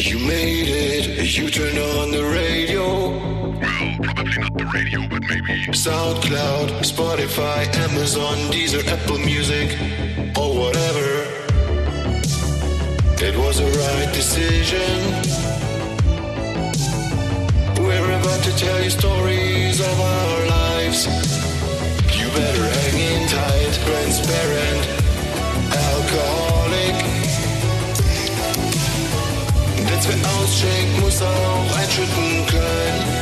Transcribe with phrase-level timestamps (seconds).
[0.00, 3.10] You made it, you turned on the radio.
[3.58, 5.66] Well, probably not the radio, but maybe.
[5.72, 9.76] SoundCloud, Spotify, Amazon, Deezer, Apple Music,
[10.38, 11.08] or whatever.
[13.20, 14.98] It was a right decision.
[17.82, 21.06] We're about to tell you stories of our lives.
[22.16, 25.07] You better hang in tight, transparent,
[30.04, 33.18] Denn wer ausschenkt, muss auch einschütten können.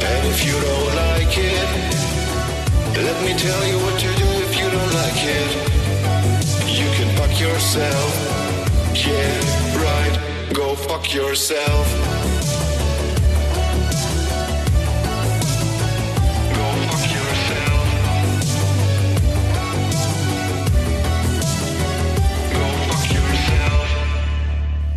[0.00, 1.68] And if you don't like it,
[2.96, 5.50] let me tell you what to do if you don't like it.
[6.66, 8.12] You can fuck yourself.
[8.94, 9.40] Yeah,
[9.84, 10.18] right.
[10.54, 12.35] Go fuck yourself.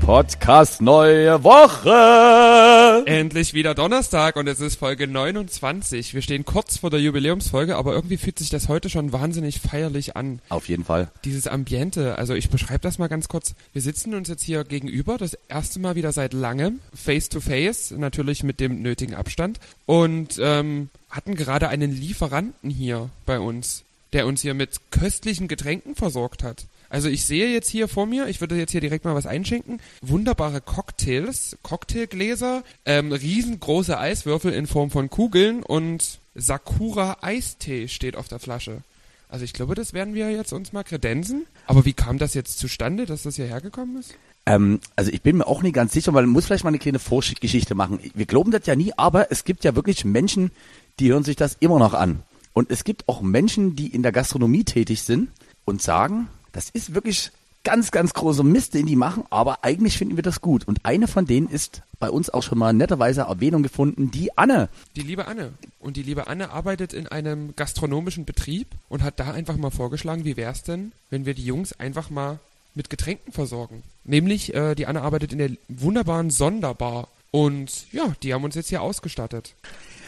[0.09, 3.04] Podcast neue Woche.
[3.05, 6.15] Endlich wieder Donnerstag und es ist Folge 29.
[6.15, 10.15] Wir stehen kurz vor der Jubiläumsfolge, aber irgendwie fühlt sich das heute schon wahnsinnig feierlich
[10.15, 10.40] an.
[10.49, 11.10] Auf jeden Fall.
[11.26, 13.54] Dieses Ambiente, also ich beschreibe das mal ganz kurz.
[13.71, 17.91] Wir sitzen uns jetzt hier gegenüber, das erste Mal wieder seit langem, face to face,
[17.91, 24.26] natürlich mit dem nötigen Abstand und ähm, hatten gerade einen Lieferanten hier bei uns, der
[24.26, 26.65] uns hier mit köstlichen Getränken versorgt hat.
[26.90, 29.79] Also ich sehe jetzt hier vor mir, ich würde jetzt hier direkt mal was einschenken,
[30.01, 38.27] wunderbare Cocktails, Cocktailgläser, ähm, riesengroße Eiswürfel in Form von Kugeln und Sakura Eistee steht auf
[38.27, 38.81] der Flasche.
[39.29, 41.46] Also ich glaube, das werden wir jetzt uns mal kredenzen.
[41.68, 44.15] Aber wie kam das jetzt zustande, dass das hierher gekommen ist?
[44.48, 46.79] Ähm, also ich bin mir auch nicht ganz sicher, weil man muss vielleicht mal eine
[46.79, 47.99] kleine Vorgeschichte machen.
[48.15, 50.51] Wir glauben das ja nie, aber es gibt ja wirklich Menschen,
[50.99, 52.24] die hören sich das immer noch an.
[52.53, 55.29] Und es gibt auch Menschen, die in der Gastronomie tätig sind
[55.65, 57.32] und sagen, das ist wirklich
[57.64, 60.68] ganz, ganz großer Mist, den die machen, aber eigentlich finden wir das gut.
[60.68, 64.70] Und eine von denen ist bei uns auch schon mal netterweise Erwähnung gefunden, die Anne.
[64.96, 65.52] Die liebe Anne.
[65.80, 70.26] Und die liebe Anne arbeitet in einem gastronomischen Betrieb und hat da einfach mal vorgeschlagen,
[70.26, 72.40] wie wär's denn, wenn wir die Jungs einfach mal
[72.76, 73.84] mit Getränken versorgen.
[74.06, 77.09] Nämlich, äh, die Anne arbeitet in der wunderbaren Sonderbar.
[77.32, 79.54] Und ja, die haben uns jetzt hier ausgestattet.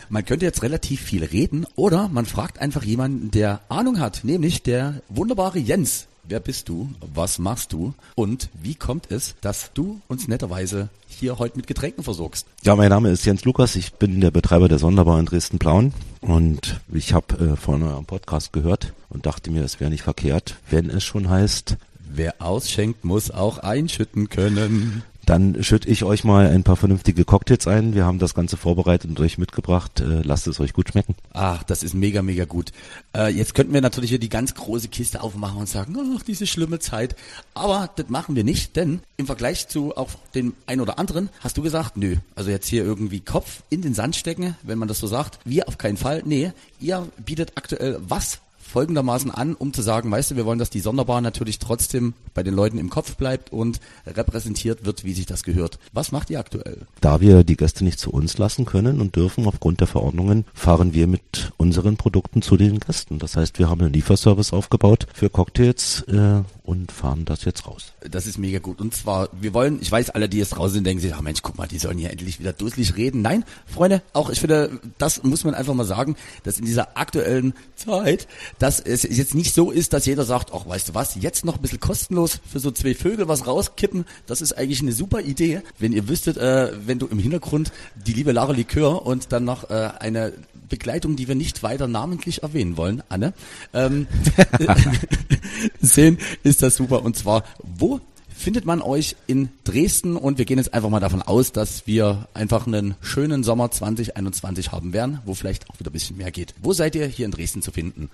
[0.09, 4.61] Man könnte jetzt relativ viel reden oder man fragt einfach jemanden, der Ahnung hat, nämlich
[4.63, 6.07] der wunderbare Jens.
[6.23, 6.89] Wer bist du?
[7.13, 7.93] Was machst du?
[8.15, 12.45] Und wie kommt es, dass du uns netterweise hier heute mit Getränken versorgst?
[12.63, 16.79] Ja, mein Name ist Jens Lukas, ich bin der Betreiber der Sonderbar in Dresden-Plauen und
[16.93, 20.89] ich habe äh, von eurem Podcast gehört und dachte mir, es wäre nicht verkehrt, wenn
[20.89, 21.77] es schon heißt,
[22.13, 25.03] Wer ausschenkt, muss auch einschütten können.
[25.31, 27.95] Dann schütte ich euch mal ein paar vernünftige Cocktails ein.
[27.95, 30.01] Wir haben das Ganze vorbereitet und euch mitgebracht.
[30.01, 31.15] Äh, lasst es euch gut schmecken.
[31.31, 32.73] Ach, das ist mega, mega gut.
[33.15, 36.45] Äh, jetzt könnten wir natürlich hier die ganz große Kiste aufmachen und sagen, ach, diese
[36.45, 37.15] schlimme Zeit.
[37.53, 41.55] Aber das machen wir nicht, denn im Vergleich zu auch den ein oder anderen hast
[41.55, 44.99] du gesagt, nö, also jetzt hier irgendwie Kopf in den Sand stecken, wenn man das
[44.99, 45.39] so sagt.
[45.45, 46.23] Wir auf keinen Fall.
[46.25, 50.69] Nee, ihr bietet aktuell was folgendermaßen an, um zu sagen, weißt du, wir wollen, dass
[50.69, 55.25] die Sonderbar natürlich trotzdem bei den Leuten im Kopf bleibt und repräsentiert wird, wie sich
[55.25, 55.77] das gehört.
[55.93, 56.87] Was macht ihr aktuell?
[57.01, 60.93] Da wir die Gäste nicht zu uns lassen können und dürfen aufgrund der Verordnungen, fahren
[60.93, 63.19] wir mit unseren Produkten zu den Gästen.
[63.19, 67.91] Das heißt, wir haben einen Lieferservice aufgebaut für Cocktails äh, und fahren das jetzt raus.
[67.99, 68.79] Das ist mega gut.
[68.79, 71.41] Und zwar, wir wollen, ich weiß, alle, die jetzt draußen sind, denken sich, ah Mensch,
[71.41, 73.21] guck mal, die sollen hier endlich wieder dusselig reden.
[73.21, 77.53] Nein, Freunde, auch ich finde, das muss man einfach mal sagen, dass in dieser aktuellen
[77.75, 78.25] Zeit,
[78.57, 81.55] dass es jetzt nicht so ist, dass jeder sagt, ach, weißt du was, jetzt noch
[81.55, 85.63] ein bisschen kostenlos für so zwei Vögel was rauskippen, das ist eigentlich eine super Idee.
[85.77, 87.73] Wenn ihr wüsstet, äh, wenn du im Hintergrund
[88.05, 90.31] die liebe Lara Likör und dann noch äh, eine
[90.69, 93.33] Begleitung, die wir nicht weiter namentlich erwähnen wollen, Anne,
[93.73, 94.07] ähm,
[95.81, 97.03] sehen, ist das super.
[97.03, 97.99] Und zwar, wo
[98.35, 100.17] findet man euch in Dresden?
[100.17, 104.71] Und wir gehen jetzt einfach mal davon aus, dass wir einfach einen schönen Sommer 2021
[104.71, 106.53] haben werden, wo vielleicht auch wieder ein bisschen mehr geht.
[106.61, 108.09] Wo seid ihr hier in Dresden zu finden?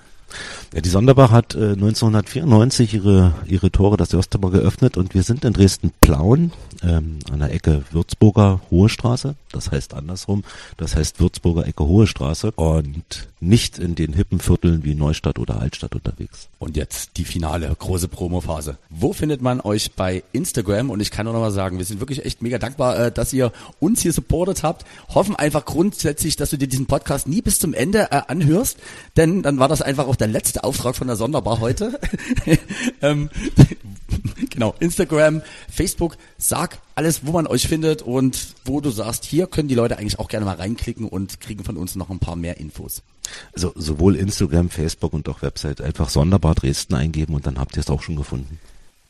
[0.73, 5.23] Ja, die Sonderbar hat äh, 1994 ihre, ihre Tore das erste Mal geöffnet und wir
[5.23, 6.51] sind in Dresden-Plauen
[6.83, 9.35] ähm, an der Ecke Würzburger Hohe Straße.
[9.51, 10.43] Das heißt andersrum,
[10.75, 15.61] das heißt Würzburger Ecke Hohe Straße und nicht in den hippen Vierteln wie Neustadt oder
[15.61, 16.49] Altstadt unterwegs.
[16.59, 18.77] Und jetzt die finale große Promophase.
[18.89, 20.89] Wo findet man euch bei Instagram?
[20.89, 23.33] Und ich kann nur noch mal sagen, wir sind wirklich echt mega dankbar, äh, dass
[23.33, 24.85] ihr uns hier supportet habt.
[25.13, 28.77] Hoffen einfach grundsätzlich, dass du dir diesen Podcast nie bis zum Ende äh, anhörst,
[29.15, 31.99] denn dann war das einfach auch der letzte Auftrag von der Sonderbar heute.
[33.01, 33.29] ähm,
[34.49, 39.67] genau, Instagram, Facebook, sag alles, wo man euch findet und wo du sagst, hier können
[39.67, 42.57] die Leute eigentlich auch gerne mal reinklicken und kriegen von uns noch ein paar mehr
[42.57, 43.03] Infos.
[43.53, 47.81] Also sowohl Instagram, Facebook und auch Website einfach Sonderbar Dresden eingeben und dann habt ihr
[47.81, 48.59] es auch schon gefunden.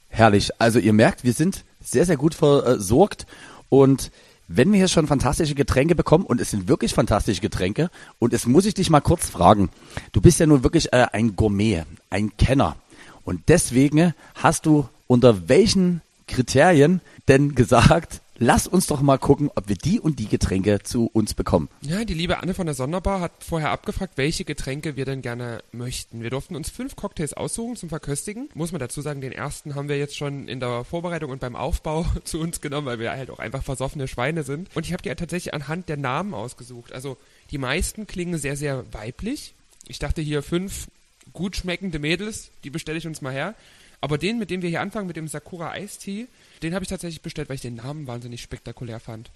[0.10, 0.50] Herrlich.
[0.60, 3.25] Also ihr merkt, wir sind sehr, sehr gut versorgt.
[3.69, 4.12] Und
[4.47, 7.89] wenn wir hier schon fantastische Getränke bekommen, und es sind wirklich fantastische Getränke,
[8.19, 9.69] und es muss ich dich mal kurz fragen,
[10.11, 12.75] du bist ja nun wirklich äh, ein Gourmet, ein Kenner.
[13.23, 19.68] Und deswegen hast du unter welchen Kriterien denn gesagt, lass uns doch mal gucken, ob
[19.68, 21.69] wir die und die Getränke zu uns bekommen.
[21.81, 25.63] Ja, die liebe Anne von der Sonderbar hat vorher abgefragt, welche Getränke wir denn gerne
[25.72, 26.22] möchten.
[26.22, 28.50] Wir durften uns fünf Cocktails aussuchen zum Verköstigen.
[28.54, 31.56] Muss man dazu sagen, den ersten haben wir jetzt schon in der Vorbereitung und beim
[31.56, 34.69] Aufbau zu uns genommen, weil wir halt auch einfach versoffene Schweine sind.
[34.75, 36.94] Und ich habe die halt tatsächlich anhand der Namen ausgesucht.
[36.94, 37.18] Also
[37.51, 39.54] die meisten klingen sehr, sehr weiblich.
[39.88, 40.88] Ich dachte hier fünf
[41.34, 43.56] gut schmeckende Mädels, die bestelle ich uns mal her.
[44.01, 46.27] Aber den, mit dem wir hier anfangen, mit dem Sakura Eistee,
[46.61, 49.29] den habe ich tatsächlich bestellt, weil ich den Namen wahnsinnig spektakulär fand.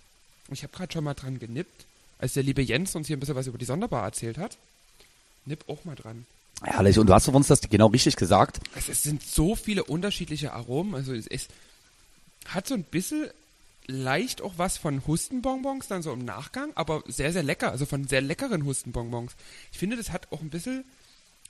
[0.47, 1.85] Und ich habe gerade schon mal dran genippt,
[2.19, 4.57] als der liebe Jens uns hier ein bisschen was über die Sonderbar erzählt hat.
[5.45, 6.25] Nipp auch mal dran.
[6.63, 6.99] Herrlich.
[6.99, 8.59] Und du hast uns das genau richtig gesagt.
[8.75, 10.93] Es, es sind so viele unterschiedliche Aromen.
[10.93, 11.47] Also es, es
[12.45, 13.29] hat so ein bisschen
[13.87, 17.71] leicht auch was von Hustenbonbons dann so im Nachgang, aber sehr, sehr lecker.
[17.71, 19.33] Also von sehr leckeren Hustenbonbons.
[19.71, 20.85] Ich finde, das hat auch ein bisschen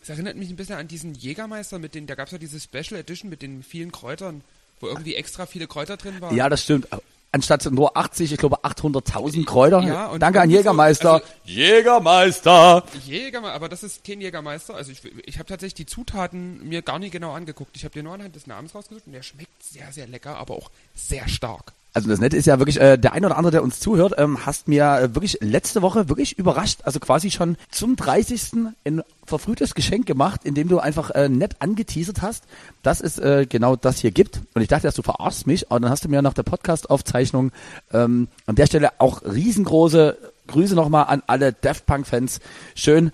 [0.01, 2.59] es erinnert mich ein bisschen an diesen Jägermeister mit den, da gab es ja diese
[2.59, 4.43] Special Edition mit den vielen Kräutern,
[4.79, 6.35] wo irgendwie extra viele Kräuter drin waren.
[6.35, 6.87] Ja, das stimmt.
[7.33, 9.81] Anstatt nur 80, ich glaube 800.000 Kräuter.
[9.83, 11.13] Ja, und Danke an Jägermeister.
[11.13, 12.83] also- Jägermeister.
[13.05, 14.75] Jägermeister, aber das ist kein Jägermeister.
[14.75, 17.77] Also ich, ich habe tatsächlich die Zutaten mir gar nicht genau angeguckt.
[17.77, 20.55] Ich habe dir nur anhand des Namens rausgesucht und der schmeckt sehr, sehr lecker, aber
[20.55, 21.71] auch sehr stark.
[21.93, 24.45] Also das Nette ist ja wirklich, äh, der ein oder andere, der uns zuhört, ähm,
[24.45, 28.69] hast mir äh, wirklich letzte Woche wirklich überrascht, also quasi schon zum 30.
[28.85, 32.45] ein verfrühtes Geschenk gemacht, indem du einfach äh, nett angeteasert hast,
[32.81, 34.39] dass es äh, genau das hier gibt.
[34.53, 37.51] Und ich dachte, dass du verarschst mich, aber dann hast du mir nach der Podcast-Aufzeichnung
[37.91, 40.17] ähm, an der Stelle auch riesengroße
[40.47, 42.39] Grüße nochmal an alle Daft Punk-Fans.
[42.73, 43.11] Schön,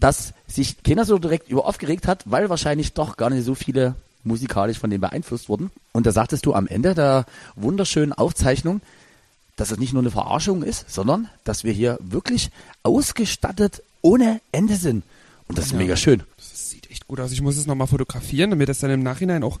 [0.00, 3.94] dass sich keiner so direkt über aufgeregt hat, weil wahrscheinlich doch gar nicht so viele
[4.26, 5.70] musikalisch von dem beeinflusst wurden.
[5.92, 7.24] Und da sagtest du am Ende der
[7.54, 8.80] wunderschönen Aufzeichnung,
[9.56, 12.50] dass es nicht nur eine Verarschung ist, sondern dass wir hier wirklich
[12.82, 15.02] ausgestattet ohne Ende sind.
[15.48, 15.78] Und das ist Ja.
[15.78, 16.22] mega schön.
[16.36, 17.32] Das sieht echt gut aus.
[17.32, 19.58] Ich muss es nochmal fotografieren, damit das dann im Nachhinein auch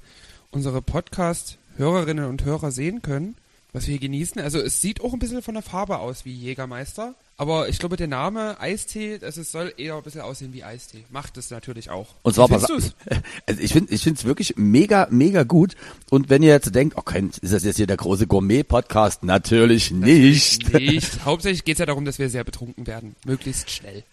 [0.50, 3.36] unsere Podcast-Hörerinnen und Hörer sehen können,
[3.72, 4.40] was wir hier genießen.
[4.40, 7.14] Also es sieht auch ein bisschen von der Farbe aus wie Jägermeister.
[7.38, 11.04] Aber ich glaube, der Name Eistee, also es soll eher ein bisschen aussehen wie Eistee.
[11.10, 12.14] Macht es natürlich auch.
[12.22, 12.66] Und zwar pass?
[13.46, 15.74] Also ich finde ich finde es wirklich mega mega gut
[16.10, 19.22] und wenn ihr jetzt denkt, okay, ist das jetzt hier der große Gourmet Podcast?
[19.22, 20.72] Natürlich nicht.
[20.72, 21.20] Nicht.
[21.24, 23.14] Hauptsächlich geht es ja darum, dass wir sehr betrunken werden.
[23.26, 24.04] Möglichst schnell.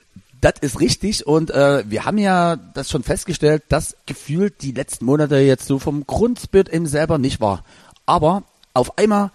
[0.41, 5.05] Das ist richtig und äh, wir haben ja das schon festgestellt, dass gefühlt die letzten
[5.05, 7.63] Monate jetzt so vom Grundspirit eben selber nicht war.
[8.05, 9.31] Aber auf einmal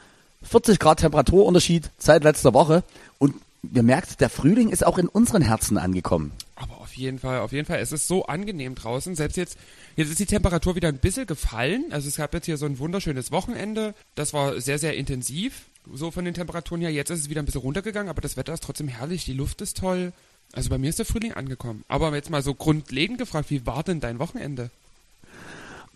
[0.48, 2.82] 40 Grad Temperaturunterschied seit letzter Woche
[3.18, 3.34] und
[3.72, 6.32] ihr merkt, der Frühling ist auch in unseren Herzen angekommen.
[6.56, 7.78] Aber auf jeden Fall, auf jeden Fall.
[7.78, 9.14] Es ist so angenehm draußen.
[9.14, 9.58] Selbst jetzt,
[9.96, 11.86] jetzt ist die Temperatur wieder ein bisschen gefallen.
[11.90, 13.94] Also es gab jetzt hier so ein wunderschönes Wochenende.
[14.14, 15.66] Das war sehr, sehr intensiv.
[15.92, 16.90] So von den Temperaturen her.
[16.90, 19.24] Jetzt ist es wieder ein bisschen runtergegangen, aber das Wetter ist trotzdem herrlich.
[19.24, 20.12] Die Luft ist toll.
[20.52, 21.84] Also bei mir ist der Frühling angekommen.
[21.88, 24.70] Aber jetzt mal so grundlegend gefragt, wie war denn dein Wochenende?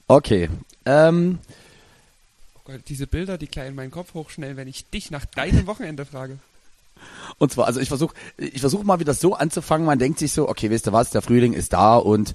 [0.09, 0.49] Okay,
[0.85, 1.39] ähm,
[2.65, 6.05] Gott, diese Bilder, die gleich in meinen Kopf hochschnellen, wenn ich dich nach deinem Wochenende
[6.05, 6.39] frage.
[7.39, 10.49] Und zwar, also ich versuche ich versuch mal wieder so anzufangen, man denkt sich so,
[10.49, 12.35] okay, wisst ihr was, der Frühling ist da und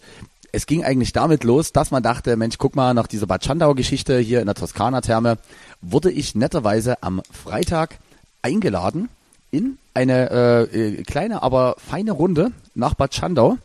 [0.52, 4.20] es ging eigentlich damit los, dass man dachte, Mensch, guck mal, nach dieser Bad Schandau-Geschichte
[4.20, 5.38] hier in der Toskana-Therme
[5.82, 8.00] wurde ich netterweise am Freitag
[8.42, 9.10] eingeladen
[9.52, 13.58] in eine äh, äh, kleine, aber feine Runde nach Bad Schandau.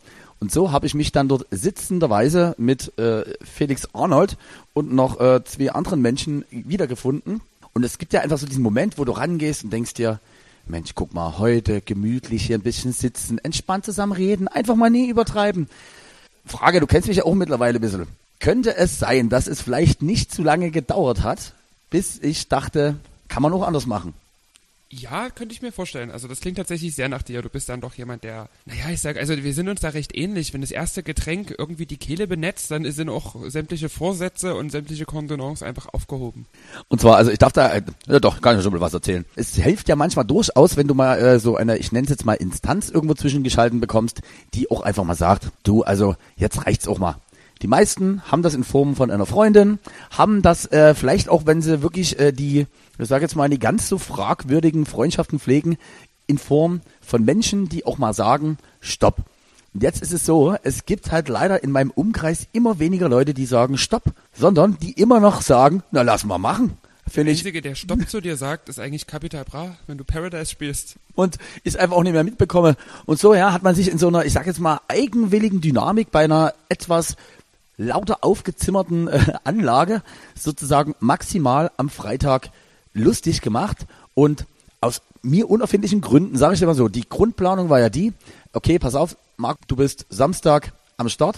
[0.42, 4.36] Und so habe ich mich dann dort sitzenderweise mit äh, Felix Arnold
[4.74, 7.42] und noch äh, zwei anderen Menschen wiedergefunden.
[7.74, 10.18] Und es gibt ja einfach so diesen Moment, wo du rangehst und denkst dir,
[10.66, 15.08] Mensch, guck mal, heute gemütlich hier ein bisschen sitzen, entspannt zusammen reden, einfach mal nie
[15.08, 15.68] übertreiben.
[16.44, 18.08] Frage, du kennst mich ja auch mittlerweile ein bisschen.
[18.40, 21.54] Könnte es sein, dass es vielleicht nicht zu lange gedauert hat,
[21.88, 22.96] bis ich dachte,
[23.28, 24.12] kann man auch anders machen?
[24.94, 26.10] Ja, könnte ich mir vorstellen.
[26.10, 27.40] Also das klingt tatsächlich sehr nach dir.
[27.40, 30.14] Du bist dann doch jemand, der, naja, ich sag, also wir sind uns da recht
[30.14, 30.52] ähnlich.
[30.52, 35.06] Wenn das erste Getränk irgendwie die Kehle benetzt, dann sind auch sämtliche Vorsätze und sämtliche
[35.06, 36.44] Kontenance einfach aufgehoben.
[36.88, 39.24] Und zwar, also ich darf da, äh, ja doch, kann ich schon mal was erzählen.
[39.34, 42.26] Es hilft ja manchmal durchaus, wenn du mal äh, so eine, ich nenne es jetzt
[42.26, 44.20] mal Instanz irgendwo zwischengeschalten bekommst,
[44.52, 47.16] die auch einfach mal sagt, du, also jetzt reicht's auch mal.
[47.62, 49.78] Die meisten haben das in Form von einer Freundin,
[50.10, 52.66] haben das äh, vielleicht auch, wenn sie wirklich äh, die,
[52.98, 55.78] ich sage jetzt mal, die ganz so fragwürdigen Freundschaften pflegen,
[56.26, 59.22] in Form von Menschen, die auch mal sagen, stopp.
[59.74, 63.32] Und jetzt ist es so, es gibt halt leider in meinem Umkreis immer weniger Leute,
[63.32, 64.04] die sagen Stopp,
[64.36, 66.76] sondern die immer noch sagen, na lass mal machen.
[67.06, 67.38] Der Finde ich.
[67.38, 70.96] Einzige, der Stopp zu dir sagt, ist eigentlich Capital Bra, wenn du Paradise spielst.
[71.14, 72.76] Und ich einfach auch nicht mehr mitbekomme.
[73.06, 76.10] Und so, ja, hat man sich in so einer, ich sag jetzt mal, eigenwilligen Dynamik
[76.10, 77.16] bei einer etwas
[77.76, 80.02] lauter aufgezimmerten äh, Anlage
[80.38, 82.50] sozusagen maximal am Freitag
[82.94, 84.46] lustig gemacht und
[84.80, 88.12] aus mir unerfindlichen Gründen, sage ich dir mal so, die Grundplanung war ja die,
[88.52, 91.36] okay, pass auf, Marc, du bist Samstag am Start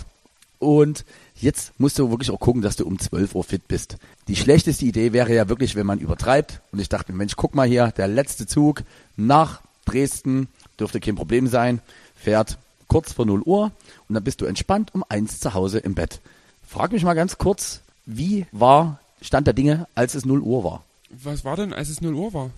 [0.58, 3.98] und jetzt musst du wirklich auch gucken, dass du um 12 Uhr fit bist.
[4.28, 7.54] Die schlechteste Idee wäre ja wirklich, wenn man übertreibt und ich dachte mir, Mensch, guck
[7.54, 8.82] mal hier, der letzte Zug
[9.16, 10.48] nach Dresden
[10.80, 11.80] dürfte kein Problem sein,
[12.16, 13.72] fährt kurz vor 0 Uhr
[14.08, 16.20] und dann bist du entspannt um eins zu Hause im Bett.
[16.66, 20.82] Frag mich mal ganz kurz, wie war Stand der Dinge, als es 0 Uhr war?
[21.22, 22.50] Was war denn, als es 0 Uhr war?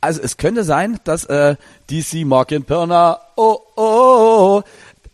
[0.00, 1.56] Also es könnte sein, dass äh,
[1.90, 4.62] DC Markin Pirna, oh, oh, oh,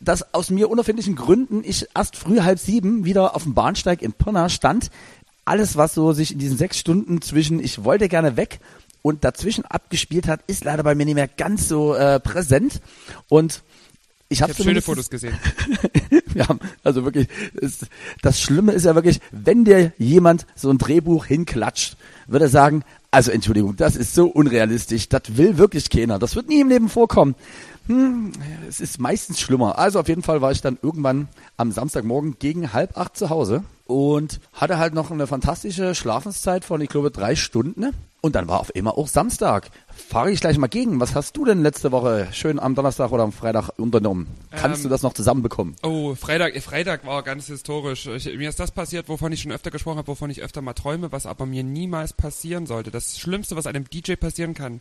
[0.01, 4.13] dass aus mir unerfindlichen Gründen ich erst früh halb sieben wieder auf dem Bahnsteig in
[4.13, 4.91] Pirna stand.
[5.45, 8.61] Alles, was so sich in diesen sechs Stunden zwischen ich wollte gerne weg
[9.03, 12.81] und dazwischen abgespielt hat, ist leider bei mir nicht mehr ganz so äh, präsent.
[13.29, 13.63] Und
[14.35, 15.39] ich habe habe schöne Fotos gesehen.
[16.35, 16.47] ja,
[16.83, 17.29] also wirklich,
[17.61, 17.87] es,
[18.23, 22.85] das Schlimme ist ja wirklich, wenn dir jemand so ein Drehbuch hinklatscht, würde er sagen,
[23.11, 26.89] also Entschuldigung, das ist so unrealistisch, das will wirklich keiner, das wird nie im Leben
[26.89, 27.35] vorkommen.
[27.87, 28.33] Hm,
[28.69, 29.79] es ist meistens schlimmer.
[29.79, 33.63] Also auf jeden Fall war ich dann irgendwann am Samstagmorgen gegen halb acht zu Hause
[33.87, 37.93] und hatte halt noch eine fantastische Schlafenszeit von, ich glaube, drei Stunden.
[38.25, 39.69] Und dann war auf einmal auch Samstag.
[39.95, 40.99] Fahre ich gleich mal gegen.
[40.99, 44.29] Was hast du denn letzte Woche schön am Donnerstag oder am Freitag unternommen?
[44.51, 45.77] Kannst Ähm, du das noch zusammenbekommen?
[45.83, 48.07] Oh, Freitag, äh, Freitag war ganz historisch.
[48.07, 50.73] Ich, mir ist das passiert, wovon ich schon öfter gesprochen habe, wovon ich öfter mal
[50.73, 52.91] träume, was aber mir niemals passieren sollte.
[52.91, 54.81] Das Schlimmste, was einem DJ passieren kann.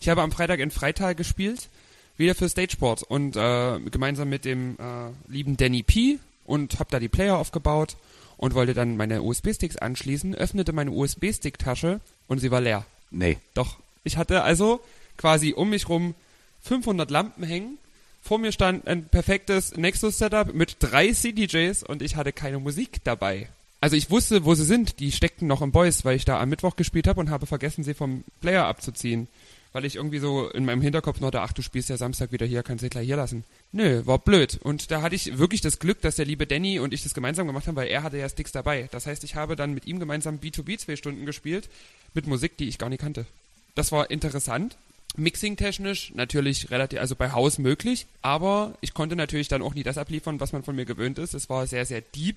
[0.00, 1.68] Ich habe am Freitag in Freital gespielt,
[2.16, 6.20] wieder für Stageport und äh, gemeinsam mit dem äh, lieben Danny P.
[6.46, 7.98] und habe da die Player aufgebaut
[8.38, 12.86] und wollte dann meine USB-Sticks anschließen, öffnete meine USB-Stick-Tasche und sie war leer.
[13.10, 13.36] Nee.
[13.52, 13.76] Doch.
[14.04, 14.80] Ich hatte also
[15.18, 16.14] quasi um mich rum
[16.62, 17.78] 500 Lampen hängen.
[18.22, 23.48] Vor mir stand ein perfektes Nexus-Setup mit drei CDJs und ich hatte keine Musik dabei.
[23.80, 25.00] Also ich wusste, wo sie sind.
[25.00, 27.84] Die steckten noch im Boys, weil ich da am Mittwoch gespielt habe und habe vergessen,
[27.84, 29.28] sie vom Player abzuziehen.
[29.72, 32.46] Weil ich irgendwie so in meinem Hinterkopf noch da, ach, du spielst ja Samstag wieder
[32.46, 33.44] hier, kannst du gleich hier lassen.
[33.70, 34.58] Nö, war blöd.
[34.62, 37.46] Und da hatte ich wirklich das Glück, dass der liebe Danny und ich das gemeinsam
[37.46, 38.88] gemacht haben, weil er hatte ja Sticks dabei.
[38.92, 41.68] Das heißt, ich habe dann mit ihm gemeinsam B2B zwei Stunden gespielt
[42.14, 43.26] mit Musik, die ich gar nicht kannte.
[43.74, 44.76] Das war interessant.
[45.16, 49.98] Mixing-technisch natürlich relativ, also bei Haus möglich, aber ich konnte natürlich dann auch nie das
[49.98, 51.34] abliefern, was man von mir gewöhnt ist.
[51.34, 52.36] Es war sehr, sehr deep,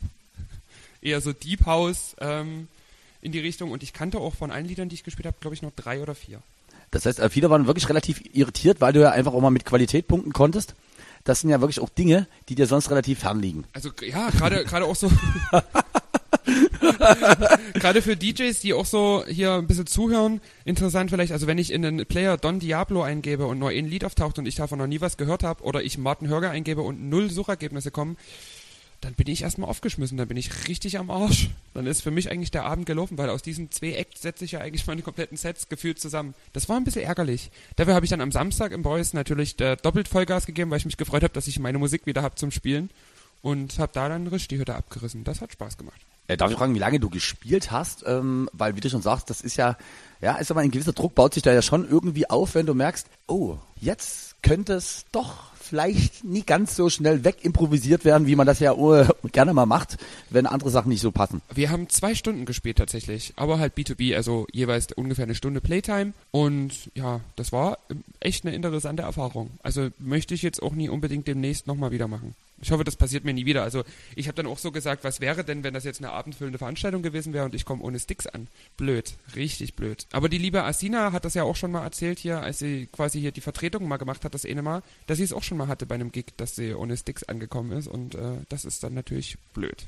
[1.01, 2.67] eher so Deep House ähm,
[3.21, 5.53] in die Richtung und ich kannte auch von allen Liedern, die ich gespielt habe, glaube
[5.53, 6.41] ich, noch drei oder vier.
[6.91, 9.65] Das heißt, äh, viele waren wirklich relativ irritiert, weil du ja einfach auch mal mit
[9.65, 10.75] Qualität punkten konntest.
[11.23, 13.65] Das sind ja wirklich auch Dinge, die dir sonst relativ fern liegen.
[13.73, 15.09] Also ja, gerade gerade auch so
[17.73, 21.71] gerade für DJs, die auch so hier ein bisschen zuhören, interessant vielleicht, also wenn ich
[21.71, 24.87] in den Player Don Diablo eingebe und nur ein Lied auftaucht und ich davon noch
[24.87, 28.17] nie was gehört habe oder ich Martin Hörger eingebe und null Suchergebnisse kommen,
[29.01, 31.49] dann bin ich erstmal aufgeschmissen, dann bin ich richtig am Arsch.
[31.73, 34.53] Dann ist für mich eigentlich der Abend gelaufen, weil aus diesen zwei Acts setze ich
[34.53, 36.35] ja eigentlich meine kompletten Sets gefühlt zusammen.
[36.53, 37.49] Das war ein bisschen ärgerlich.
[37.75, 40.85] Dafür habe ich dann am Samstag im Boys natürlich äh, doppelt Vollgas gegeben, weil ich
[40.85, 42.89] mich gefreut habe, dass ich meine Musik wieder habe zum Spielen
[43.41, 45.23] und habe da dann richtig die Hütte abgerissen.
[45.23, 46.01] Das hat Spaß gemacht.
[46.27, 48.03] Äh, darf ich fragen, wie lange du gespielt hast?
[48.05, 49.77] Ähm, weil, wie du schon sagst, das ist ja,
[50.21, 52.73] ja, ist aber ein gewisser Druck baut sich da ja schon irgendwie auf, wenn du
[52.73, 58.45] merkst, oh, jetzt könnte es doch vielleicht nie ganz so schnell wegimprovisiert werden, wie man
[58.45, 59.97] das ja äh, gerne mal macht,
[60.29, 61.41] wenn andere Sachen nicht so passen.
[61.53, 66.11] Wir haben zwei Stunden gespielt tatsächlich, aber halt B2B, also jeweils ungefähr eine Stunde Playtime.
[66.31, 67.77] Und ja, das war
[68.19, 69.51] echt eine interessante Erfahrung.
[69.63, 72.35] Also möchte ich jetzt auch nie unbedingt demnächst nochmal wieder machen.
[72.61, 73.63] Ich hoffe, das passiert mir nie wieder.
[73.63, 73.83] Also
[74.15, 77.01] ich habe dann auch so gesagt, was wäre denn, wenn das jetzt eine abendfüllende Veranstaltung
[77.01, 78.47] gewesen wäre und ich komme ohne Sticks an?
[78.77, 80.05] Blöd, richtig blöd.
[80.11, 83.19] Aber die liebe Asina hat das ja auch schon mal erzählt hier, als sie quasi
[83.19, 85.67] hier die Vertretung mal gemacht hat, das eine Mal, dass sie es auch schon mal
[85.67, 88.93] hatte bei einem Gig, dass sie ohne Sticks angekommen ist und äh, das ist dann
[88.93, 89.87] natürlich blöd.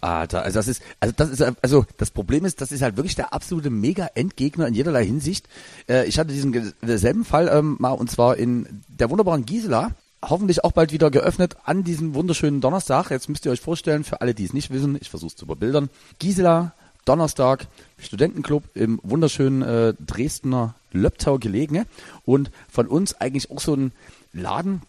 [0.00, 3.16] Alter, also das ist, also das ist, also das Problem ist, das ist halt wirklich
[3.16, 5.46] der absolute Mega-Endgegner in jederlei Hinsicht.
[5.88, 9.94] Äh, ich hatte diesen selben Fall ähm, mal und zwar in der wunderbaren Gisela.
[10.22, 13.10] Hoffentlich auch bald wieder geöffnet an diesem wunderschönen Donnerstag.
[13.10, 15.46] Jetzt müsst ihr euch vorstellen, für alle, die es nicht wissen, ich versuche es zu
[15.46, 15.88] überbildern.
[16.18, 16.72] Gisela,
[17.06, 17.66] Donnerstag,
[17.98, 21.74] Studentenclub im wunderschönen äh, Dresdner Löbtau gelegen.
[21.74, 21.86] ne?
[22.26, 23.92] Und von uns eigentlich auch so ein
[24.34, 24.82] Laden,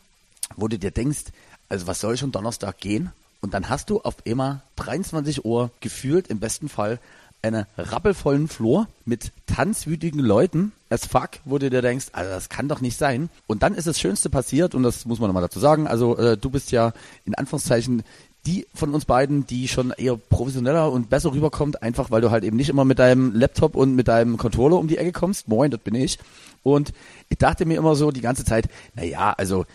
[0.57, 1.25] wo du dir denkst,
[1.69, 3.11] also was soll schon Donnerstag gehen?
[3.39, 6.99] Und dann hast du auf immer 23 Uhr gefühlt im besten Fall
[7.41, 12.67] einen rappelvollen Flur mit tanzwütigen Leuten as fuck, wo du dir denkst, also das kann
[12.67, 13.29] doch nicht sein.
[13.47, 15.87] Und dann ist das Schönste passiert und das muss man nochmal dazu sagen.
[15.87, 16.93] Also äh, du bist ja
[17.25, 18.03] in Anführungszeichen
[18.45, 22.43] die von uns beiden, die schon eher professioneller und besser rüberkommt, einfach weil du halt
[22.43, 25.47] eben nicht immer mit deinem Laptop und mit deinem Controller um die Ecke kommst.
[25.47, 26.17] Moin, das bin ich.
[26.63, 26.91] Und
[27.29, 29.65] ich dachte mir immer so die ganze Zeit, na ja, also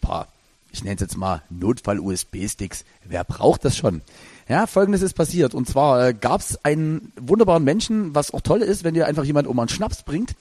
[0.00, 0.28] paar,
[0.72, 4.00] ich nenne es jetzt mal Notfall-USB-Sticks, wer braucht das schon?
[4.48, 5.54] Ja, folgendes ist passiert.
[5.54, 9.24] Und zwar äh, gab es einen wunderbaren Menschen, was auch toll ist, wenn dir einfach
[9.24, 10.34] jemand um einen Schnaps bringt.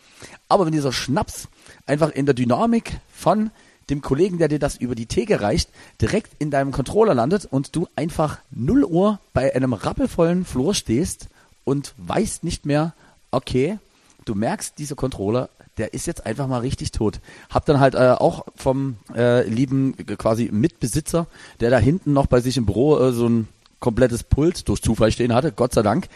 [0.49, 1.47] Aber wenn dieser Schnaps
[1.85, 3.51] einfach in der Dynamik von
[3.89, 5.69] dem Kollegen, der dir das über die Theke reicht,
[6.01, 11.27] direkt in deinem Controller landet und du einfach 0 Uhr bei einem rappelvollen Flur stehst
[11.63, 12.93] und weißt nicht mehr,
[13.31, 13.77] okay,
[14.25, 17.19] du merkst, dieser Controller, der ist jetzt einfach mal richtig tot.
[17.49, 21.27] Hab dann halt äh, auch vom äh, lieben quasi Mitbesitzer,
[21.59, 23.47] der da hinten noch bei sich im Büro äh, so ein
[23.83, 26.07] komplettes Pult durch Zufall stehen hatte, Gott sei Dank.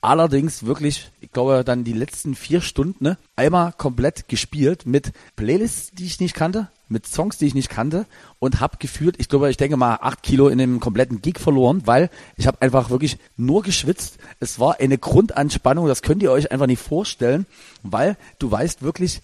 [0.00, 5.92] Allerdings wirklich, ich glaube, dann die letzten vier Stunden ne, einmal komplett gespielt mit Playlists,
[5.92, 8.06] die ich nicht kannte, mit Songs, die ich nicht kannte
[8.40, 11.82] und habe gefühlt, ich glaube, ich denke mal acht Kilo in dem kompletten Gig verloren,
[11.84, 14.18] weil ich habe einfach wirklich nur geschwitzt.
[14.40, 17.46] Es war eine Grundanspannung, das könnt ihr euch einfach nicht vorstellen,
[17.84, 19.22] weil du weißt wirklich,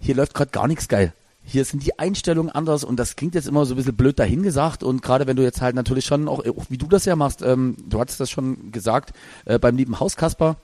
[0.00, 1.12] hier läuft gerade gar nichts geil.
[1.50, 4.84] Hier sind die Einstellungen anders und das klingt jetzt immer so ein bisschen blöd dahingesagt
[4.84, 7.42] und gerade wenn du jetzt halt natürlich schon auch, auch wie du das ja machst,
[7.42, 9.12] ähm, du hattest das schon gesagt,
[9.46, 10.56] äh, beim lieben Haus Kasper,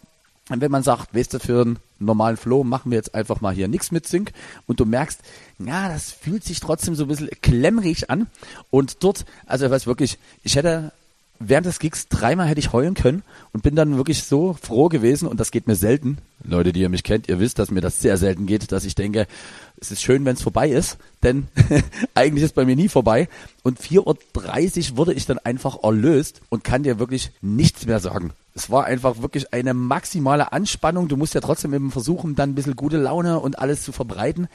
[0.49, 3.67] wenn man sagt, weißt du, für einen normalen Flow machen wir jetzt einfach mal hier
[3.67, 4.31] nichts mit Sync
[4.69, 5.21] und du merkst,
[5.59, 8.29] ja, das fühlt sich trotzdem so ein bisschen klemmerig an
[8.71, 10.93] und dort, also ich weiß wirklich, ich hätte
[11.39, 15.29] während des Gigs dreimal hätte ich heulen können und bin dann wirklich so froh gewesen
[15.29, 16.19] und das geht mir selten.
[16.45, 18.95] Leute, die ihr mich kennt, ihr wisst, dass mir das sehr selten geht, dass ich
[18.95, 19.27] denke,
[19.81, 21.49] es ist schön, wenn es vorbei ist, denn
[22.15, 23.29] eigentlich ist bei mir nie vorbei.
[23.67, 28.31] Und 4.30 Uhr wurde ich dann einfach erlöst und kann dir wirklich nichts mehr sagen.
[28.55, 31.09] Es war einfach wirklich eine maximale Anspannung.
[31.09, 34.47] Du musst ja trotzdem eben versuchen, dann ein bisschen gute Laune und alles zu verbreiten.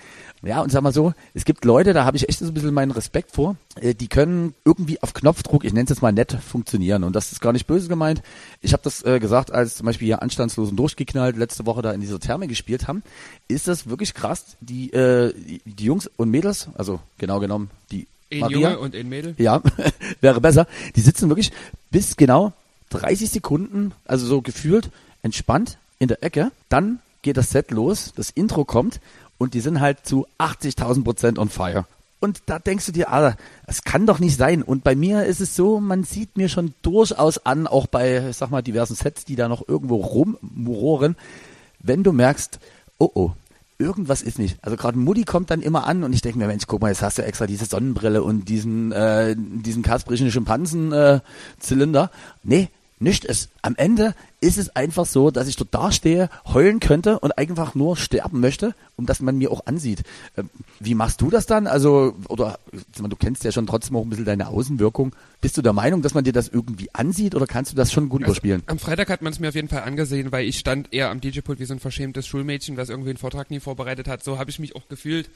[0.43, 2.73] Ja, und sag mal so, es gibt Leute, da habe ich echt so ein bisschen
[2.73, 6.31] meinen Respekt vor, äh, die können irgendwie auf Knopfdruck, ich nenne es jetzt mal nett,
[6.31, 7.03] funktionieren.
[7.03, 8.21] Und das ist gar nicht böse gemeint.
[8.61, 11.91] Ich habe das äh, gesagt, als zum Beispiel hier anstandslos und durchgeknallt letzte Woche da
[11.91, 13.03] in dieser Therme gespielt haben,
[13.49, 14.55] ist das wirklich krass.
[14.61, 15.33] Die, äh,
[15.65, 19.35] die Jungs und Mädels, also genau genommen die Ein Maria, Junge und ein Mädel.
[19.37, 19.61] ja,
[20.21, 20.67] wäre besser.
[20.95, 21.51] Die sitzen wirklich
[21.89, 22.53] bis genau
[22.89, 24.89] 30 Sekunden, also so gefühlt
[25.21, 26.51] entspannt in der Ecke.
[26.69, 28.99] Dann geht das Set los, das Intro kommt
[29.37, 31.85] und die sind halt zu 80.000 Prozent on fire.
[32.19, 34.61] Und da denkst du dir, Alter, es kann doch nicht sein.
[34.61, 38.37] Und bei mir ist es so, man sieht mir schon durchaus an, auch bei, ich
[38.37, 41.15] sag mal, diversen Sets, die da noch irgendwo rummuroren,
[41.79, 42.59] wenn du merkst,
[42.99, 43.31] oh oh,
[43.81, 44.57] irgendwas ist nicht.
[44.61, 47.01] Also gerade Mutti kommt dann immer an und ich denke mir, Mensch, guck mal, jetzt
[47.01, 52.11] hast du extra diese Sonnenbrille und diesen, äh, diesen kasprischen Schimpansen-Zylinder.
[52.43, 52.69] nee,
[53.01, 53.49] nicht es.
[53.61, 57.97] Am Ende ist es einfach so, dass ich dort dastehe, heulen könnte und einfach nur
[57.97, 60.03] sterben möchte, um dass man mir auch ansieht.
[60.37, 61.67] Ähm, wie machst du das dann?
[61.67, 65.15] Also, oder du kennst ja schon trotzdem auch ein bisschen deine Außenwirkung.
[65.41, 68.09] Bist du der Meinung, dass man dir das irgendwie ansieht oder kannst du das schon
[68.09, 68.63] gut überspielen?
[68.65, 71.21] Am Freitag hat man es mir auf jeden Fall angesehen, weil ich stand eher am
[71.21, 74.23] DJ-Pult wie so ein verschämtes Schulmädchen, was irgendwie einen Vortrag nie vorbereitet hat.
[74.23, 75.29] So habe ich mich auch gefühlt.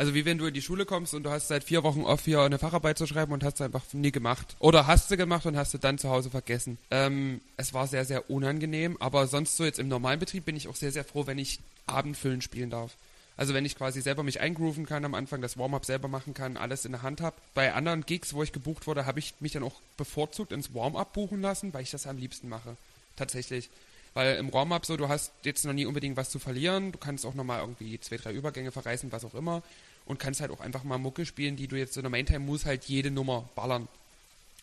[0.00, 2.24] Also wie wenn du in die Schule kommst und du hast seit vier Wochen off
[2.24, 4.56] hier eine Facharbeit zu schreiben und hast sie einfach nie gemacht.
[4.58, 6.78] Oder hast sie gemacht und hast sie dann zu Hause vergessen.
[6.90, 10.68] Ähm, es war sehr, sehr unangenehm, aber sonst so jetzt im normalen Betrieb bin ich
[10.68, 12.92] auch sehr, sehr froh, wenn ich Abendfüllen spielen darf.
[13.36, 16.56] Also wenn ich quasi selber mich eingrooven kann am Anfang, das Warm-up selber machen kann,
[16.56, 17.36] alles in der Hand habe.
[17.52, 21.12] Bei anderen Gigs, wo ich gebucht wurde, habe ich mich dann auch bevorzugt ins Warm-up
[21.12, 22.78] buchen lassen, weil ich das am liebsten mache.
[23.16, 23.68] Tatsächlich.
[24.14, 27.24] Weil im Warm-up so, du hast jetzt noch nie unbedingt was zu verlieren, du kannst
[27.24, 29.62] auch nochmal irgendwie zwei, drei Übergänge verreißen, was auch immer.
[30.10, 32.66] Und kannst halt auch einfach mal Mucke spielen, die du jetzt in der Maintime muss
[32.66, 33.86] halt jede Nummer ballern.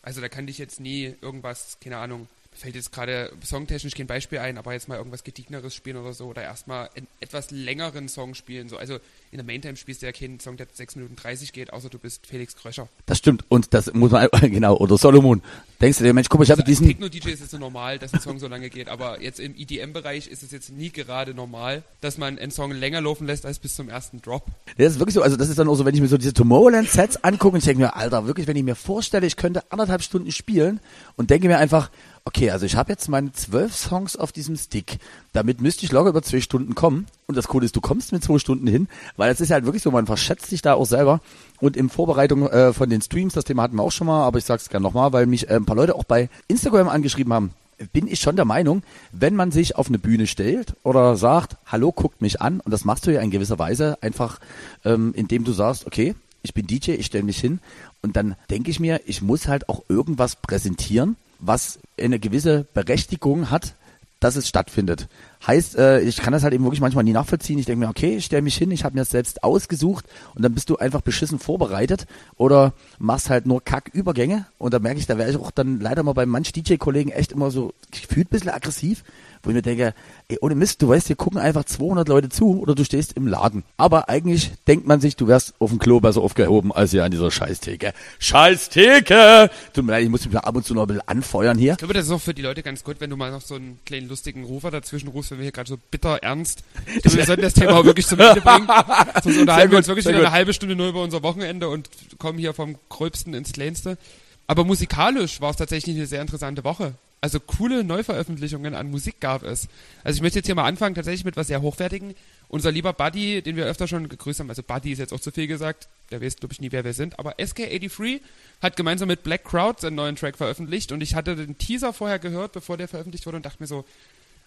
[0.02, 4.40] Also da kann dich jetzt nie irgendwas, keine Ahnung, fällt jetzt gerade songtechnisch kein Beispiel
[4.40, 8.34] ein, aber jetzt mal irgendwas Gedieneres spielen oder so oder erstmal einen etwas längeren Song
[8.34, 8.68] spielen.
[8.68, 9.00] So, also
[9.30, 11.98] in der Maintime spielst du ja keinen Song, der 6 Minuten 30 geht, außer du
[11.98, 12.88] bist Felix Kröscher.
[13.06, 13.44] Das stimmt.
[13.48, 15.42] Und das muss man, genau, oder Solomon.
[15.80, 17.58] Denkst du dir, Mensch, guck mal, ich habe Also als diesen, Techno-DJ ist es so
[17.58, 20.90] normal, dass ein Song so lange geht, aber jetzt im EDM-Bereich ist es jetzt nie
[20.90, 24.46] gerade normal, dass man einen Song länger laufen lässt als bis zum ersten Drop.
[24.76, 26.32] Das ist wirklich so, also das ist dann auch so, wenn ich mir so diese
[26.32, 30.02] Tomorrowland-Sets angucke und ich denke mir, Alter, wirklich, wenn ich mir vorstelle, ich könnte anderthalb
[30.02, 30.80] Stunden spielen
[31.16, 31.90] und denke mir einfach,
[32.28, 34.98] okay, also ich habe jetzt meine zwölf Songs auf diesem Stick,
[35.32, 37.06] damit müsste ich locker über zwei Stunden kommen.
[37.26, 38.86] Und das Coole ist, du kommst mit zwei Stunden hin,
[39.16, 41.22] weil es ist halt wirklich so, man verschätzt sich da auch selber.
[41.58, 44.36] Und in Vorbereitung äh, von den Streams, das Thema hatten wir auch schon mal, aber
[44.36, 47.52] ich sag's gerne nochmal, weil mich äh, ein paar Leute auch bei Instagram angeschrieben haben,
[47.94, 51.92] bin ich schon der Meinung, wenn man sich auf eine Bühne stellt oder sagt, hallo,
[51.92, 54.38] guckt mich an, und das machst du ja in gewisser Weise einfach,
[54.84, 57.60] ähm, indem du sagst, okay, ich bin DJ, ich stelle mich hin,
[58.02, 63.50] und dann denke ich mir, ich muss halt auch irgendwas präsentieren, was eine gewisse Berechtigung
[63.50, 63.74] hat,
[64.20, 65.08] dass es stattfindet.
[65.46, 67.58] Heißt, äh, ich kann das halt eben wirklich manchmal nie nachvollziehen.
[67.58, 70.42] Ich denke mir, okay, ich stelle mich hin, ich habe mir das selbst ausgesucht und
[70.42, 75.06] dann bist du einfach beschissen vorbereitet oder machst halt nur Kackübergänge und da merke ich,
[75.06, 78.30] da wäre ich auch dann leider mal bei manch DJ-Kollegen echt immer so gefühlt ein
[78.30, 79.04] bisschen aggressiv,
[79.42, 79.94] wo ich mir denke,
[80.28, 83.26] ey, ohne Mist, du weißt, hier gucken einfach 200 Leute zu oder du stehst im
[83.26, 83.64] Laden.
[83.76, 87.10] Aber eigentlich denkt man sich, du wärst auf dem Klo besser aufgehoben als hier an
[87.10, 87.92] dieser Scheißtheke.
[88.18, 89.50] Scheißtheke!
[89.72, 91.72] Tut mir leid, ich muss mich ab und zu noch ein bisschen anfeuern hier.
[91.72, 93.54] Ich glaube, das ist auch für die Leute ganz gut, wenn du mal noch so
[93.54, 96.62] einen kleinen lustigen Rufer dazwischen rufst, wenn wir hier gerade so bitter ernst.
[97.02, 98.68] Glaube, wir sollten das Thema auch wirklich zum Ende bringen.
[99.22, 102.38] Sonst unterhalten wir uns wirklich wieder eine halbe Stunde nur über unser Wochenende und kommen
[102.38, 103.98] hier vom Gröbsten ins Kleinste.
[104.46, 106.94] Aber musikalisch war es tatsächlich eine sehr interessante Woche.
[107.20, 109.68] Also coole Neuveröffentlichungen an Musik gab es.
[110.04, 112.14] Also ich möchte jetzt hier mal anfangen, tatsächlich mit was sehr Hochwertigen.
[112.46, 115.32] Unser lieber Buddy, den wir öfter schon gegrüßt haben, also Buddy ist jetzt auch zu
[115.32, 118.20] viel gesagt, der weiß, glaube ich, nie, wer wir sind, aber SK83
[118.62, 122.20] hat gemeinsam mit Black Crowd seinen neuen Track veröffentlicht und ich hatte den Teaser vorher
[122.20, 123.84] gehört, bevor der veröffentlicht wurde und dachte mir so,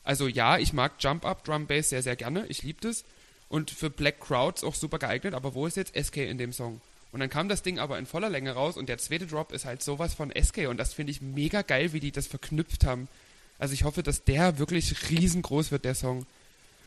[0.04, 3.04] also ja, ich mag Jump Up, Drum Bass sehr, sehr gerne, ich liebe das
[3.50, 6.80] und für Black Crowds auch super geeignet, aber wo ist jetzt SK in dem Song?
[7.12, 9.66] Und dann kam das Ding aber in voller Länge raus und der zweite Drop ist
[9.66, 13.10] halt sowas von SK und das finde ich mega geil, wie die das verknüpft haben.
[13.60, 16.26] Also ich hoffe, dass der wirklich riesengroß wird, der Song.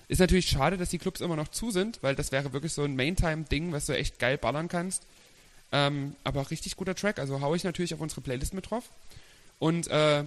[0.09, 2.85] Ist natürlich schade, dass die Clubs immer noch zu sind, weil das wäre wirklich so
[2.85, 5.07] ein Main-Time-Ding, was du echt geil ballern kannst.
[5.73, 8.91] Ähm, aber richtig guter Track, also hau ich natürlich auf unsere Playlist mit drauf.
[9.59, 10.25] Und äh,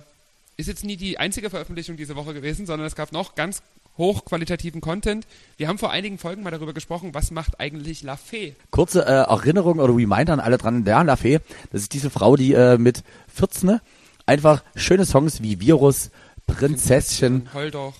[0.57, 3.61] ist jetzt nie die einzige Veröffentlichung diese Woche gewesen, sondern es gab noch ganz
[3.97, 5.25] hochqualitativen Content.
[5.57, 8.55] Wir haben vor einigen Folgen mal darüber gesprochen, was macht eigentlich La Fee?
[8.71, 11.39] Kurze äh, Erinnerung oder Reminder an alle dran, der Lafay,
[11.71, 13.79] das ist diese Frau, die äh, mit 14
[14.25, 16.11] einfach schöne Songs wie Virus,
[16.45, 17.93] Prinzesschen, Heul doch.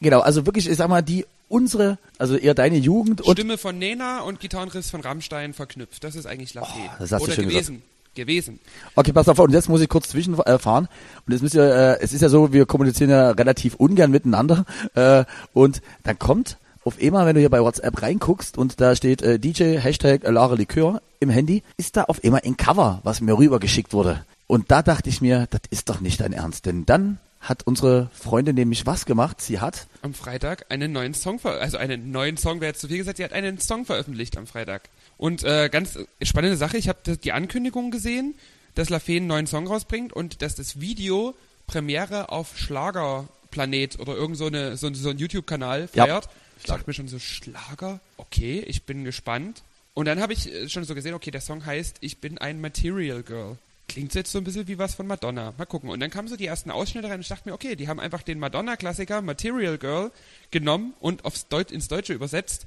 [0.00, 3.78] genau, also wirklich, ich sag mal, die unsere, also eher deine Jugend und Stimme von
[3.78, 6.02] Nena und Gitarrenriss von Rammstein verknüpft.
[6.02, 6.80] Das ist eigentlich La Fee.
[6.84, 7.82] Oh, das hast du Oder schön gewesen.
[8.16, 8.58] Gewesen.
[8.96, 10.88] Okay, pass auf, und jetzt muss ich kurz zwischenfahren.
[11.26, 14.64] Und jetzt müsst ihr, äh, es ist ja so, wir kommunizieren ja relativ ungern miteinander.
[14.94, 19.20] Äh, und dann kommt auf einmal, wenn du hier bei WhatsApp reinguckst und da steht
[19.22, 23.36] äh, DJ Hashtag Lara Likör im Handy, ist da auf einmal ein Cover, was mir
[23.36, 24.24] rübergeschickt wurde.
[24.46, 26.66] Und da dachte ich mir, das ist doch nicht dein Ernst.
[26.66, 29.40] Denn dann hat unsere Freundin nämlich was gemacht.
[29.40, 32.88] Sie hat am Freitag einen neuen Song, ver also einen neuen Song wäre jetzt zu
[32.88, 34.88] viel gesagt, sie hat einen Song veröffentlicht am Freitag.
[35.18, 38.34] Und äh, ganz spannende Sache, ich habe die Ankündigung gesehen,
[38.74, 41.34] dass Lafay einen neuen Song rausbringt und dass das Video
[41.66, 46.04] Premiere auf Schlagerplanet oder irgend so, eine, so, so ein YouTube-Kanal Ja.
[46.04, 46.28] feiert.
[46.58, 48.00] Ich dachte mir schon so, Schlager?
[48.16, 49.62] Okay, ich bin gespannt.
[49.94, 52.60] Und dann habe ich äh, schon so gesehen, okay, der Song heißt Ich bin ein
[52.60, 53.56] Material Girl.
[53.88, 55.54] Klingt jetzt so ein bisschen wie was von Madonna.
[55.56, 55.88] Mal gucken.
[55.90, 58.00] Und dann kamen so die ersten Ausschnitte rein und ich dachte mir, okay, die haben
[58.00, 60.10] einfach den Madonna-Klassiker Material Girl
[60.50, 62.66] genommen und aufs Deut ins Deutsche übersetzt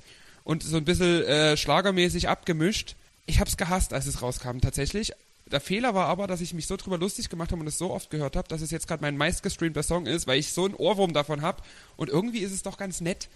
[0.50, 2.96] und so ein bisschen äh, schlagermäßig abgemischt.
[3.28, 5.12] Ich hab's gehasst, als es rauskam, tatsächlich.
[5.46, 7.92] Der Fehler war aber, dass ich mich so drüber lustig gemacht habe und es so
[7.92, 10.74] oft gehört habe, dass es jetzt gerade mein meistgestreamter Song ist, weil ich so einen
[10.74, 11.62] Ohrwurm davon habe.
[11.98, 13.30] Und irgendwie ist es doch ganz nett.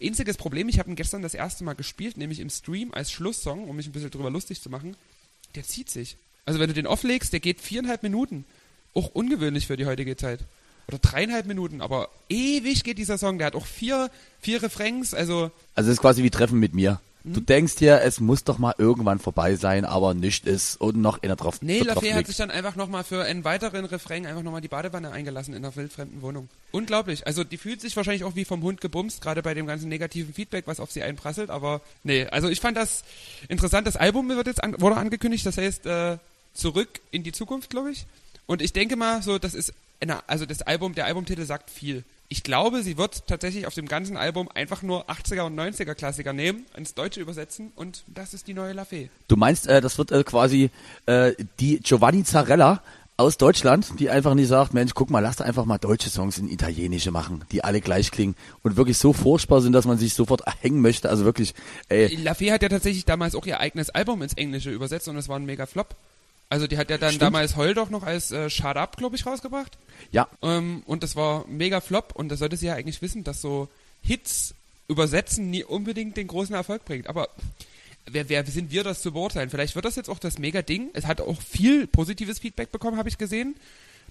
[0.00, 3.68] Einziges Problem, ich habe ihn gestern das erste Mal gespielt, nämlich im Stream als Schlusssong,
[3.68, 4.96] um mich ein bisschen drüber lustig zu machen.
[5.56, 6.16] Der zieht sich.
[6.46, 8.44] Also wenn du den offlegst, der geht viereinhalb Minuten.
[8.94, 10.38] Auch ungewöhnlich für die heutige Zeit.
[10.88, 13.38] Oder dreieinhalb Minuten, aber ewig geht dieser Song.
[13.38, 17.00] Der hat auch vier, vier Refrains, also Also es ist quasi wie Treffen mit mir.
[17.24, 17.46] Du Hm?
[17.46, 21.36] denkst dir, es muss doch mal irgendwann vorbei sein, aber nicht ist und noch einer
[21.36, 21.62] drauf.
[21.62, 24.60] Nee, wird Lafay drauf hat sich dann einfach nochmal für einen weiteren Refrain einfach nochmal
[24.60, 26.48] die Badewanne eingelassen in einer wildfremden Wohnung.
[26.72, 27.24] Unglaublich.
[27.24, 30.34] Also die fühlt sich wahrscheinlich auch wie vom Hund gebumst, gerade bei dem ganzen negativen
[30.34, 33.04] Feedback, was auf sie einprasselt, aber nee, also ich fand das
[33.48, 33.86] interessant.
[33.86, 36.18] Das Album wird jetzt an, wurde angekündigt, das heißt äh,
[36.54, 38.04] zurück in die Zukunft, glaube ich.
[38.46, 39.72] Und ich denke mal, so, das ist,
[40.10, 42.04] also das Album, der Albumtitel sagt viel.
[42.28, 46.32] Ich glaube, sie wird tatsächlich auf dem ganzen Album einfach nur 80er und 90er Klassiker
[46.32, 49.10] nehmen, ins Deutsche übersetzen und das ist die neue Lafay.
[49.28, 50.70] Du meinst, äh, das wird äh, quasi
[51.06, 52.82] äh, die Giovanni Zarella
[53.18, 56.38] aus Deutschland, die einfach nicht sagt, Mensch, guck mal, lass da einfach mal deutsche Songs
[56.38, 60.14] in italienische machen, die alle gleich klingen und wirklich so furchtbar sind, dass man sich
[60.14, 61.10] sofort hängen möchte.
[61.10, 61.54] Also wirklich,
[61.88, 65.28] ey, Lafay hat ja tatsächlich damals auch ihr eigenes Album ins Englische übersetzt und es
[65.28, 65.94] war ein mega Flop.
[66.52, 67.22] Also die hat ja dann Stimmt.
[67.22, 69.78] damals Heul doch noch als äh, Shut Up, glaube ich, rausgebracht.
[70.10, 73.40] ja, Ähm, und das war mega Flop und da sollte sie ja eigentlich wissen, dass
[73.40, 73.70] so
[74.02, 74.54] Hits
[74.86, 77.06] übersetzen nie unbedingt den großen Erfolg bringt.
[77.06, 77.30] Aber
[78.04, 79.48] wer, wer sind wir, das zu beurteilen?
[79.48, 80.90] Vielleicht wird das jetzt auch das Mega-Ding.
[80.92, 83.56] Es hat auch viel positives Feedback bekommen, habe ich gesehen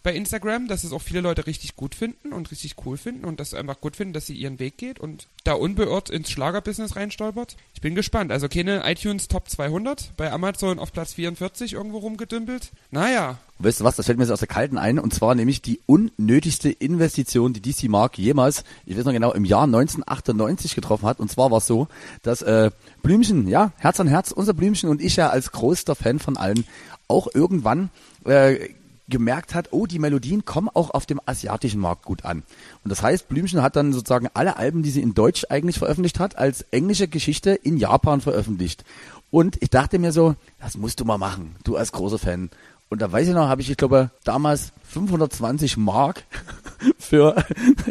[0.04, 3.44] bei Instagram, dass es auch viele Leute richtig gut finden und richtig cool finden und
[3.46, 7.56] sie einfach gut finden, dass sie ihren Weg geht und da unbeirrt ins Schlagerbusiness reinstolpert.
[7.74, 8.32] Ich bin gespannt.
[8.32, 12.72] Also keine iTunes Top 200, bei Amazon auf Platz 44 irgendwo rumgedümpelt.
[12.90, 15.62] Naja, weißt du was, das fällt mir jetzt aus der Kalten ein und zwar nämlich
[15.62, 21.06] die unnötigste Investition, die DC Mark jemals, ich weiß noch genau, im Jahr 1998 getroffen
[21.06, 21.20] hat.
[21.20, 21.88] Und zwar war es so,
[22.24, 22.72] dass äh,
[23.04, 26.66] Blümchen, ja, Herz an Herz, unser Blümchen und ich ja als größter Fan von allen
[27.08, 27.90] auch irgendwann
[28.26, 28.70] äh,
[29.12, 32.42] gemerkt hat, oh, die Melodien kommen auch auf dem asiatischen Markt gut an.
[32.84, 36.20] Und das heißt, Blümchen hat dann sozusagen alle Alben, die sie in Deutsch eigentlich veröffentlicht
[36.20, 38.84] hat, als englische Geschichte in Japan veröffentlicht.
[39.30, 42.50] Und ich dachte mir so, das musst du mal machen, du als großer Fan.
[42.90, 46.24] Und da weiß ich noch, habe ich, ich glaube, damals 520 Mark
[47.00, 47.46] für,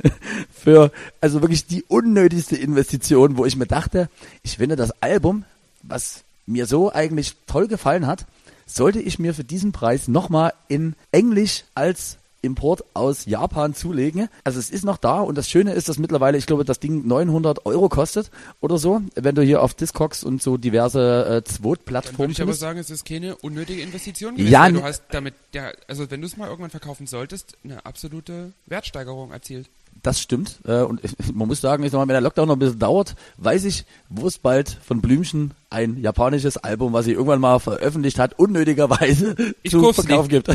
[0.52, 4.10] für, also wirklich die unnötigste Investition, wo ich mir dachte,
[4.42, 5.44] ich finde das Album,
[5.82, 8.26] was mir so eigentlich toll gefallen hat,
[8.74, 14.28] sollte ich mir für diesen Preis nochmal in Englisch als Import aus Japan zulegen.
[14.44, 17.06] Also es ist noch da und das Schöne ist, dass mittlerweile, ich glaube, das Ding
[17.06, 18.30] 900 Euro kostet
[18.60, 22.38] oder so, wenn du hier auf Discogs und so diverse äh, Dann würde Zwot-Plattformen ich
[22.38, 22.60] aber findest.
[22.60, 24.50] sagen, es ist keine unnötige Investition gewesen.
[24.52, 28.52] Ja, du hast damit, ja, also wenn du es mal irgendwann verkaufen solltest, eine absolute
[28.66, 29.68] Wertsteigerung erzielt.
[30.02, 30.60] Das stimmt.
[30.64, 31.00] Äh, und
[31.34, 33.84] man muss sagen, ich sag mal, wenn der Lockdown noch ein bisschen dauert, weiß ich,
[34.08, 39.54] wo es bald von Blümchen ein japanisches Album, was sie irgendwann mal veröffentlicht hat, unnötigerweise
[39.62, 40.48] Ich zu Verkauf gibt.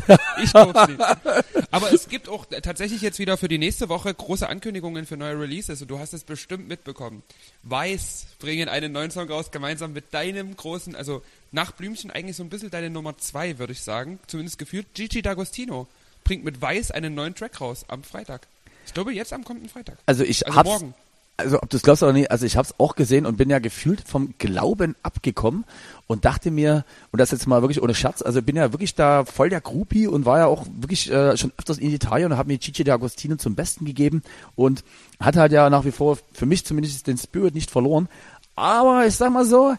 [0.44, 0.56] Ich nicht.
[1.72, 5.40] Aber es gibt auch tatsächlich jetzt wieder für die nächste Woche große Ankündigungen für neue
[5.40, 7.24] Releases und du hast es bestimmt mitbekommen.
[7.64, 12.44] Weiß bringen einen neuen Song raus, gemeinsam mit deinem großen, also nach Blümchen eigentlich so
[12.44, 14.20] ein bisschen deine Nummer zwei, würde ich sagen.
[14.28, 14.94] Zumindest gefühlt.
[14.94, 15.88] Gigi D'Agostino
[16.26, 18.48] bringt mit Weiß einen neuen Track raus am Freitag.
[18.86, 19.98] Ich glaube, jetzt am kommenden Freitag.
[20.06, 20.94] Also ich Also hab's, morgen.
[21.38, 23.60] also ob du es glaubst oder nicht, also ich hab's auch gesehen und bin ja
[23.60, 25.66] gefühlt vom Glauben abgekommen
[26.08, 29.26] und dachte mir, und das jetzt mal wirklich ohne Scherz, also bin ja wirklich da
[29.26, 32.48] voll der Groupie und war ja auch wirklich äh, schon öfters in Italien und habe
[32.52, 34.22] mir Gigi D'Agostino zum Besten gegeben
[34.56, 34.84] und
[35.20, 38.08] hat halt ja nach wie vor für mich zumindest den Spirit nicht verloren.
[38.56, 39.76] Aber ich sag mal so,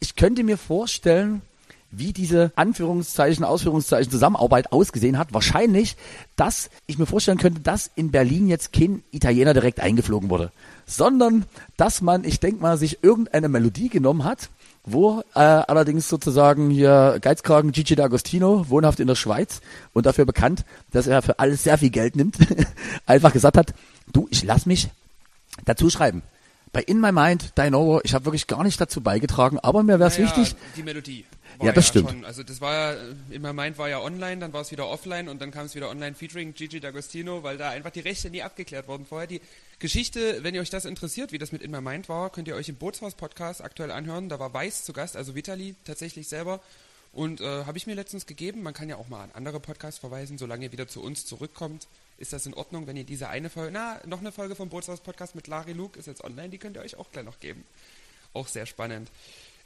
[0.00, 1.42] ich könnte mir vorstellen,
[1.98, 5.32] wie diese Anführungszeichen, Ausführungszeichen Zusammenarbeit ausgesehen hat.
[5.32, 5.96] Wahrscheinlich,
[6.36, 10.52] dass ich mir vorstellen könnte, dass in Berlin jetzt kein Italiener direkt eingeflogen wurde,
[10.86, 11.44] sondern
[11.76, 14.50] dass man, ich denke mal, sich irgendeine Melodie genommen hat,
[14.84, 19.60] wo äh, allerdings sozusagen hier Geizkragen Gigi D'Agostino, wohnhaft in der Schweiz
[19.92, 22.36] und dafür bekannt, dass er für alles sehr viel Geld nimmt,
[23.06, 23.74] einfach gesagt hat,
[24.12, 24.88] du, ich lass mich
[25.64, 26.22] dazu schreiben.
[26.74, 30.08] Bei In My Mind, Dino, ich habe wirklich gar nicht dazu beigetragen, aber mir wäre
[30.08, 31.24] es Naja, wichtig, Die Melodie.
[31.62, 32.10] Ja, das stimmt.
[32.10, 32.24] Schon.
[32.24, 35.28] Also das war ja, in meinem Mind war ja online, dann war es wieder offline
[35.28, 38.42] und dann kam es wieder online featuring Gigi D'Agostino, weil da einfach die Rechte nie
[38.42, 39.28] abgeklärt wurden vorher.
[39.28, 39.40] Die
[39.78, 42.56] Geschichte, wenn ihr euch das interessiert, wie das mit In My Mind war, könnt ihr
[42.56, 44.28] euch im Bootshaus-Podcast aktuell anhören.
[44.28, 46.60] Da war Weiß zu Gast, also Vitali tatsächlich selber.
[47.12, 48.64] Und äh, habe ich mir letztens gegeben.
[48.64, 51.86] Man kann ja auch mal an andere Podcasts verweisen, solange ihr wieder zu uns zurückkommt.
[52.18, 55.34] Ist das in Ordnung, wenn ihr diese eine Folge, na, noch eine Folge vom Bootshaus-Podcast
[55.34, 57.64] mit Lari Luke ist jetzt online, die könnt ihr euch auch gleich noch geben.
[58.32, 59.10] Auch sehr spannend.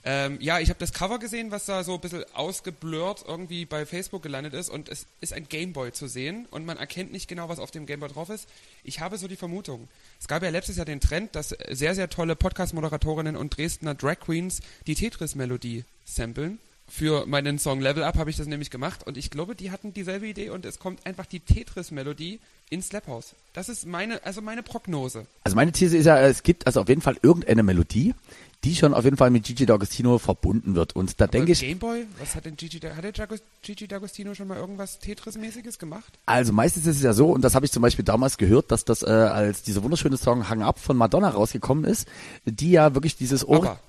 [0.04, 3.84] Ähm, ja, ich habe das Cover gesehen, was da so ein bisschen ausgeblurrt irgendwie bei
[3.84, 7.48] Facebook gelandet ist und es ist ein Gameboy zu sehen und man erkennt nicht genau,
[7.48, 8.48] was auf dem Gameboy drauf ist.
[8.84, 9.88] Ich habe so die Vermutung.
[10.20, 14.20] Es gab ja letztes Jahr den Trend, dass sehr, sehr tolle Podcast-Moderatorinnen und Dresdner Drag
[14.20, 16.60] Queens die Tetris-Melodie samplen.
[16.88, 19.92] Für meinen Song Level Up habe ich das nämlich gemacht und ich glaube, die hatten
[19.92, 23.34] dieselbe Idee und es kommt einfach die Tetris-Melodie ins Slap House.
[23.52, 25.26] Das ist meine, also meine Prognose.
[25.44, 28.14] Also meine These ist ja, es gibt also auf jeden Fall irgendeine Melodie,
[28.64, 30.96] die schon auf jeden Fall mit Gigi D'Agostino verbunden wird.
[30.96, 33.28] Und da denke ich, Gameboy, was hat denn Gigi, hat der
[33.62, 36.18] Gigi D'Agostino schon mal irgendwas Tetris-mäßiges gemacht?
[36.26, 38.84] also meistens ist es ja so, und das habe ich zum Beispiel damals gehört, dass
[38.84, 42.08] das äh, als dieser wunderschöne Song Hang Up von Madonna rausgekommen ist,
[42.44, 43.80] die ja wirklich dieses Or Aber.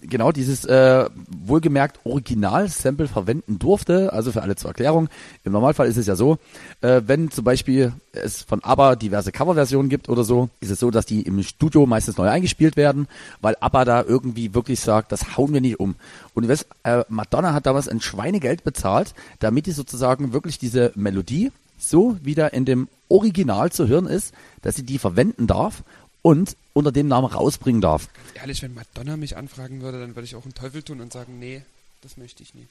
[0.00, 4.12] Genau dieses äh, wohlgemerkt Original-Sample verwenden durfte.
[4.12, 5.08] Also für alle zur Erklärung.
[5.44, 6.38] Im Normalfall ist es ja so,
[6.80, 10.90] äh, wenn zum Beispiel es von ABBA diverse Coverversionen gibt oder so, ist es so,
[10.90, 13.08] dass die im Studio meistens neu eingespielt werden,
[13.40, 15.96] weil ABBA da irgendwie wirklich sagt, das hauen wir nicht um.
[16.34, 20.92] Und du weißt, äh, Madonna hat damals ein Schweinegeld bezahlt, damit die sozusagen wirklich diese
[20.94, 25.82] Melodie so wieder in dem Original zu hören ist, dass sie die verwenden darf
[26.22, 28.08] und unter dem Namen rausbringen darf.
[28.34, 31.38] Ehrlich, wenn Madonna mich anfragen würde, dann würde ich auch einen Teufel tun und sagen,
[31.38, 31.62] nee,
[32.02, 32.66] das möchte ich nie.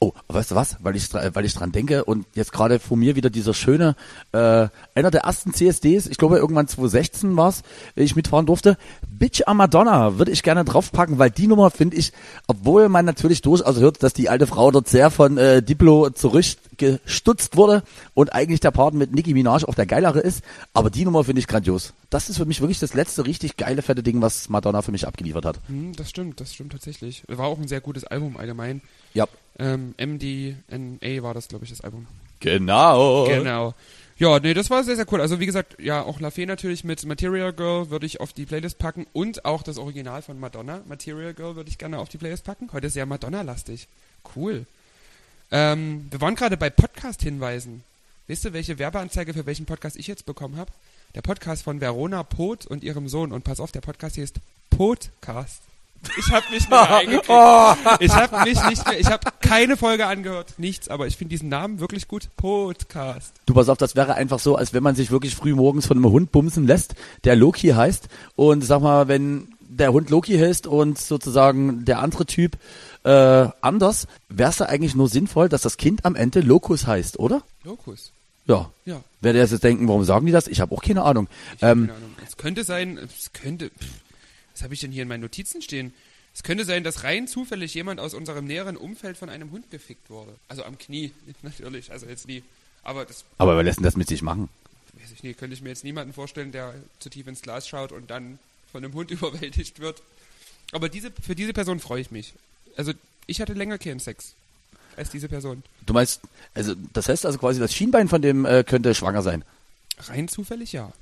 [0.00, 0.76] Oh, weißt du was?
[0.80, 3.96] Weil ich, weil ich dran denke und jetzt gerade vor mir wieder dieser schöne,
[4.30, 7.62] äh, einer der ersten CSDs, ich glaube irgendwann 2016 war's,
[7.96, 8.78] ich mitfahren durfte.
[9.08, 12.12] Bitch a Madonna würde ich gerne draufpacken, weil die Nummer finde ich,
[12.46, 17.56] obwohl man natürlich durchaus hört, dass die alte Frau dort sehr von äh, Diplo zurückgestutzt
[17.56, 17.82] wurde
[18.14, 20.42] und eigentlich der Part mit Nicki Minaj auch der geilere ist,
[20.74, 21.92] aber die Nummer finde ich grandios.
[22.08, 25.08] Das ist für mich wirklich das letzte richtig geile, fette Ding, was Madonna für mich
[25.08, 25.58] abgeliefert hat.
[25.66, 27.24] Hm, das stimmt, das stimmt tatsächlich.
[27.26, 28.80] War auch ein sehr gutes Album allgemein.
[29.12, 29.26] Ja.
[29.58, 32.06] Ähm, MDNA war das, glaube ich, das Album.
[32.40, 33.26] Genau.
[33.26, 33.74] Genau.
[34.18, 35.20] Ja, nee, das war sehr, sehr cool.
[35.20, 38.46] Also wie gesagt, ja, auch La Fee natürlich mit Material Girl würde ich auf die
[38.46, 42.18] Playlist packen und auch das Original von Madonna, Material Girl, würde ich gerne auf die
[42.18, 42.68] Playlist packen.
[42.72, 43.86] Heute ist sehr Madonna-lastig.
[44.34, 44.66] Cool.
[45.52, 47.84] Ähm, wir waren gerade bei Podcast-Hinweisen.
[48.26, 50.72] Weißt du, welche Werbeanzeige für welchen Podcast ich jetzt bekommen habe?
[51.14, 53.32] Der Podcast von Verona Pot und ihrem Sohn.
[53.32, 55.67] Und pass auf, der Podcast hier ist Podcast.
[56.16, 57.28] Ich habe mich nicht mehr eingekriegt.
[58.00, 61.48] Ich habe mich nicht mehr, ich habe keine Folge angehört, nichts, aber ich finde diesen
[61.48, 62.28] Namen wirklich gut.
[62.36, 63.32] Podcast.
[63.46, 65.96] Du pass auf, das wäre einfach so, als wenn man sich wirklich früh morgens von
[65.96, 68.08] einem Hund bumsen lässt, der Loki heißt.
[68.36, 72.56] Und sag mal, wenn der Hund Loki heißt und sozusagen der andere Typ
[73.04, 77.18] äh, anders, wäre es da eigentlich nur sinnvoll, dass das Kind am Ende Locus heißt,
[77.18, 77.42] oder?
[77.64, 78.12] Lokus.
[78.46, 78.70] Ja.
[78.86, 79.02] Ja.
[79.20, 80.48] Wer der jetzt denken, warum sagen die das?
[80.48, 81.28] Ich habe auch keine Ahnung.
[81.60, 82.10] Ähm, Keine Ahnung.
[82.26, 83.86] Es könnte sein, es könnte, pff,
[84.58, 85.94] was habe ich denn hier in meinen Notizen stehen?
[86.34, 90.10] Es könnte sein, dass rein zufällig jemand aus unserem näheren Umfeld von einem Hund gefickt
[90.10, 90.34] wurde.
[90.48, 92.42] Also am Knie, natürlich, also jetzt nie.
[92.82, 94.48] Aber das aber wer lässt denn das mit sich machen?
[94.94, 97.92] weiß ich nicht, könnte ich mir jetzt niemanden vorstellen, der zu tief ins Glas schaut
[97.92, 98.40] und dann
[98.72, 100.02] von einem Hund überwältigt wird.
[100.72, 102.34] Aber diese, für diese Person freue ich mich.
[102.76, 102.92] Also
[103.26, 104.34] ich hatte länger keinen Sex
[104.96, 105.62] als diese Person.
[105.86, 106.20] Du meinst,
[106.54, 109.44] also das heißt also quasi, das Schienbein von dem äh, könnte schwanger sein.
[109.98, 110.92] Rein zufällig ja.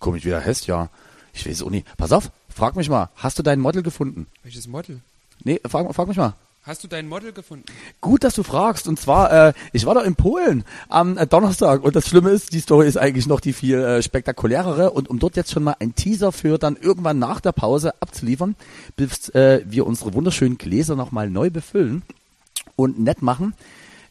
[0.00, 0.90] Komisch, wie der heißt, ja.
[1.32, 1.86] Ich weiß auch nicht.
[1.96, 4.26] Pass auf, frag mich mal, hast du dein Model gefunden?
[4.42, 5.00] Welches Model?
[5.44, 6.34] Nee, frag, frag mich mal.
[6.62, 7.64] Hast du dein Model gefunden?
[8.02, 8.86] Gut, dass du fragst.
[8.86, 11.82] Und zwar, äh, ich war da in Polen am äh, Donnerstag.
[11.82, 14.90] Und das Schlimme ist, die Story ist eigentlich noch die viel äh, spektakulärere.
[14.90, 18.56] Und um dort jetzt schon mal ein Teaser für dann irgendwann nach der Pause abzuliefern,
[18.94, 22.02] bis äh, wir unsere wunderschönen Gläser nochmal neu befüllen
[22.76, 23.54] und nett machen.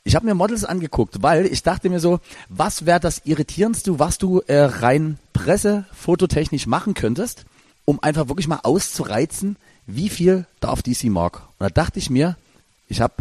[0.04, 4.18] Ich habe mir Models angeguckt, weil ich dachte mir so, was wäre das Irritierendste, was
[4.18, 7.46] du äh, rein pressefototechnisch machen könntest,
[7.86, 11.42] um einfach wirklich mal auszureizen, wie viel darf DC Mark.
[11.58, 12.38] Und da dachte ich mir,
[12.88, 13.14] ich habe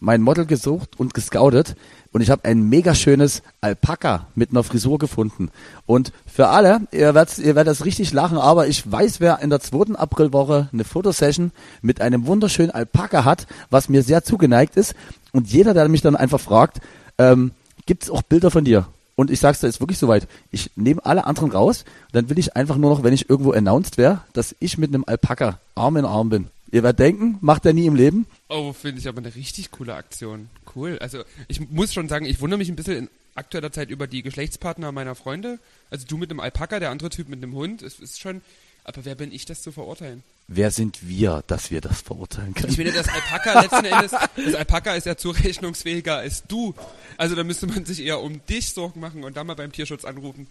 [0.00, 1.76] mein Model gesucht und gescoutet
[2.12, 5.50] und ich habe ein mega schönes Alpaka mit einer Frisur gefunden.
[5.86, 9.50] Und für alle, ihr werdet, ihr werdet das richtig lachen, aber ich weiß, wer in
[9.50, 14.94] der zweiten Aprilwoche eine Fotosession mit einem wunderschönen Alpaka hat, was mir sehr zugeneigt ist.
[15.32, 16.78] Und jeder, der mich dann einfach fragt,
[17.18, 17.52] ähm,
[17.86, 18.86] gibt es auch Bilder von dir?
[19.16, 20.28] Und ich sag's dir, ist wirklich soweit.
[20.52, 23.98] Ich nehme alle anderen raus, dann will ich einfach nur noch, wenn ich irgendwo announced
[23.98, 26.46] wäre, dass ich mit einem Alpaka Arm in Arm bin.
[26.70, 28.26] Ihr werdet denken, macht er nie im Leben.
[28.48, 30.48] Oh, finde ich aber eine richtig coole Aktion.
[30.74, 30.98] Cool.
[31.00, 34.22] Also ich muss schon sagen, ich wundere mich ein bisschen in aktueller Zeit über die
[34.22, 35.58] Geschlechtspartner meiner Freunde.
[35.90, 37.82] Also du mit einem Alpaka, der andere Typ mit einem Hund.
[37.82, 38.42] Es ist schon.
[38.84, 40.22] Aber wer bin ich, das zu verurteilen?
[40.46, 42.70] Wer sind wir, dass wir das verurteilen können?
[42.70, 46.74] Ich finde, das Alpaka letzten Endes, das Alpaka ist ja zurechnungsfähiger als du.
[47.18, 50.06] Also da müsste man sich eher um dich Sorgen machen und da mal beim Tierschutz
[50.06, 50.46] anrufen.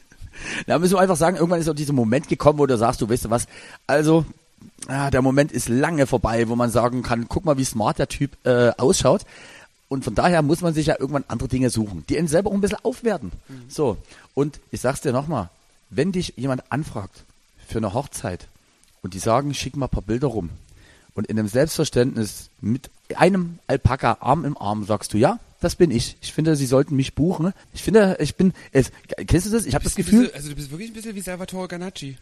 [0.67, 3.10] Da müssen wir einfach sagen, irgendwann ist auch dieser Moment gekommen, wo du sagst, du
[3.10, 3.47] weißt du was,
[3.88, 4.23] also
[4.88, 8.08] ah, der Moment ist lange vorbei, wo man sagen kann, guck mal, wie smart der
[8.08, 9.23] Typ äh, ausschaut.
[9.89, 12.54] Und von daher muss man sich ja irgendwann andere Dinge suchen, die einen selber auch
[12.54, 13.32] ein bisschen aufwerten.
[13.69, 13.97] So,
[14.34, 15.50] und ich sag's dir nochmal,
[15.89, 17.23] wenn dich jemand anfragt
[17.67, 18.47] für eine Hochzeit
[19.02, 20.50] und die sagen, schick mal ein paar Bilder rum
[21.13, 25.89] und in einem Selbstverständnis mit einem Alpaka Arm im Arm sagst du, ja, das bin
[25.89, 26.17] ich.
[26.21, 27.54] Ich finde, sie sollten mich buchen.
[27.73, 28.91] Ich finde, ich bin, es,
[29.26, 29.65] kennst du das?
[29.65, 32.17] Ich habe das Gefühl, bisschen- also du bist wirklich ein bisschen wie Salvatore Ganacci.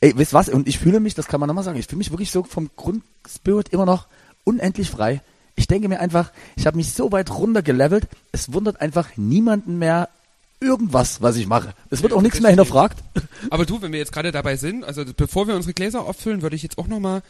[0.00, 0.48] Ey, wisst was?
[0.48, 2.70] Und ich fühle mich, das kann man nochmal sagen, ich fühle mich wirklich so vom
[2.76, 4.06] Grundspirit immer noch
[4.44, 5.20] unendlich frei.
[5.54, 10.08] Ich denke mir einfach, ich habe mich so weit runtergelevelt, es wundert einfach niemanden mehr
[10.60, 11.74] irgendwas, was ich mache.
[11.90, 13.02] Es wird Ja, auch nichts mehr hinterfragt.
[13.50, 16.56] Aber du, wenn wir jetzt gerade dabei sind, also bevor wir unsere Gläser auffüllen, würde
[16.56, 17.22] ich jetzt auch nochmal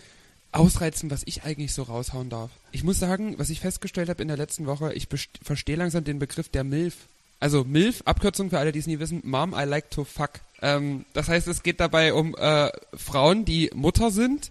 [0.53, 2.51] ausreizen, was ich eigentlich so raushauen darf.
[2.73, 5.09] Ich muss sagen, was ich festgestellt habe in der letzten Woche, ich
[5.43, 6.95] verstehe langsam den Begriff der MILF.
[7.41, 10.33] Also MILF, Abkürzung für alle, die es nie wissen, Mom, I like to fuck.
[10.61, 14.51] Ähm, das heißt, es geht dabei um äh, Frauen, die Mutter sind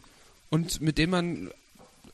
[0.49, 1.51] und mit denen man,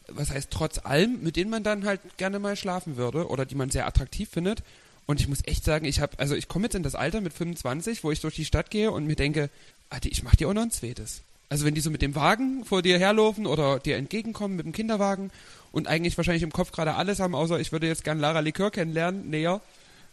[0.10, 3.56] was heißt trotz allem, mit denen man dann halt gerne mal schlafen würde oder die
[3.56, 4.63] man sehr attraktiv findet.
[5.06, 7.34] Und ich muss echt sagen, ich habe, also ich komme jetzt in das Alter mit
[7.34, 9.50] 25, wo ich durch die Stadt gehe und mir denke,
[9.89, 11.22] Alter, ich mach dir auch noch ein zweites.
[11.50, 14.74] Also wenn die so mit dem Wagen vor dir herlaufen oder dir entgegenkommen mit dem
[14.74, 15.32] Kinderwagen
[15.72, 18.70] und eigentlich wahrscheinlich im Kopf gerade alles haben, außer ich würde jetzt gern Lara Likör
[18.70, 19.62] kennenlernen, näher,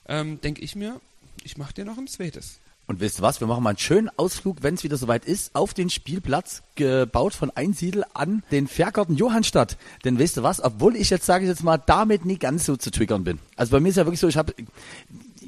[0.07, 1.01] ähm, denke ich mir,
[1.43, 2.59] ich mach dir noch ein zweites.
[2.87, 3.41] Und wisst ihr was?
[3.41, 7.33] Wir machen mal einen schönen Ausflug, wenn es wieder soweit ist, auf den Spielplatz, gebaut
[7.33, 9.79] von Einsiedel an den Fährgarten Johannstadt.
[10.05, 10.63] Denn wisst ihr was?
[10.63, 13.39] Obwohl ich jetzt, sage ich jetzt mal, damit nie ganz so zu triggern bin.
[13.57, 14.53] Also bei mir ist ja wirklich so, ich habe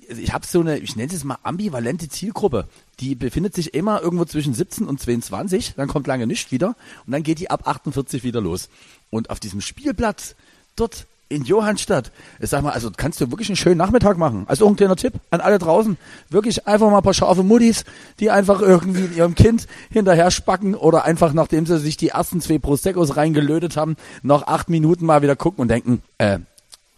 [0.08, 2.68] ich habe so eine, ich nenne es mal ambivalente Zielgruppe.
[3.00, 7.12] Die befindet sich immer irgendwo zwischen 17 und 22, dann kommt lange nichts wieder und
[7.12, 8.68] dann geht die ab 48 wieder los.
[9.10, 10.36] Und auf diesem Spielplatz,
[10.76, 14.44] dort in Johannstadt, ich sag mal, also kannst du wirklich einen schönen Nachmittag machen.
[14.48, 15.96] Also auch ein kleiner Tipp an alle draußen.
[16.30, 17.84] Wirklich einfach mal ein paar scharfe Muttis,
[18.20, 22.58] die einfach irgendwie ihrem Kind hinterher spacken oder einfach, nachdem sie sich die ersten zwei
[22.58, 26.38] Proseccos reingelötet haben, nach acht Minuten mal wieder gucken und denken, äh,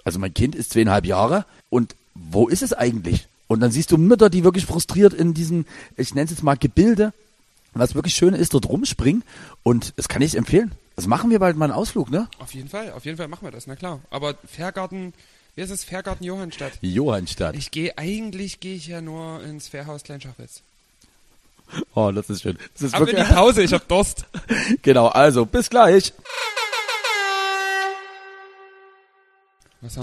[0.05, 3.29] also mein Kind ist zweieinhalb Jahre und wo ist es eigentlich?
[3.47, 5.64] Und dann siehst du Mütter, die wirklich frustriert in diesem,
[5.97, 7.12] ich nenne es jetzt mal Gebilde,
[7.73, 9.23] was wirklich schön ist, dort rumspringen.
[9.62, 10.73] Und das kann ich empfehlen.
[10.99, 12.27] Das machen wir bald mal einen Ausflug, ne?
[12.41, 14.01] Auf jeden Fall, auf jeden Fall machen wir das, na klar.
[14.11, 15.15] Aber Fährgarten,
[15.55, 15.85] wie ist es?
[15.85, 16.73] Fährgarten Johannstadt.
[16.81, 17.55] Johannstadt.
[17.55, 20.63] Ich gehe, eigentlich gehe ich ja nur ins Fährhaus Kleinschachwitz.
[21.94, 22.59] Oh, das ist schön.
[22.73, 24.27] Das ist Ab in die wirklich, Pause, ich hab Durst.
[24.83, 26.13] genau, also bis gleich.
[29.81, 29.99] Was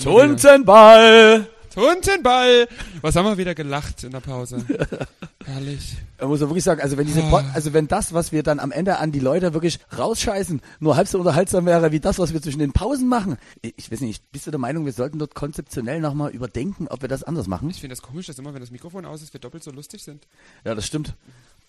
[1.75, 2.65] Tuntenball!
[2.65, 2.67] Tuntenball!
[3.01, 4.65] Was haben wir wieder gelacht in der Pause?
[5.45, 5.95] Herrlich.
[6.19, 8.59] Man muss ja wirklich sagen, also wenn diese, Pod- also wenn das, was wir dann
[8.59, 12.33] am Ende an die Leute wirklich rausscheißen, nur halb so unterhaltsam wäre wie das, was
[12.33, 13.37] wir zwischen den Pausen machen.
[13.61, 17.01] Ich, ich weiß nicht, bist du der Meinung, wir sollten dort konzeptionell nochmal überdenken, ob
[17.01, 17.69] wir das anders machen?
[17.69, 20.03] Ich finde das komisch, dass immer, wenn das Mikrofon aus ist, wir doppelt so lustig
[20.03, 20.25] sind.
[20.63, 21.13] Ja, das stimmt.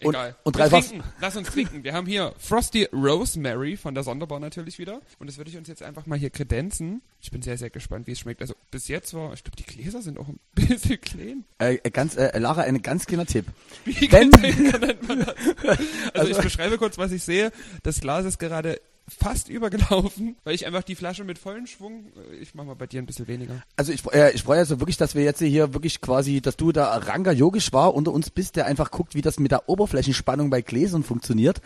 [0.03, 0.37] Und, Egal.
[0.43, 1.09] und wir dreifach, trinken.
[1.21, 1.83] Lass uns trinken.
[1.83, 5.01] Wir haben hier Frosty Rosemary von der Sonderbar natürlich wieder.
[5.19, 7.01] Und das würde ich uns jetzt einfach mal hier kredenzen.
[7.23, 8.43] Ich bin sehr, sehr gespannt, wie es schmeckt.
[8.43, 11.45] Also bis jetzt war, ich glaube, die Gläser sind auch ein bisschen klein.
[11.59, 13.47] äh, ganz, äh, Lara, ein ganz kleiner Tipp.
[13.87, 15.35] Wie Wenn- nennt man das?
[16.13, 17.51] Also ich beschreibe kurz, was ich sehe.
[17.83, 18.79] Das Glas ist gerade
[19.09, 22.87] fast übergelaufen, weil ich einfach die Flasche mit vollem Schwung, äh, ich mach mal bei
[22.87, 23.63] dir ein bisschen weniger.
[23.77, 26.73] Also ich, äh, ich freue also wirklich, dass wir jetzt hier wirklich quasi, dass du
[26.73, 30.51] da Ranga Yogisch war unter uns bist, der einfach guckt, wie das mit der Oberflächenspannung
[30.51, 31.61] bei Gläsern funktioniert.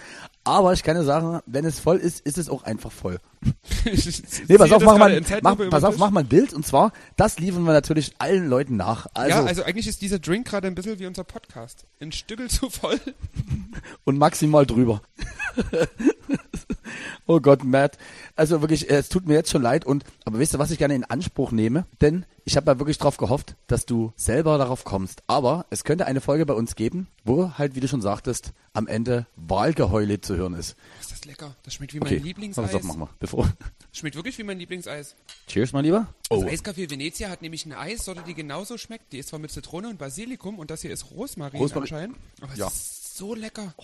[0.44, 3.18] Aber ich kann dir sagen, wenn es voll ist, ist es auch einfach voll.
[4.48, 7.38] Nee, pass auf, mach mal, mach, pass auf, mach mal ein Bild und zwar, das
[7.38, 9.06] liefern wir natürlich allen Leuten nach.
[9.14, 11.86] Also, ja, also eigentlich ist dieser Drink gerade ein bisschen wie unser Podcast.
[12.00, 13.00] Ein Stückel zu voll.
[14.04, 15.02] und maximal drüber.
[17.26, 17.98] Oh Gott, Matt.
[18.36, 20.78] Also wirklich, äh, es tut mir jetzt schon leid und, aber wisst ihr, was ich
[20.78, 21.86] gerne in Anspruch nehme?
[22.00, 25.22] Denn ich habe ja wirklich drauf gehofft, dass du selber darauf kommst.
[25.26, 28.86] Aber es könnte eine Folge bei uns geben, wo halt, wie du schon sagtest, am
[28.86, 30.76] Ende Wahlgeheule zu hören ist.
[31.00, 31.54] Ist das lecker?
[31.64, 32.64] Das schmeckt wie mein Okay, Lieblingseis.
[32.66, 33.48] pass auf, mach mal, bevor.
[33.92, 35.16] Schmeckt wirklich wie mein Lieblingseis.
[35.48, 36.06] Cheers, mein Lieber.
[36.28, 39.12] Das Oh, Eiscafé Venezia hat nämlich eine Eissorte, die genauso schmeckt.
[39.12, 41.82] Die ist zwar mit Zitrone und Basilikum und das hier ist Rosmarin, Rosmarin.
[41.82, 42.16] anscheinend.
[42.40, 42.68] Aber es Ja.
[42.68, 43.74] ist so lecker.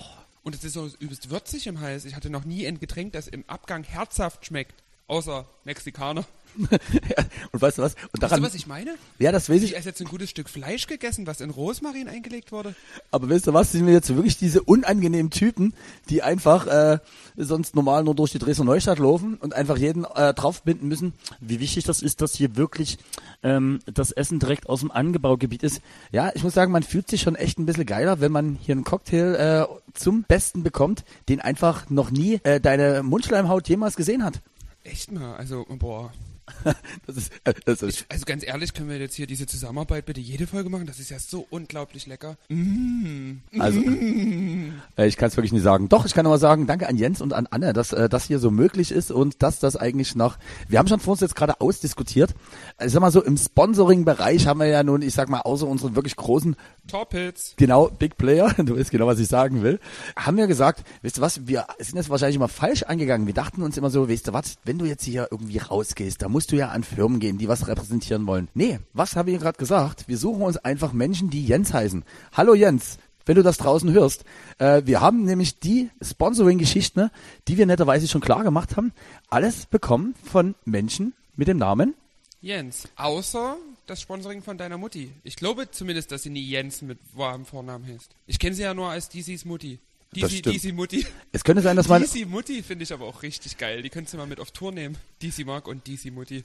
[0.46, 2.04] Und es ist so übelst würzig im Hals.
[2.04, 4.80] Ich hatte noch nie ein Getränk, das im Abgang herzhaft schmeckt.
[5.08, 6.24] Außer Mexikaner.
[7.52, 7.94] und weißt du was?
[7.94, 8.94] Und Weißt du, daran, was ich meine?
[9.18, 9.76] ja, das weiß Ich ich.
[9.76, 12.74] esse jetzt ein gutes Stück Fleisch gegessen, was in Rosmarin eingelegt wurde.
[13.10, 15.74] Aber weißt du was, sind wir jetzt wirklich diese unangenehmen Typen,
[16.08, 16.98] die einfach äh,
[17.36, 21.60] sonst normal nur durch die Dresdner Neustadt laufen und einfach jeden äh, draufbinden müssen, wie
[21.60, 22.98] wichtig das ist, dass hier wirklich
[23.42, 25.80] ähm, das Essen direkt aus dem Angebaugebiet ist.
[26.12, 28.74] Ja, ich muss sagen, man fühlt sich schon echt ein bisschen geiler, wenn man hier
[28.74, 34.24] einen Cocktail äh, zum Besten bekommt, den einfach noch nie äh, deine Mundschleimhaut jemals gesehen
[34.24, 34.40] hat.
[34.84, 36.12] Echt mal, also, boah.
[37.06, 40.20] Das ist, äh, das ist Also ganz ehrlich, können wir jetzt hier diese Zusammenarbeit bitte
[40.20, 40.86] jede Folge machen?
[40.86, 42.36] Das ist ja so unglaublich lecker.
[43.58, 45.88] Also, äh, ich kann es wirklich nicht sagen.
[45.88, 48.38] Doch, ich kann aber sagen, danke an Jens und an Anne, dass äh, das hier
[48.38, 50.38] so möglich ist und dass das eigentlich noch.
[50.68, 52.34] Wir haben schon vor uns jetzt gerade ausdiskutiert.
[52.84, 55.94] Ich sag mal so, im Sponsoring-Bereich haben wir ja nun, ich sag mal, außer unseren
[55.94, 56.56] wirklich großen,
[56.86, 57.54] Torpilz.
[57.56, 59.80] genau, Big Player, du weißt genau, was ich sagen will,
[60.16, 63.26] haben wir gesagt, weißt du was, wir sind das wahrscheinlich immer falsch angegangen.
[63.26, 66.28] Wir dachten uns immer so, weißt du was, wenn du jetzt hier irgendwie rausgehst, da
[66.28, 68.48] musst du ja an Firmen gehen, die was repräsentieren wollen.
[68.54, 70.08] Nee, was habe ich gerade gesagt?
[70.08, 72.04] Wir suchen uns einfach Menschen, die Jens heißen.
[72.32, 74.24] Hallo Jens, wenn du das draußen hörst.
[74.58, 77.10] Äh, wir haben nämlich die Sponsoring-Geschichten, ne,
[77.48, 78.92] die wir netterweise schon klar gemacht haben,
[79.28, 81.94] alles bekommen von Menschen mit dem Namen.
[82.40, 82.88] Jens.
[82.96, 83.56] Außer
[83.86, 85.12] das Sponsoring von deiner Mutti.
[85.22, 88.14] Ich glaube zumindest, dass sie nie Jens mit wahrem Vornamen heißt.
[88.26, 89.78] Ich kenne sie ja nur als Dizis Mutti.
[90.14, 90.46] Stimmt.
[90.46, 91.06] Dizzy Mutti.
[91.32, 93.82] Es könnte sein, dass man Dizzy Mutti finde ich aber auch richtig geil.
[93.82, 94.96] Die könntest du mal mit auf Tour nehmen.
[95.20, 96.44] Dizzy Mark und Dizzy Mutti.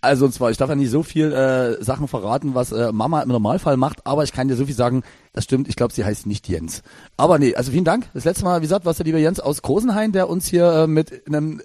[0.00, 3.22] Also und zwar, ich darf ja nicht so viel äh, Sachen verraten, was äh, Mama
[3.22, 5.02] im Normalfall macht, aber ich kann dir so viel sagen,
[5.32, 6.82] das stimmt, ich glaube, sie heißt nicht Jens.
[7.16, 8.08] Aber nee, also vielen Dank.
[8.14, 10.72] Das letzte Mal, wie gesagt, war es der liebe Jens aus Großenhain, der uns hier
[10.72, 11.60] äh, mit einem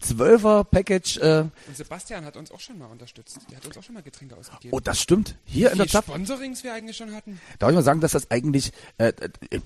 [0.00, 3.38] Zwölfer-Package, äh, Und Sebastian hat uns auch schon mal unterstützt.
[3.50, 4.74] Der hat uns auch schon mal Getränke ausgegeben.
[4.74, 6.04] oh, das stimmt, hier in Wie der Stadt.
[6.04, 7.40] Sponsorings wir eigentlich schon hatten.
[7.58, 9.12] Darf ich mal sagen, dass das eigentlich, äh,
[9.50, 9.60] äh,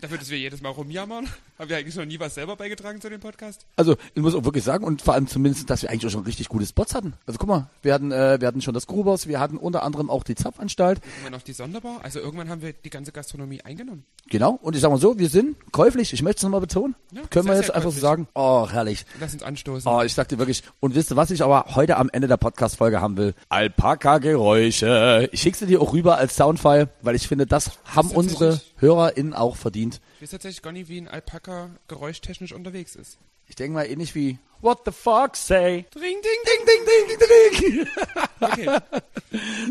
[0.00, 1.28] Dafür, dass wir jedes Mal rumjammern.
[1.58, 3.66] Haben wir eigentlich noch nie was selber beigetragen zu dem Podcast?
[3.76, 6.24] also ich muss auch wirklich sagen und vor allem zumindest, dass wir eigentlich auch schon
[6.24, 7.14] richtig gute Spots hatten.
[7.26, 10.08] Also guck mal, wir hatten, äh, wir hatten schon das Grubers, wir hatten unter anderem
[10.10, 12.00] auch die Zapfanstalt, Irgendwann auf die Sonderbar.
[12.02, 14.04] Also irgendwann haben wir die ganze Gastronomie eingenommen.
[14.28, 14.58] genau.
[14.62, 16.94] Und ich sag mal so, wir sind käuflich, ich möchte es nochmal betonen.
[17.12, 18.26] Ja, Können wir jetzt einfach so sagen.
[18.34, 19.04] Oh, herrlich.
[19.20, 19.69] Lass uns anstoßen.
[19.84, 20.62] Oh, ich sagte wirklich.
[20.80, 23.34] Und wisst ihr, was ich aber heute am Ende der Podcast-Folge haben will?
[23.48, 25.28] Alpaka-Geräusche.
[25.32, 29.56] Ich schick's dir auch rüber als Soundfile, weil ich finde, das haben unsere HörerInnen auch
[29.56, 30.00] verdient.
[30.16, 33.18] Ich weiß tatsächlich gar nicht, wie ein Alpaka geräuschtechnisch unterwegs ist.
[33.46, 35.86] Ich denke mal ähnlich wie What the fuck say?
[35.94, 37.86] Ding, ding, Ding, ding, ding, ding, ding.
[38.42, 38.78] Okay.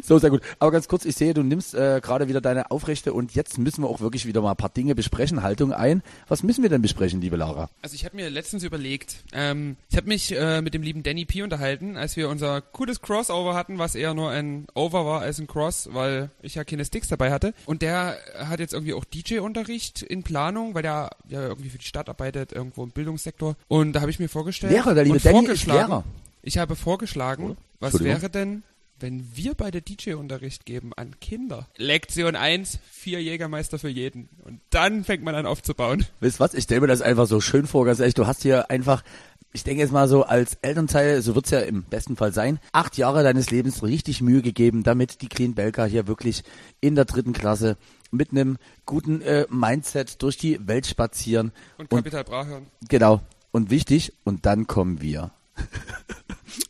[0.04, 0.42] So, sehr gut.
[0.60, 3.84] Aber ganz kurz, ich sehe, du nimmst äh, gerade wieder deine Aufrechte und jetzt müssen
[3.84, 5.42] wir auch wirklich wieder mal ein paar Dinge besprechen.
[5.42, 6.04] Haltung ein.
[6.28, 7.70] Was müssen wir denn besprechen, liebe Lara?
[7.82, 11.26] Also ich habe mir letztens überlegt, ähm, ich habe mich äh, mit dem lieben Danny
[11.26, 15.40] P unterhalten, als wir unser cooles Crossover hatten, was eher nur ein Over war als
[15.40, 17.56] ein Cross, weil ich ja keine Sticks dabei hatte.
[17.66, 21.86] Und der hat jetzt irgendwie auch DJ-Unterricht in Planung, weil der ja irgendwie für die
[21.86, 23.56] Stadt arbeitet, irgendwo im Bildungssektor.
[23.68, 26.04] Und da habe ich mir vorgestellt Lehrer, der liebe Danny ist vorgeschlagen, Lehrer.
[26.42, 28.64] ich habe vorgeschlagen, was wäre denn,
[29.00, 31.68] wenn wir beide DJ-Unterricht geben an Kinder?
[31.78, 34.30] Lektion 1, vier Jägermeister für jeden.
[34.44, 36.06] Und dann fängt man an aufzubauen.
[36.20, 36.54] Wisst was?
[36.54, 38.16] Ich stelle mir das einfach so schön vor, ganz ehrlich.
[38.16, 39.04] Du hast hier einfach
[39.52, 42.98] ich denke jetzt mal so als Elternteil, so wird's ja im besten Fall sein, acht
[42.98, 46.44] Jahre deines Lebens richtig Mühe gegeben, damit die Clean Belka hier wirklich
[46.82, 47.78] in der dritten Klasse
[48.12, 51.52] mit einem guten äh, Mindset durch die Welt spazieren.
[51.78, 52.68] Und Kapital Bra hören.
[52.88, 53.22] Genau.
[53.52, 55.32] Und wichtig, und dann kommen wir.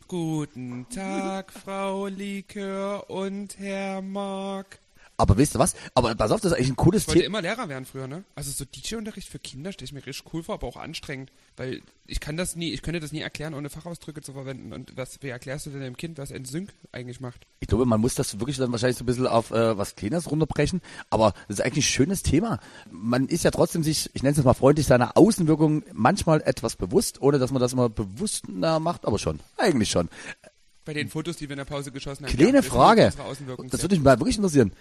[0.08, 4.80] Guten Tag, Frau Likör und Herr Mark.
[5.20, 5.74] Aber wisst ihr was?
[5.94, 7.38] Aber pass auf, das ist eigentlich ein cooles Ich wollte Thema.
[7.38, 8.24] immer Lehrer werden früher, ne?
[8.34, 11.30] Also so DJ-Unterricht für Kinder stelle ich mir richtig cool vor, aber auch anstrengend.
[11.56, 14.72] Weil ich kann das nie, ich könnte das nie erklären, ohne Fachausdrücke zu verwenden.
[14.72, 17.46] Und was, wie erklärst du denn dem Kind, was ein Sync eigentlich macht?
[17.60, 20.30] Ich glaube, man muss das wirklich dann wahrscheinlich so ein bisschen auf äh, was Kleines
[20.30, 20.80] runterbrechen.
[21.10, 22.58] Aber das ist eigentlich ein schönes Thema.
[22.90, 26.76] Man ist ja trotzdem sich, ich nenne es jetzt mal freundlich, seiner Außenwirkung manchmal etwas
[26.76, 29.40] bewusst, ohne dass man das immer bewusst macht, aber schon.
[29.58, 30.08] Eigentlich schon.
[30.84, 32.36] Bei den Fotos, die wir in der Pause geschossen haben.
[32.36, 33.12] Kleine Frage.
[33.70, 34.72] Das würde mich mal wirklich interessieren.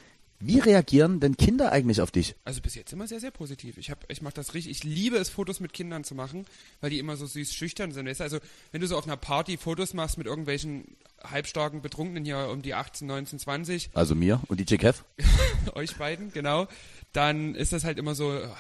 [0.41, 2.35] Wie reagieren denn Kinder eigentlich auf dich?
[2.45, 3.77] Also bis jetzt immer sehr, sehr positiv.
[3.77, 4.71] Ich hab, ich mache das richtig.
[4.71, 6.45] Ich liebe es, Fotos mit Kindern zu machen,
[6.79, 8.07] weil die immer so süß schüchtern sind.
[8.07, 8.23] Weißt du?
[8.23, 8.39] Also
[8.71, 10.85] wenn du so auf einer Party Fotos machst mit irgendwelchen
[11.21, 15.03] halbstarken Betrunkenen hier um die 18, 19, 20, Also mir und DJ Kev?
[15.73, 16.67] euch beiden, genau,
[17.11, 18.57] dann ist das halt immer so, ah,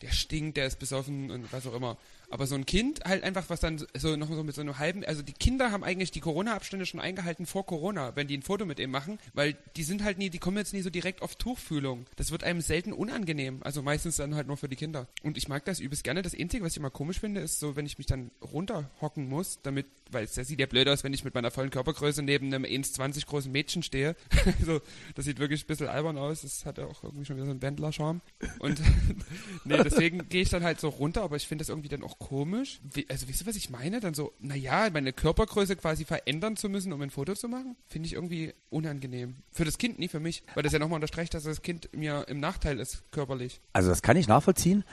[0.00, 1.98] der stinkt, der ist besoffen und was auch immer.
[2.32, 5.04] Aber so ein Kind halt einfach, was dann so noch so mit so einem halben,
[5.04, 8.64] also die Kinder haben eigentlich die Corona-Abstände schon eingehalten vor Corona, wenn die ein Foto
[8.64, 11.36] mit ihm machen, weil die sind halt nie, die kommen jetzt nie so direkt auf
[11.36, 12.06] Tuchfühlung.
[12.16, 15.08] Das wird einem selten unangenehm, also meistens dann halt nur für die Kinder.
[15.22, 16.22] Und ich mag das übelst gerne.
[16.22, 19.58] Das Einzige, was ich immer komisch finde, ist so, wenn ich mich dann runterhocken muss,
[19.62, 22.64] damit, weil es sieht ja blöd aus, wenn ich mit meiner vollen Körpergröße neben einem
[22.64, 24.16] 1,20 großen Mädchen stehe.
[24.64, 24.80] so,
[25.14, 26.42] das sieht wirklich ein bisschen albern aus.
[26.42, 28.20] Das hat ja auch irgendwie schon wieder so einen Wendler-Charme.
[28.58, 28.80] Und
[29.64, 32.18] nee, deswegen gehe ich dann halt so runter, aber ich finde das irgendwie dann auch
[32.18, 32.80] komisch.
[32.82, 34.00] Wie, also, wisst ihr, was ich meine?
[34.00, 38.06] Dann so, naja, meine Körpergröße quasi verändern zu müssen, um ein Foto zu machen, finde
[38.06, 39.36] ich irgendwie unangenehm.
[39.50, 40.42] Für das Kind, nie für mich.
[40.54, 43.60] Weil das ja nochmal unterstreicht, dass das Kind mir im Nachteil ist, körperlich.
[43.72, 44.84] Also das kann ich nachvollziehen.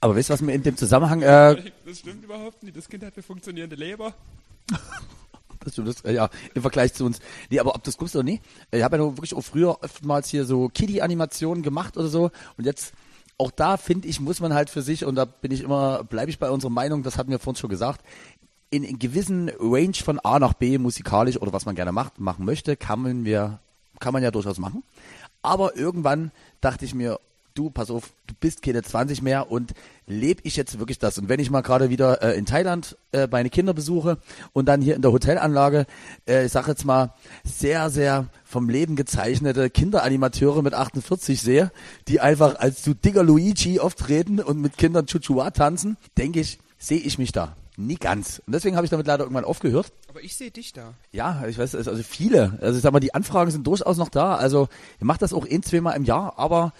[0.00, 2.76] Aber wisst ihr, was mir in dem Zusammenhang, äh, Das stimmt überhaupt nicht.
[2.76, 4.14] Das Kind hat eine funktionierende Leber.
[5.62, 7.20] Das das, äh, ja, im Vergleich zu uns.
[7.50, 8.40] Nee, aber ob das guckst oder nie,
[8.70, 12.30] äh, ich habe ja wirklich auch früher oftmals hier so Kiddie-Animationen gemacht oder so.
[12.56, 12.94] Und jetzt,
[13.36, 16.30] auch da finde ich, muss man halt für sich, und da bin ich immer, bleibe
[16.30, 18.02] ich bei unserer Meinung, das hatten wir vorhin schon gesagt,
[18.70, 22.44] in, in gewissen Range von A nach B musikalisch oder was man gerne macht, machen
[22.44, 23.58] möchte, kann man wir,
[23.98, 24.82] kann man ja durchaus machen.
[25.42, 27.18] Aber irgendwann dachte ich mir,
[27.54, 29.72] du, pass auf, du bist keine 20 mehr und
[30.06, 31.18] lebe ich jetzt wirklich das?
[31.18, 34.18] Und wenn ich mal gerade wieder äh, in Thailand äh, meine Kinder besuche
[34.52, 35.86] und dann hier in der Hotelanlage,
[36.28, 41.70] äh, ich sag jetzt mal, sehr, sehr vom Leben gezeichnete Kinderanimateure mit 48 sehe,
[42.08, 46.98] die einfach als du Digger Luigi auftreten und mit Kindern Chuchua tanzen, denke ich, sehe
[46.98, 47.56] ich mich da.
[47.80, 48.42] Nie ganz.
[48.46, 49.92] Und deswegen habe ich damit leider irgendwann aufgehört.
[50.08, 50.94] Aber ich sehe dich da.
[51.12, 52.58] Ja, ich weiß, also viele.
[52.60, 54.34] Also ich sag mal, die Anfragen sind durchaus noch da.
[54.34, 56.74] Also ich mache das auch ein, zweimal im Jahr, aber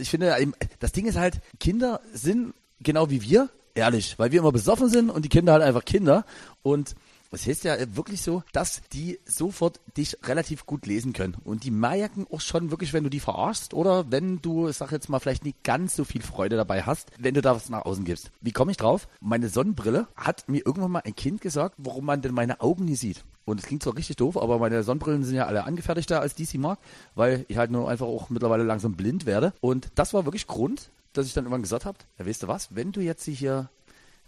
[0.00, 0.36] ich finde,
[0.78, 5.10] das Ding ist halt, Kinder sind genau wie wir, ehrlich, weil wir immer besoffen sind
[5.10, 6.24] und die Kinder halt einfach Kinder.
[6.62, 6.94] Und
[7.30, 11.36] es heißt ja wirklich so, dass die sofort dich relativ gut lesen können.
[11.44, 15.08] Und die merken auch schon wirklich, wenn du die verarschst oder wenn du, sag jetzt
[15.08, 18.04] mal, vielleicht nicht ganz so viel Freude dabei hast, wenn du da was nach außen
[18.04, 18.30] gibst.
[18.40, 19.08] Wie komme ich drauf?
[19.20, 22.96] Meine Sonnenbrille hat mir irgendwann mal ein Kind gesagt, warum man denn meine Augen nie
[22.96, 23.24] sieht.
[23.44, 26.54] Und es klingt zwar richtig doof, aber meine Sonnenbrillen sind ja alle angefertigter als DC
[26.54, 26.78] Mark,
[27.14, 29.54] weil ich halt nur einfach auch mittlerweile langsam blind werde.
[29.60, 32.74] Und das war wirklich Grund, dass ich dann irgendwann gesagt habe, ja, weißt du was,
[32.74, 33.70] wenn du jetzt hier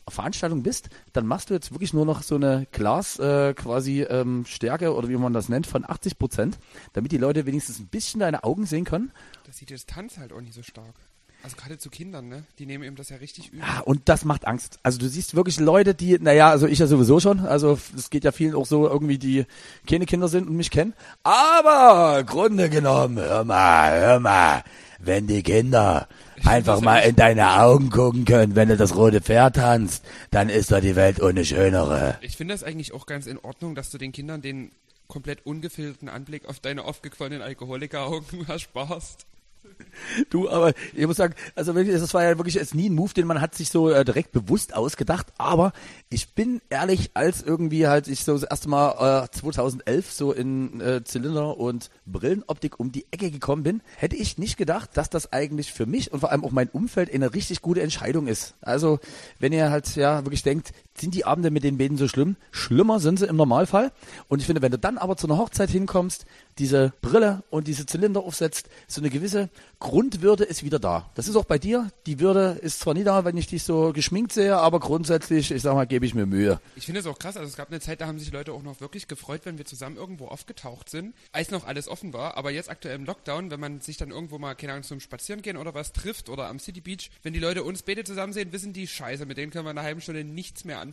[0.09, 4.45] Veranstaltung bist, dann machst du jetzt wirklich nur noch so eine Glas äh, quasi ähm,
[4.47, 6.59] Stärke oder wie man das nennt von 80 Prozent,
[6.93, 9.13] damit die Leute wenigstens ein bisschen deine Augen sehen können.
[9.47, 10.95] Das sieht die Distanz halt auch nicht so stark.
[11.43, 12.45] Also gerade zu Kindern, ne?
[12.59, 13.61] Die nehmen eben das ja richtig übel.
[13.61, 14.79] Ja, und das macht Angst.
[14.83, 18.25] Also du siehst wirklich Leute, die, naja, also ich ja sowieso schon, also es geht
[18.25, 19.47] ja vielen auch so irgendwie, die
[19.89, 20.93] keine Kinder sind und mich kennen.
[21.23, 24.65] Aber Grunde genommen, hör mal, hör mal,
[24.99, 26.09] wenn die Kinder
[26.45, 30.73] einfach mal in deine Augen gucken können, wenn du das rote Pferd tanzt, dann ist
[30.73, 32.19] doch die Welt ohne schönere.
[32.21, 34.73] Ich finde das eigentlich auch ganz in Ordnung, dass du den Kindern den
[35.09, 39.27] komplett ungefilterten Anblick auf deine aufgequollenen Alkoholikeraugen ersparst.
[40.31, 43.13] Du, aber ich muss sagen, also wirklich, das war ja wirklich jetzt nie ein Move,
[43.13, 45.27] den man hat sich so äh, direkt bewusst ausgedacht.
[45.39, 45.73] Aber
[46.09, 50.81] ich bin ehrlich, als irgendwie halt ich so das erste Mal äh, 2011 so in
[50.81, 55.33] äh, Zylinder und Brillenoptik um die Ecke gekommen bin, hätte ich nicht gedacht, dass das
[55.33, 58.55] eigentlich für mich und vor allem auch mein Umfeld eine richtig gute Entscheidung ist.
[58.61, 59.01] Also
[59.39, 62.37] wenn ihr halt ja wirklich denkt, sind die Abende mit den Bäden so schlimm?
[62.51, 63.93] Schlimmer sind sie im Normalfall.
[64.29, 66.27] Und ich finde, wenn du dann aber zu einer Hochzeit hinkommst,
[66.59, 69.49] diese Brille und diese Zylinder aufsetzt, so eine gewisse
[69.79, 71.11] Grundwürde ist wieder da.
[71.15, 71.91] Das ist auch bei dir.
[72.07, 75.63] Die Würde ist zwar nie da, wenn ich dich so geschminkt sehe, aber grundsätzlich, ich
[75.63, 76.61] sag mal, gebe ich mir Mühe.
[76.77, 78.63] Ich finde es auch krass, also es gab eine Zeit, da haben sich Leute auch
[78.63, 82.51] noch wirklich gefreut, wenn wir zusammen irgendwo aufgetaucht sind, als noch alles offen war, aber
[82.51, 85.75] jetzt aktuell im Lockdown, wenn man sich dann irgendwo mal, keine Ahnung, zum Spazierengehen oder
[85.75, 88.87] was trifft oder am City Beach, wenn die Leute uns beide zusammen sehen, wissen die,
[88.87, 90.90] scheiße, mit denen können wir in einer halben Stunde nichts mehr anfangen.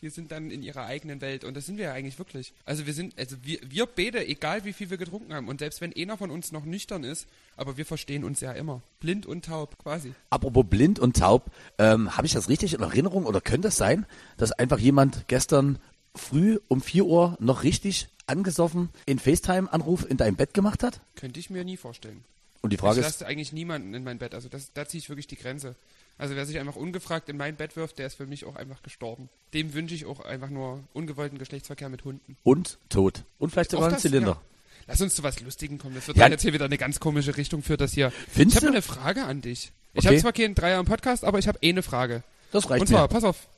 [0.00, 2.52] Die sind dann in ihrer eigenen Welt und das sind wir ja eigentlich wirklich.
[2.64, 5.80] Also wir sind, also wir, wir beide, egal wie viel wir getrunken haben und selbst
[5.80, 7.26] wenn einer von uns noch nüchtern ist,
[7.56, 8.82] aber wir verstehen uns ja immer.
[8.98, 10.12] Blind und taub quasi.
[10.30, 14.06] Apropos blind und taub, ähm, habe ich das richtig in Erinnerung oder könnte es sein,
[14.36, 15.78] dass einfach jemand gestern
[16.14, 21.00] früh um 4 Uhr noch richtig angesoffen in FaceTime-Anruf in deinem Bett gemacht hat?
[21.14, 22.24] Könnte ich mir nie vorstellen.
[22.62, 24.34] Und die Frage ich ist, lasse eigentlich niemanden in mein Bett.
[24.34, 25.74] Also das, da ziehe ich wirklich die Grenze.
[26.18, 28.82] Also wer sich einfach ungefragt in mein Bett wirft, der ist für mich auch einfach
[28.82, 29.28] gestorben.
[29.54, 32.36] Dem wünsche ich auch einfach nur ungewollten Geschlechtsverkehr mit Hunden.
[32.44, 33.24] und tot.
[33.38, 34.30] Und vielleicht sogar Auch ein das, Zylinder.
[34.32, 34.40] ja.
[34.86, 35.94] Lass uns zu was Lustigem kommen.
[35.94, 36.24] Das wird Ja.
[36.24, 38.10] dann jetzt hier wieder eine ganz komische Richtung für das hier.
[38.30, 39.72] Findest ich habe eine Frage an dich.
[39.94, 40.08] Ich Okay.
[40.08, 42.22] habe zwar keinen Dreier im Podcast, aber ich habe eh eine Frage.
[42.50, 43.08] Das reicht Und zwar, mir.
[43.08, 43.48] pass auf.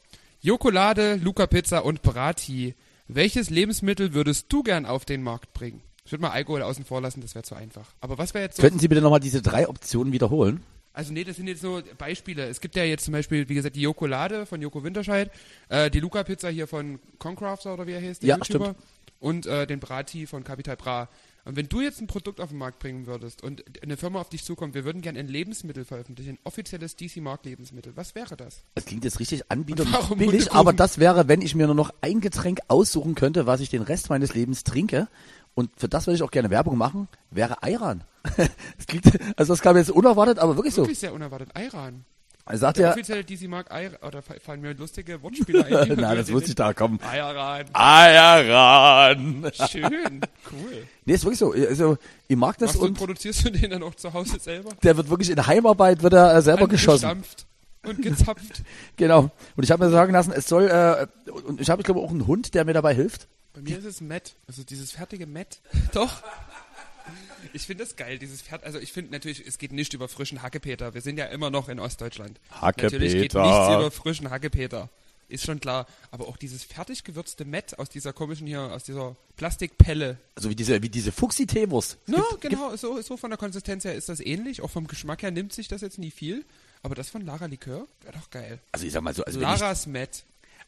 [0.41, 2.75] Jokolade, Luca Pizza und Brati.
[3.09, 5.83] Welches Lebensmittel würdest du gern auf den Markt bringen?
[6.05, 7.87] Ich würde mal Alkohol außen vor lassen, das wäre zu einfach.
[8.01, 10.63] Aber was wäre jetzt so Könnten Sie bitte nochmal diese drei Optionen wiederholen?
[10.95, 12.45] Also nee, das sind jetzt nur Beispiele.
[12.47, 15.31] Es gibt ja jetzt zum Beispiel, wie gesagt, die Jokolade von Joko Winterscheid,
[15.69, 18.77] äh, die Luca-Pizza hier von Concrafter oder wie er heißt, der Ja, YouTuber,
[19.21, 21.09] und äh, den Brati von Capital Bra.
[21.47, 24.31] Und wenn du jetzt ein Produkt auf den Markt bringen würdest und eine Firma auf
[24.31, 28.37] dich zukommt, wir würden gerne ein Lebensmittel veröffentlichen, ein offizielles DC Mark Lebensmittel, was wäre
[28.37, 28.63] das?
[28.75, 30.57] Das klingt jetzt richtig Anbieter Und warum billig, Hundekuchen?
[30.59, 33.83] aber das wäre, wenn ich mir nur noch ein Getränk aussuchen könnte, was ich den
[33.83, 35.09] Rest meines Lebens trinke.
[35.55, 38.03] Und für das würde ich auch gerne Werbung machen, wäre Ayran.
[38.37, 40.83] das klingt, also das kam jetzt unerwartet, aber wirklich so.
[40.83, 41.51] Wirklich sehr unerwartet.
[41.55, 42.05] Ayran.
[42.47, 45.89] Er sagt Der ja, offizielle DC Mark Ayran, oder fa- fallen mir lustige Wortspiele ein.
[45.97, 46.99] nein, das wir wusste ich da kommen.
[47.01, 47.65] Ayran.
[47.73, 49.51] Ayran.
[49.71, 50.21] Schön.
[50.51, 50.87] Cool.
[51.05, 51.53] Nee, ist wirklich so.
[51.53, 51.97] Also,
[52.29, 54.73] ich mag das Machst du, und produzierst du den dann auch zu Hause selber?
[54.83, 57.23] der wird wirklich in Heimarbeit, wird er äh, selber geschossen.
[57.87, 58.63] Und gezapft.
[58.97, 59.31] Genau.
[59.57, 62.11] Und ich habe mir sagen lassen, es soll, äh, und ich habe, ich glaube, auch
[62.11, 63.29] einen Hund, der mir dabei hilft.
[63.55, 64.35] Bei mir ist es Matt.
[64.47, 65.61] Also dieses fertige Matt.
[65.93, 66.23] Doch.
[67.53, 68.65] Ich finde das geil, dieses Pferd.
[68.65, 70.95] Also ich finde natürlich, es geht nicht über frischen Hackepeter.
[70.95, 72.41] Wir sind ja immer noch in Ostdeutschland.
[72.51, 72.97] Hackepeter.
[72.97, 74.91] Natürlich geht nichts über frischen Hackepeter.
[75.29, 75.87] Ist schon klar.
[76.11, 80.19] Aber auch dieses fertig gewürzte Matt aus dieser komischen hier, aus dieser Plastikpelle.
[80.35, 81.99] Also wie diese, wie diese Fuchsi-Teewurst.
[82.07, 84.63] No, genau, so, so von der Konsistenz her ist das ähnlich.
[84.63, 86.45] Auch vom Geschmack her nimmt sich das jetzt nie viel.
[86.83, 88.59] Aber das von Lara Likör wäre doch geil.
[88.73, 90.25] Also ich sag mal so, also Laras Matt.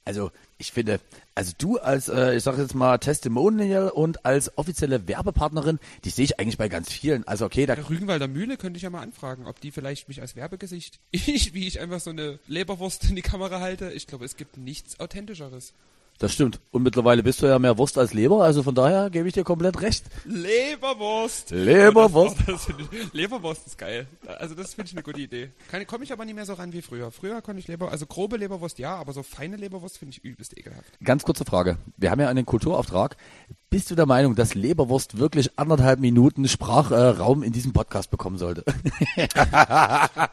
[0.07, 1.01] Also ich finde,
[1.35, 6.25] also du als, äh, ich sage jetzt mal Testimonial und als offizielle Werbepartnerin, die sehe
[6.25, 7.27] ich eigentlich bei ganz vielen.
[7.27, 10.21] Also okay, da, Der Rügenwalder Mühle könnte ich ja mal anfragen, ob die vielleicht mich
[10.21, 13.91] als Werbegesicht, ich, wie ich einfach so eine Leberwurst in die Kamera halte.
[13.91, 15.75] Ich glaube, es gibt nichts Authentischeres.
[16.19, 16.61] Das stimmt.
[16.71, 19.45] Und mittlerweile bist du ja mehr Wurst als Leber, also von daher gebe ich dir
[19.45, 20.05] komplett recht.
[20.25, 21.51] Leberwurst.
[21.51, 22.37] Leberwurst.
[22.39, 24.07] Das, das find ich, Leberwurst ist geil.
[24.39, 25.51] Also das finde ich eine gute Idee.
[25.87, 27.11] Komme ich aber nicht mehr so ran wie früher.
[27.11, 30.57] Früher konnte ich Leber, also grobe Leberwurst ja, aber so feine Leberwurst finde ich übelst
[30.57, 30.91] ekelhaft.
[31.03, 31.77] Ganz kurze Frage.
[31.97, 33.17] Wir haben ja einen Kulturauftrag.
[33.69, 38.65] Bist du der Meinung, dass Leberwurst wirklich anderthalb Minuten Sprachraum in diesem Podcast bekommen sollte?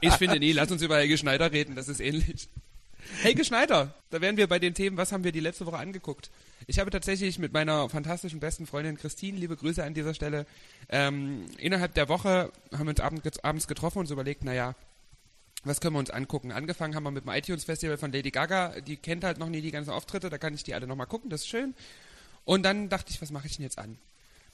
[0.01, 2.47] Ich finde nie, lass uns über Helge Schneider reden, das ist ähnlich.
[3.21, 6.29] Helge Schneider, da wären wir bei den Themen, was haben wir die letzte Woche angeguckt?
[6.67, 10.45] Ich habe tatsächlich mit meiner fantastischen besten Freundin Christine, liebe Grüße an dieser Stelle,
[10.89, 14.75] ähm, innerhalb der Woche haben wir uns abend, abends getroffen und uns überlegt, naja,
[15.63, 16.51] was können wir uns angucken?
[16.51, 19.61] Angefangen haben wir mit dem iTunes Festival von Lady Gaga, die kennt halt noch nie
[19.61, 21.73] die ganzen Auftritte, da kann ich die alle nochmal gucken, das ist schön.
[22.45, 23.97] Und dann dachte ich, was mache ich denn jetzt an?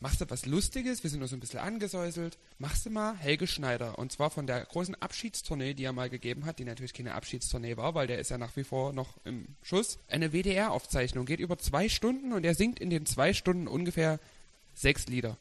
[0.02, 1.04] Machst du was Lustiges?
[1.04, 2.38] Wir sind nur so ein bisschen angesäuselt.
[2.58, 4.00] Machst du mal Helge Schneider.
[4.00, 7.76] Und zwar von der großen Abschiedstournee, die er mal gegeben hat, die natürlich keine Abschiedstournee
[7.76, 10.00] war, weil der ist ja nach wie vor noch im Schuss.
[10.08, 14.20] Eine WDR-Aufzeichnung geht über zwei Stunden und er singt in den zwei Stunden ungefähr
[14.74, 15.36] sechs Lieder.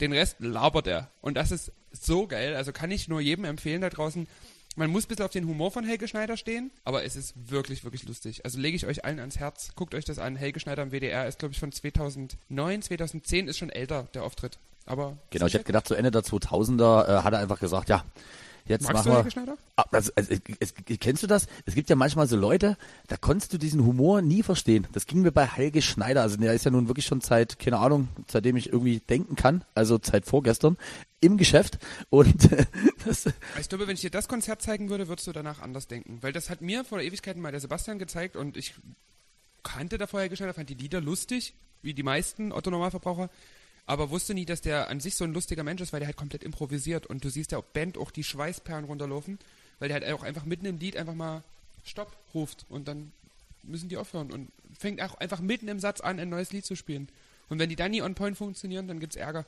[0.00, 1.10] Den Rest labert er.
[1.22, 2.54] Und das ist so geil.
[2.54, 4.28] Also kann ich nur jedem empfehlen da draußen.
[4.76, 7.82] Man muss ein bisschen auf den Humor von Helge Schneider stehen, aber es ist wirklich,
[7.82, 8.44] wirklich lustig.
[8.44, 10.36] Also lege ich euch allen ans Herz, guckt euch das an.
[10.36, 14.58] Helge Schneider im WDR ist, glaube ich, von 2009, 2010 ist schon älter, der Auftritt.
[14.86, 18.04] Aber Genau, ich hätte gedacht, zu Ende der 2000er äh, hat er einfach gesagt, ja,
[18.68, 19.58] jetzt Magst machen du wir...
[19.76, 21.46] Ah, Also, also, es, kennst du das?
[21.66, 24.86] Es gibt ja manchmal so Leute, da konntest du diesen Humor nie verstehen.
[24.92, 26.22] Das ging mir bei Helge Schneider.
[26.22, 29.64] Also der ist ja nun wirklich schon seit, keine Ahnung, seitdem ich irgendwie denken kann,
[29.74, 30.76] also seit vorgestern,
[31.20, 31.78] im Geschäft.
[32.10, 32.66] Und äh,
[33.04, 33.26] das,
[33.60, 36.18] Ich glaube, wenn ich dir das Konzert zeigen würde, würdest du danach anders denken.
[36.20, 38.74] Weil das hat mir vor Ewigkeiten mal der Sebastian gezeigt und ich
[39.62, 43.30] kannte da vorher Schneider, fand die Lieder lustig, wie die meisten Otto-Normalverbraucher,
[43.88, 46.16] aber wusste nie, dass der an sich so ein lustiger Mensch ist, weil der halt
[46.16, 49.38] komplett improvisiert und du siehst ja auch Band auch die Schweißperlen runterlaufen,
[49.78, 51.42] weil der halt auch einfach mitten im Lied einfach mal
[51.84, 53.12] Stopp ruft und dann
[53.62, 56.76] müssen die aufhören und fängt auch einfach mitten im Satz an, ein neues Lied zu
[56.76, 57.08] spielen.
[57.48, 59.46] Und wenn die dann nie on point funktionieren, dann gibt's Ärger.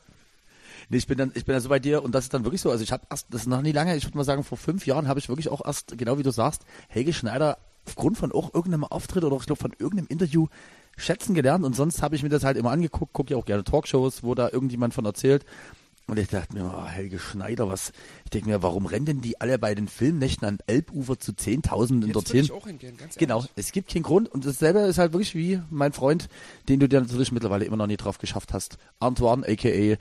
[0.88, 2.62] nee, ich bin dann, ich bin dann so bei dir und das ist dann wirklich
[2.62, 2.70] so.
[2.70, 4.86] Also ich habe erst, das ist noch nie lange, ich würde mal sagen, vor fünf
[4.86, 8.54] Jahren habe ich wirklich auch erst, genau wie du sagst, Helge Schneider aufgrund von auch
[8.54, 10.46] irgendeinem Auftritt oder ich glaube von irgendeinem Interview
[10.96, 13.64] schätzen gelernt und sonst habe ich mir das halt immer angeguckt, gucke ja auch gerne
[13.64, 15.44] Talkshows, wo da irgendjemand von erzählt.
[16.06, 17.92] Und ich dachte mir, oh, Helge Schneider, was,
[18.24, 22.10] ich denke mir, warum rennen denn die alle bei den Filmnächten an Elbufer zu Zehntausenden
[22.12, 22.44] dorthin?
[22.46, 23.52] ich auch hingehen, ganz Genau, ehrlich.
[23.54, 26.28] es gibt keinen Grund und dasselbe ist halt wirklich wie mein Freund,
[26.68, 28.76] den du dir natürlich mittlerweile immer noch nie drauf geschafft hast.
[28.98, 29.96] Antoine, aka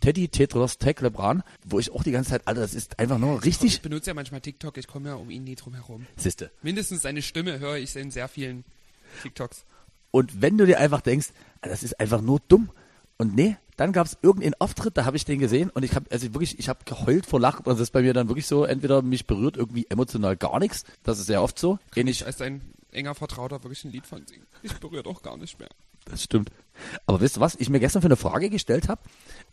[0.00, 3.38] Teddy Tetros Tech Lebran, wo ich auch die ganze Zeit, Alter, das ist einfach nur
[3.38, 3.82] Ich richtig.
[3.82, 6.06] benutze ja manchmal TikTok, ich komme ja um ihn nie drum herum.
[6.16, 6.50] Siehste.
[6.62, 8.64] Mindestens seine Stimme höre ich in sehr vielen
[9.22, 9.64] TikToks.
[10.12, 12.70] Und wenn du dir einfach denkst, Alter, das ist einfach nur dumm.
[13.18, 16.06] Und nee, dann gab es irgendeinen Auftritt, da habe ich den gesehen und ich habe
[16.10, 17.64] also wirklich, ich habe geheult vor Lachen.
[17.64, 20.84] Und das ist bei mir dann wirklich so, entweder mich berührt irgendwie emotional gar nichts,
[21.02, 21.78] das ist sehr oft so.
[21.96, 22.60] Ähnlich, Als ein
[22.92, 24.46] enger Vertrauter wirklich ein Lied von singen.
[24.62, 25.70] Ich berührt auch gar nicht mehr.
[26.04, 26.50] Das stimmt.
[27.06, 29.00] Aber wisst ihr was, ich mir gestern für eine Frage gestellt habe,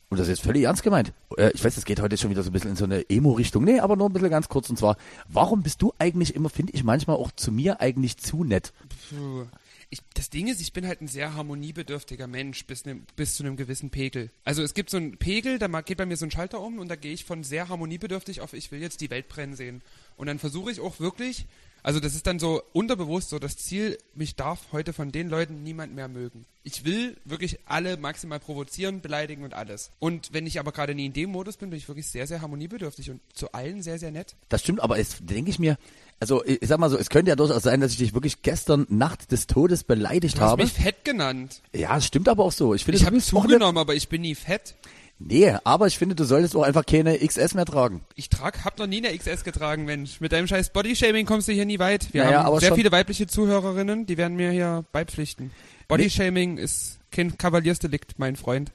[0.10, 1.14] und das ist jetzt völlig ernst gemeint.
[1.38, 3.64] Äh, ich weiß, das geht heute schon wieder so ein bisschen in so eine Emo-Richtung.
[3.64, 4.70] Nee, aber nur ein bisschen ganz kurz.
[4.70, 4.98] Und zwar,
[5.28, 8.74] warum bist du eigentlich immer, finde ich manchmal auch zu mir eigentlich zu nett?
[9.10, 9.46] Puh.
[9.92, 13.44] Ich, das Ding ist, ich bin halt ein sehr harmoniebedürftiger Mensch bis, ne, bis zu
[13.44, 14.30] einem gewissen Pegel.
[14.46, 16.90] Also es gibt so einen Pegel, da geht bei mir so ein Schalter um und
[16.90, 19.82] da gehe ich von sehr harmoniebedürftig auf, ich will jetzt die Welt brennen sehen.
[20.16, 21.48] Und dann versuche ich auch wirklich,
[21.82, 25.64] also das ist dann so unterbewusst so das Ziel, mich darf heute von den Leuten
[25.64, 26.46] niemand mehr mögen.
[26.64, 29.92] Ich will wirklich alle maximal provozieren, beleidigen und alles.
[30.00, 32.42] Und wenn ich aber gerade nie in dem Modus bin, bin ich wirklich sehr, sehr
[32.42, 34.36] harmoniebedürftig und zu allen sehr, sehr nett.
[34.50, 35.78] Das stimmt, aber es denke ich mir,
[36.20, 38.86] also ich, sag mal so, es könnte ja durchaus sein, dass ich dich wirklich gestern
[38.90, 40.64] Nacht des Todes beleidigt Du hast habe.
[40.64, 41.62] mich fett genannt.
[41.74, 42.74] Ja, es stimmt aber auch so.
[42.74, 44.76] Ich finde, Ich habe zugenommen, aber ich bin nie fett.
[45.22, 48.02] Nee, aber ich finde, du solltest auch einfach keine XS mehr tragen.
[48.16, 50.22] Ich trag, hab noch nie eine XS getragen, Mensch.
[50.22, 52.14] Mit deinem scheiß Bodyshaming kommst du hier nie weit.
[52.14, 55.52] Wir Naja, haben sehr viele weibliche Zuhörerinnen, die werden mir hier beipflichten.
[55.90, 58.72] Bodyshaming ist kein Kavaliersdelikt, mein Freund.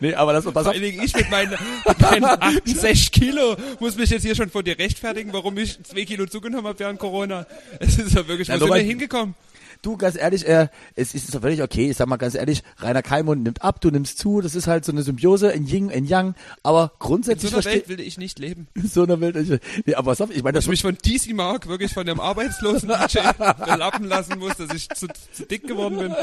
[0.00, 1.50] Nee, aber das, pass Vor auf, ich mit meinen,
[1.86, 6.04] mit meinen 68 Kilo muss mich jetzt hier schon vor dir rechtfertigen, warum ich zwei
[6.04, 7.46] Kilo zugenommen habe während Corona.
[7.80, 9.34] Es ist ja wirklich, wo Ja, sind wir hingekommen?
[9.84, 11.90] Du, ganz ehrlich, äh, es ist doch völlig okay.
[11.90, 14.40] Ich sag mal ganz ehrlich, Rainer Kalmund nimmt ab, du nimmst zu.
[14.40, 16.34] Das ist halt so eine Symbiose in Yin, in Yang.
[16.62, 18.66] Aber In so grundsätzlich einer Welt will ich nicht leben.
[18.74, 19.36] in so einer Welt.
[19.36, 21.92] Ich, nee, aber pass auf, ich meine, das Dass ich mich von DC Mark wirklich
[21.92, 23.18] von dem arbeitslosen DJ
[23.62, 26.14] belappen lassen muss, dass ich zu, zu dick geworden bin.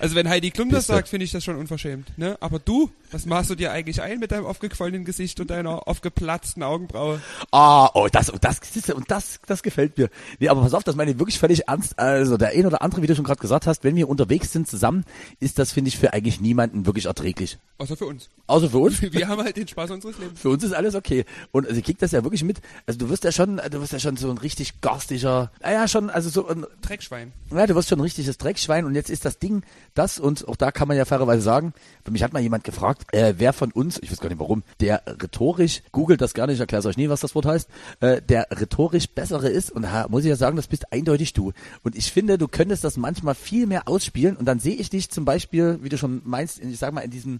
[0.00, 2.18] Also wenn Heidi Klum das sagt, finde ich das schon unverschämt.
[2.18, 2.36] Ne?
[2.40, 6.64] Aber du, was machst du dir eigentlich ein mit deinem aufgequollenen Gesicht und deiner aufgeplatzten
[6.64, 7.20] Augenbraue?
[7.52, 8.58] Ah, oh, das und das
[8.92, 10.10] und das das gefällt mir.
[10.40, 11.96] Nee, aber pass auf, das meine ich wirklich völlig ernst.
[11.96, 14.66] Also der ein oder andere, wie du schon gerade gesagt hast, wenn wir unterwegs sind
[14.66, 15.04] zusammen,
[15.38, 17.58] ist das finde ich für eigentlich niemanden wirklich erträglich.
[17.76, 18.30] Außer für uns.
[18.46, 19.02] Außer für uns.
[19.12, 20.40] Wir haben halt den Spaß unseres Lebens.
[20.40, 21.24] Für uns ist alles okay.
[21.50, 22.60] Und also, ich krieg das ja wirklich mit.
[22.86, 26.08] Also du wirst ja schon, du wirst ja schon so ein richtig garstiger, naja, schon,
[26.08, 27.32] also so ein, Dreckschwein.
[27.50, 28.84] ja, du wirst schon ein richtiges Dreckschwein.
[28.84, 31.74] Und jetzt ist das Ding, das, und auch da kann man ja fairerweise sagen,
[32.04, 34.62] für mich hat mal jemand gefragt, äh, wer von uns, ich weiß gar nicht warum,
[34.78, 37.68] der rhetorisch, googelt das gerne, ich erkläre es euch nie, was das Wort heißt,
[38.00, 39.72] äh, der rhetorisch bessere ist.
[39.72, 41.52] Und da muss ich ja sagen, das bist eindeutig du.
[41.82, 44.36] Und ich finde, du könntest das manchmal viel mehr ausspielen.
[44.36, 47.00] Und dann sehe ich dich zum Beispiel, wie du schon meinst, in, ich sag mal,
[47.00, 47.38] in diesem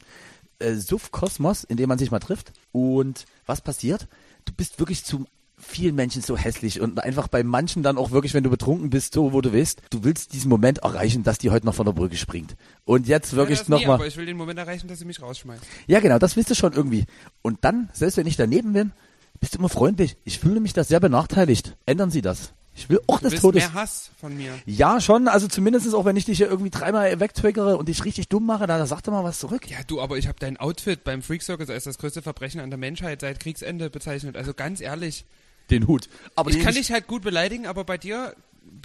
[0.58, 2.52] äh, Suff-Kosmos, in dem man sich mal trifft.
[2.72, 4.08] Und was passiert?
[4.44, 5.26] Du bist wirklich zu
[5.56, 9.14] vielen Menschen so hässlich und einfach bei manchen dann auch wirklich, wenn du betrunken bist,
[9.14, 11.92] so wo du willst, du willst diesen Moment erreichen, dass die heute noch von der
[11.92, 12.56] Brücke springt.
[12.84, 13.94] Und jetzt wirklich ja, nochmal.
[13.94, 15.62] Aber ich will den Moment erreichen, dass sie mich rausschmeißt.
[15.86, 17.04] Ja, genau, das willst du schon irgendwie.
[17.42, 18.92] Und dann, selbst wenn ich daneben bin,
[19.40, 20.16] bist du immer freundlich.
[20.24, 21.76] Ich fühle mich da sehr benachteiligt.
[21.86, 22.52] Ändern Sie das.
[22.76, 23.62] Ich will auch Du des willst Todes.
[23.62, 24.52] mehr Hass von mir.
[24.66, 25.28] Ja, schon.
[25.28, 28.66] Also zumindest auch, wenn ich dich hier irgendwie dreimal wegtriggere und dich richtig dumm mache,
[28.66, 29.70] dann sag doch mal was zurück.
[29.70, 32.70] Ja, du, aber ich habe dein Outfit beim Freak Circus als das größte Verbrechen an
[32.70, 34.36] der Menschheit seit Kriegsende bezeichnet.
[34.36, 35.24] Also ganz ehrlich,
[35.70, 36.08] Den Hut.
[36.34, 38.34] Aber ich kann dich halt gut beleidigen, aber bei dir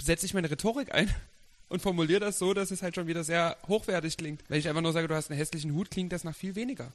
[0.00, 1.12] setze ich meine Rhetorik ein
[1.68, 4.42] und formuliere das so, dass es halt schon wieder sehr hochwertig klingt.
[4.48, 6.92] Wenn ich einfach nur sage, du hast einen hässlichen Hut, klingt das nach viel weniger.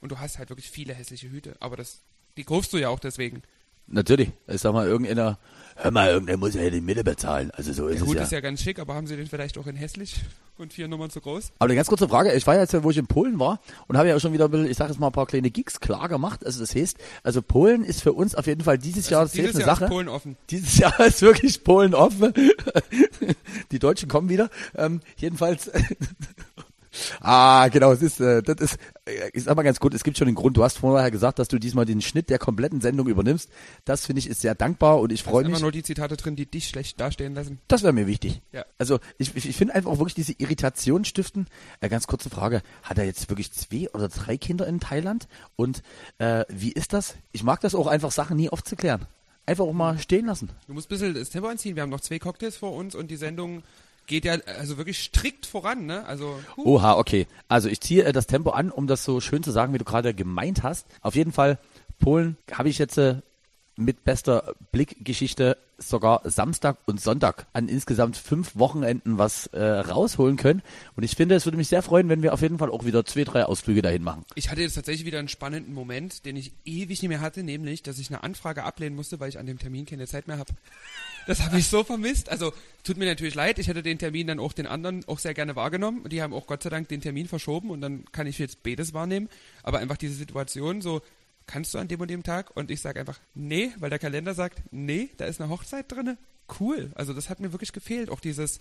[0.00, 2.00] Und du hast halt wirklich viele hässliche Hüte, aber das,
[2.36, 3.42] die kaufst du ja auch deswegen.
[3.88, 4.30] Natürlich.
[4.48, 5.38] Ich sag mal, irgendeiner,
[5.76, 7.50] hör mal, irgendeiner muss ja die Miete bezahlen.
[7.52, 8.22] Also so ist Der es Hut ja.
[8.22, 10.16] ist ja ganz schick, aber haben sie den vielleicht auch in hässlich
[10.58, 11.52] und vier Nummern zu groß?
[11.58, 12.32] Aber eine ganz kurze Frage.
[12.32, 14.46] Ich war ja jetzt, wo ich in Polen war und habe ja auch schon wieder,
[14.46, 16.44] ein bisschen, ich sage jetzt mal, ein paar kleine Gigs klar gemacht.
[16.44, 19.42] Also das heißt, also Polen ist für uns auf jeden Fall dieses Jahr Also safe
[19.42, 19.84] dieses eine Jahr Sache.
[19.84, 20.36] ist Polen offen.
[20.50, 22.32] Dieses Jahr ist wirklich Polen offen.
[23.70, 24.50] Die Deutschen kommen wieder.
[24.76, 25.70] Ähm, jedenfalls.
[27.20, 30.18] ah, genau, es ist, äh, das ist, äh, ich sag mal ganz gut, es gibt
[30.18, 30.56] schon den Grund.
[30.56, 33.50] Du hast vorher gesagt, dass du diesmal den Schnitt der kompletten Sendung übernimmst.
[33.84, 35.58] Das finde ich ist sehr dankbar und ich freue sind mich.
[35.58, 37.60] immer nur die Zitate drin, die dich schlecht dastehen lassen.
[37.68, 38.40] Das wäre mir wichtig.
[38.52, 38.64] Ja.
[38.78, 41.46] Also ich, ich, ich finde einfach auch wirklich diese Irritation stiften.
[41.80, 42.62] Äh, ganz kurze Frage.
[42.82, 45.28] Hat er jetzt wirklich zwei oder drei Kinder in Thailand?
[45.56, 45.82] Und
[46.18, 47.14] äh, wie ist das?
[47.32, 49.06] Ich mag das auch einfach, Sachen nie aufzuklären.
[49.46, 50.50] Einfach auch mal stehen lassen.
[50.66, 51.76] Du musst ein bisschen das Tempo anziehen.
[51.76, 53.62] Wir haben noch zwei Cocktails vor uns und die Sendung
[54.06, 56.04] geht ja also wirklich strikt voran, ne?
[56.06, 56.76] Also, huh.
[56.76, 57.26] Oha, okay.
[57.48, 59.84] Also ich ziehe äh, das Tempo an, um das so schön zu sagen, wie du
[59.84, 60.86] gerade gemeint hast.
[61.00, 61.58] Auf jeden Fall,
[61.98, 63.16] Polen habe ich jetzt äh,
[63.76, 70.62] mit bester Blickgeschichte sogar Samstag und Sonntag an insgesamt fünf Wochenenden was äh, rausholen können.
[70.96, 73.04] Und ich finde, es würde mich sehr freuen, wenn wir auf jeden Fall auch wieder
[73.04, 74.24] zwei, drei Ausflüge dahin machen.
[74.34, 77.82] Ich hatte jetzt tatsächlich wieder einen spannenden Moment, den ich ewig nicht mehr hatte, nämlich,
[77.82, 80.52] dass ich eine Anfrage ablehnen musste, weil ich an dem Termin keine Zeit mehr habe.
[81.26, 82.28] Das habe ich so vermisst.
[82.28, 82.52] Also
[82.84, 85.56] tut mir natürlich leid, ich hätte den Termin dann auch den anderen auch sehr gerne
[85.56, 86.08] wahrgenommen.
[86.08, 88.94] Die haben auch Gott sei Dank den Termin verschoben und dann kann ich jetzt beides
[88.94, 89.28] wahrnehmen.
[89.62, 91.02] Aber einfach diese Situation so,
[91.46, 92.56] kannst du an dem und dem Tag?
[92.56, 96.16] Und ich sage einfach, nee, weil der Kalender sagt, nee, da ist eine Hochzeit drinne.
[96.60, 96.92] Cool.
[96.94, 98.08] Also das hat mir wirklich gefehlt.
[98.10, 98.60] Auch dieses,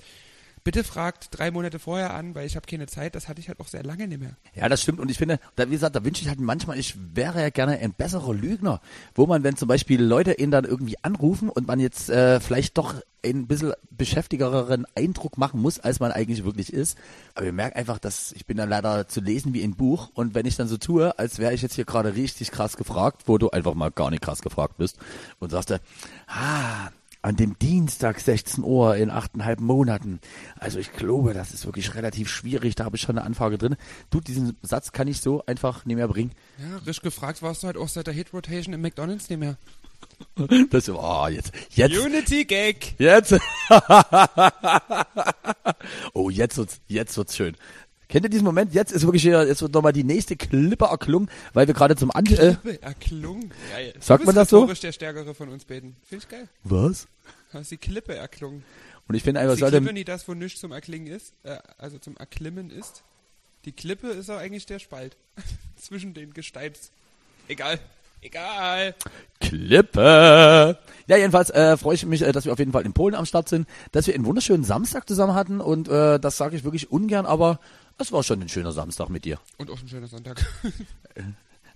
[0.65, 3.15] bitte fragt drei Monate vorher an, weil ich habe keine Zeit.
[3.15, 4.35] Das hatte ich halt auch sehr lange nicht mehr.
[4.55, 4.99] Ja, das stimmt.
[4.99, 7.77] Und ich finde, da, wie gesagt, da wünsche ich halt manchmal, ich wäre ja gerne
[7.77, 8.81] ein besserer Lügner,
[9.13, 12.77] wo man, wenn zum Beispiel Leute ihn dann irgendwie anrufen und man jetzt äh, vielleicht
[12.77, 16.97] doch ein bisschen beschäftigeren Eindruck machen muss, als man eigentlich wirklich ist.
[17.35, 20.33] Aber ich merke einfach, dass ich bin dann leider zu lesen wie ein Buch und
[20.33, 23.37] wenn ich dann so tue, als wäre ich jetzt hier gerade richtig krass gefragt, wo
[23.37, 24.97] du einfach mal gar nicht krass gefragt bist
[25.39, 25.79] und sagst, du,
[26.27, 26.89] ah,
[27.25, 30.19] an dem Dienstag 16 Uhr in achteinhalb Monaten.
[30.59, 32.75] Also ich glaube, das ist wirklich relativ schwierig.
[32.75, 33.77] Da habe ich schon eine Anfrage drin.
[34.11, 36.33] Du, diesen Satz kann ich so einfach nicht mehr bringen.
[36.59, 39.57] Ja, risch gefragt warst du halt auch seit der Hit-Rotation im McDonalds nicht mehr.
[40.69, 42.93] Das, oh, jetzt, jetzt, Unity-Gag!
[42.99, 43.33] jetzt.
[46.13, 47.57] oh, jetzt wird's, jetzt wird's schön.
[48.07, 48.73] Kennt ihr diesen Moment?
[48.73, 52.11] Jetzt ist wirklich hier, jetzt wird nochmal die nächste Klippe erklungen, weil wir gerade zum
[52.11, 53.51] An, äh, Klippe erklungen.
[53.71, 53.95] Geil.
[53.99, 54.67] Sagt man das so?
[54.67, 55.95] der Stärkere von uns beiden.
[56.03, 56.47] Finde ich geil.
[56.63, 57.07] was?
[57.55, 58.63] Hast die Klippe erklungen.
[59.07, 61.33] Und ich finde einfach, Ist die sollte, Klippe nicht das, wo nichts zum Erklingen ist?
[61.43, 63.03] Äh, also zum Erklimmen ist?
[63.65, 65.15] Die Klippe ist auch eigentlich der Spalt.
[65.75, 66.91] Zwischen den Gesteins.
[67.47, 67.79] Egal.
[68.21, 68.95] Egal.
[69.39, 70.79] Klippe.
[71.07, 73.25] Ja, jedenfalls äh, freue ich mich, äh, dass wir auf jeden Fall in Polen am
[73.25, 76.91] Start sind, dass wir einen wunderschönen Samstag zusammen hatten und äh, das sage ich wirklich
[76.91, 77.59] ungern, aber
[77.99, 79.39] es war schon ein schöner Samstag mit dir.
[79.57, 80.43] Und auch ein schöner Sonntag.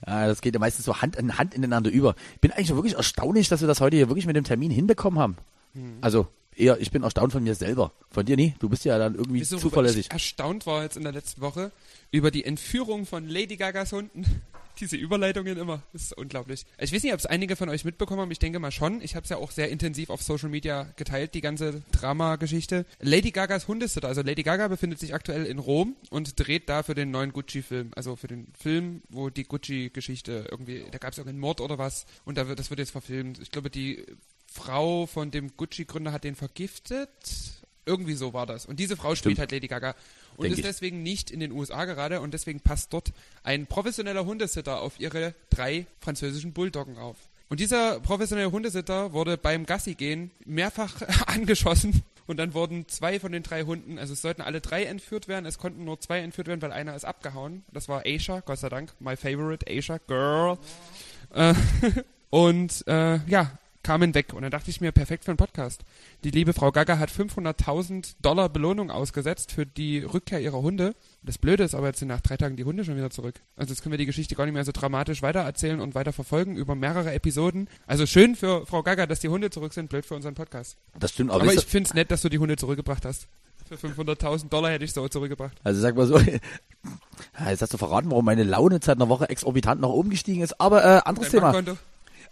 [0.07, 2.15] Ja, das geht ja meistens so Hand in Hand ineinander über.
[2.36, 5.19] Ich bin eigentlich wirklich erstaunlich, dass wir das heute hier wirklich mit dem Termin hinbekommen
[5.19, 5.36] haben.
[5.80, 5.97] Hm.
[6.01, 6.27] Also
[6.59, 7.93] eher, ich bin erstaunt von mir selber.
[8.11, 8.53] Von dir nie.
[8.59, 10.07] Du bist ja dann irgendwie Wieso, zuverlässig.
[10.07, 11.71] Ich erstaunt war jetzt in der letzten Woche
[12.11, 14.25] über die Entführung von Lady Gagas Hunden.
[14.80, 15.84] Diese Überleitungen immer.
[15.91, 16.65] Das ist unglaublich.
[16.77, 18.32] Ich weiß nicht, ob es einige von euch mitbekommen haben.
[18.32, 19.01] Ich denke mal schon.
[19.01, 22.86] Ich habe es ja auch sehr intensiv auf Social Media geteilt, die ganze Drama-Geschichte.
[23.01, 24.07] Lady Gagas Hundesitter.
[24.07, 27.91] Also Lady Gaga befindet sich aktuell in Rom und dreht da für den neuen Gucci-Film.
[27.97, 32.05] Also für den Film, wo die Gucci-Geschichte irgendwie, da gab es irgendeinen Mord oder was.
[32.23, 33.39] Und da wird, das wird jetzt verfilmt.
[33.39, 34.05] Ich glaube, die
[34.52, 37.10] Frau von dem Gucci-Gründer hat den vergiftet.
[37.86, 38.66] Irgendwie so war das.
[38.66, 39.39] Und diese Frau spielt Stimmt.
[39.39, 39.95] halt Lady Gaga.
[40.38, 40.66] Und Denk ist ich.
[40.66, 43.12] deswegen nicht in den USA gerade und deswegen passt dort
[43.43, 47.18] ein professioneller Hundesitter auf ihre drei französischen Bulldoggen auf.
[47.50, 53.41] Und dieser professionelle Hundesitter wurde beim Gassi-Gehen mehrfach angeschossen und dann wurden zwei von den
[53.41, 56.62] drei Hunden, also es sollten alle drei entführt werden, es konnten nur zwei entführt werden,
[56.62, 57.64] weil einer ist abgehauen.
[57.74, 60.60] Das war Aisha, Gott sei Dank, my favorite, Aisha, girl.
[61.34, 61.56] Äh,
[62.30, 63.52] und äh, ja,
[63.84, 64.34] kamen weg.
[64.34, 65.82] Und dann dachte ich mir, perfekt für einen Podcast.
[66.23, 70.95] Die liebe Frau Gaga hat 500.000 Dollar Belohnung ausgesetzt für die Rückkehr ihrer Hunde.
[71.23, 73.36] Das Blöde ist aber, jetzt sind nach drei Tagen die Hunde schon wieder zurück.
[73.55, 76.57] Also jetzt können wir die Geschichte gar nicht mehr so dramatisch weitererzählen und weiter verfolgen
[76.57, 77.69] über mehrere Episoden.
[77.88, 80.77] Also schön für Frau Gaga, dass die Hunde zurück sind, blöd für unseren Podcast.
[80.97, 83.27] Das stimmt, aber, Aber ich finde es nett, dass du die Hunde zurückgebracht hast.
[83.69, 85.55] Für 500.000 Dollar hätte ich so zurückgebracht.
[85.63, 86.17] Also sag mal so,
[87.49, 90.59] jetzt hast du verraten, warum meine Laune seit einer Woche exorbitant nach oben gestiegen ist.
[90.59, 91.51] Aber äh, anderes Dein Thema.
[91.51, 91.80] Bankkonto?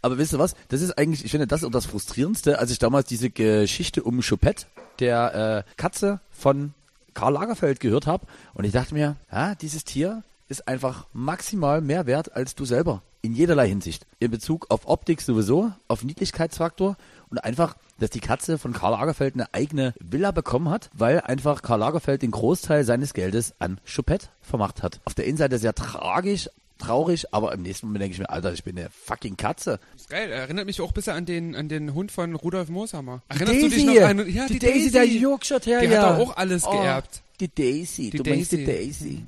[0.02, 0.56] Aber wisst ihr was?
[0.70, 4.22] Das ist eigentlich, ich finde, das ist das Frustrierendste, als ich damals diese Geschichte um
[4.22, 4.66] Choupette,
[5.00, 6.74] der äh, Katze von
[7.14, 8.26] Karl Lagerfeld gehört habe.
[8.54, 13.02] Und ich dachte mir, ja, dieses Tier ist einfach maximal mehr wert als du selber.
[13.22, 14.06] In jederlei Hinsicht.
[14.20, 16.96] In Bezug auf Optik sowieso, auf Niedlichkeitsfaktor
[17.30, 21.62] und einfach, dass die Katze von Karl Lagerfeld eine eigene Villa bekommen hat, weil einfach
[21.62, 25.02] Karl Lagerfeld den Großteil seines Geldes an Choupette vermacht hat.
[25.06, 28.54] Auf der einen Seite sehr tragisch, traurig, aber im nächsten Moment denke ich mir, Alter,
[28.54, 29.80] ich bin eine fucking Katze.
[29.94, 30.32] Das ist geil.
[30.32, 33.22] Erinnert mich auch ein bisschen an den, an den Hund von Rudolf Mooshammer.
[33.32, 34.00] Die Erinnerst du dich Daisy.
[34.00, 34.30] noch an?
[34.30, 35.90] Ja, die, Daisy, der Yorkshire Terrier.
[35.90, 37.22] Die hat doch auch alles Oh, geerbt.
[37.40, 39.26] Die Daisy, Die du meinst die Daisy.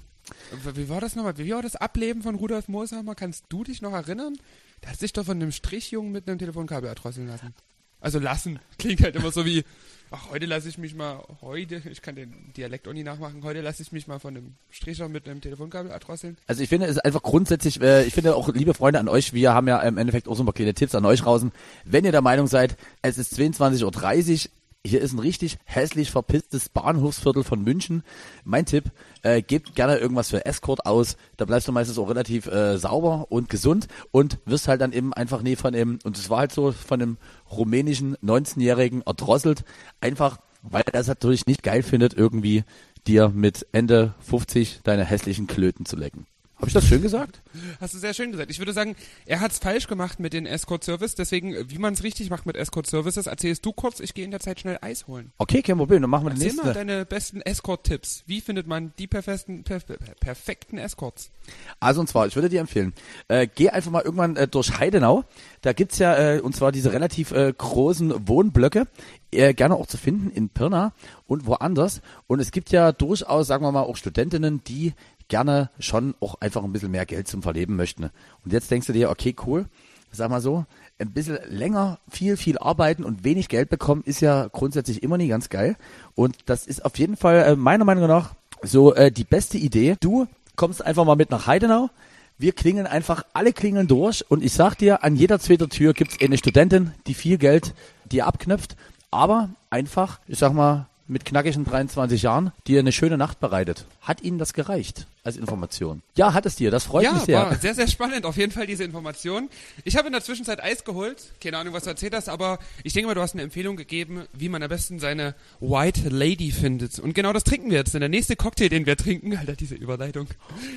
[0.62, 0.76] Daisy.
[0.76, 1.38] Wie war das nochmal?
[1.38, 3.16] Wie war das Ableben von Rudolf Mooshammer?
[3.16, 4.36] Kannst du dich noch erinnern?
[4.84, 7.54] Der hat sich doch von einem Strichjungen mit einem Telefonkabel erdrosseln lassen.
[8.02, 8.60] Also lassen.
[8.78, 9.64] Klingt halt immer so wie,
[10.12, 13.62] ach, heute lasse ich mich mal, heute, ich kann den Dialekt auch nie nachmachen, heute
[13.62, 16.38] lasse ich mich mal von einem Stricher mit einem Telefonkabel erdrosseln.
[16.48, 19.34] Also ich finde, es ist einfach grundsätzlich, äh, ich finde auch, liebe Freunde an euch,
[19.34, 21.52] wir haben ja im Endeffekt auch so ein paar kleine Tipps an euch draußen.
[21.86, 24.52] Wenn ihr der Meinung seid, es ist 22.30 Uhr,
[24.86, 28.04] hier ist ein richtig hässlich verpisstes Bahnhofsviertel von München.
[28.46, 28.86] Mein Tipp,
[29.24, 31.18] äh, gebt gerne irgendwas für Escort aus.
[31.36, 35.14] Da bleibst du meistens auch relativ äh, sauber und gesund und wirst halt dann eben
[35.14, 37.18] einfach nie von dem, und es war halt so, von einem
[37.52, 39.64] rumänischen 19-Jährigen erdrosselt.
[40.02, 42.64] Einfach, weil er das natürlich nicht geil findet, irgendwie
[43.08, 46.28] dir mit Ende 50 deine hässlichen Klöten zu lecken.
[46.60, 47.42] Habe ich das schön gesagt?
[47.80, 48.52] Hast du sehr schön gesagt.
[48.52, 51.16] Ich würde sagen, er hat's falsch gemacht mit den Escort Service.
[51.16, 54.02] Deswegen, wie man es richtig macht mit Escort Services, erzählst du kurz.
[54.02, 55.32] Ich gehe in der Zeit schnell Eis holen.
[55.38, 56.88] Okay, kein Problem, dann machen wir den Erzähl mal nächsten.
[56.88, 58.24] deine besten Escort-Tipps.
[58.26, 59.86] Wie findet man die perfekten, perf
[60.20, 61.32] perfekten Escorts?
[61.80, 62.94] Also und zwar, ich würde dir empfehlen,
[63.30, 65.24] äh, geh einfach mal irgendwann äh, durch Heidenau.
[65.62, 68.88] Da gibt's ja, äh, und zwar diese relativ äh, großen Wohnblöcke,
[69.32, 70.92] äh, gerne auch zu finden in Pirna
[71.26, 72.02] und woanders.
[72.28, 74.94] Und es gibt ja durchaus, sagen wir mal, auch Studentinnen, die
[75.30, 78.10] gerne schon auch einfach ein bisschen mehr Geld zum Verleben möchten.
[78.44, 79.66] Und jetzt denkst du dir, okay, cool,
[80.12, 80.66] sag mal so,
[81.00, 85.28] ein bisschen länger viel, viel arbeiten und wenig Geld bekommen, ist ja grundsätzlich immer nie
[85.28, 85.78] ganz geil.
[86.16, 89.96] Und das ist auf jeden Fall äh, meiner Meinung nach so äh, die beste Idee.
[90.00, 91.90] Du kommst einfach mal mit nach Heidenau.
[92.38, 96.18] Wir klingeln einfach alle Klingeln durch und ich sag dir, an jeder zweiten Tür gibt's
[96.22, 97.74] eine Studentin, die viel Geld
[98.06, 98.76] dir abknöpft,
[99.12, 103.86] aber einfach, ich sag mal, mit knackigen 23 Jahren dir eine schöne Nacht bereitet.
[104.00, 106.04] Hat Ihnen das gereicht als Information?
[106.16, 106.70] Ja, hat es dir.
[106.70, 107.40] Das freut ja, mich sehr.
[107.40, 108.26] war sehr, sehr spannend.
[108.26, 109.50] Auf jeden Fall diese Information.
[109.84, 111.34] Ich habe in der Zwischenzeit Eis geholt.
[111.42, 114.26] Keine Ahnung, was du erzählt hast, aber ich denke mal, du hast eine Empfehlung gegeben,
[114.34, 117.00] wie man am besten seine White Lady findet.
[117.00, 117.96] Und genau das trinken wir jetzt.
[117.96, 120.28] Denn der nächste Cocktail, den wir trinken, Alter, diese Überleitung.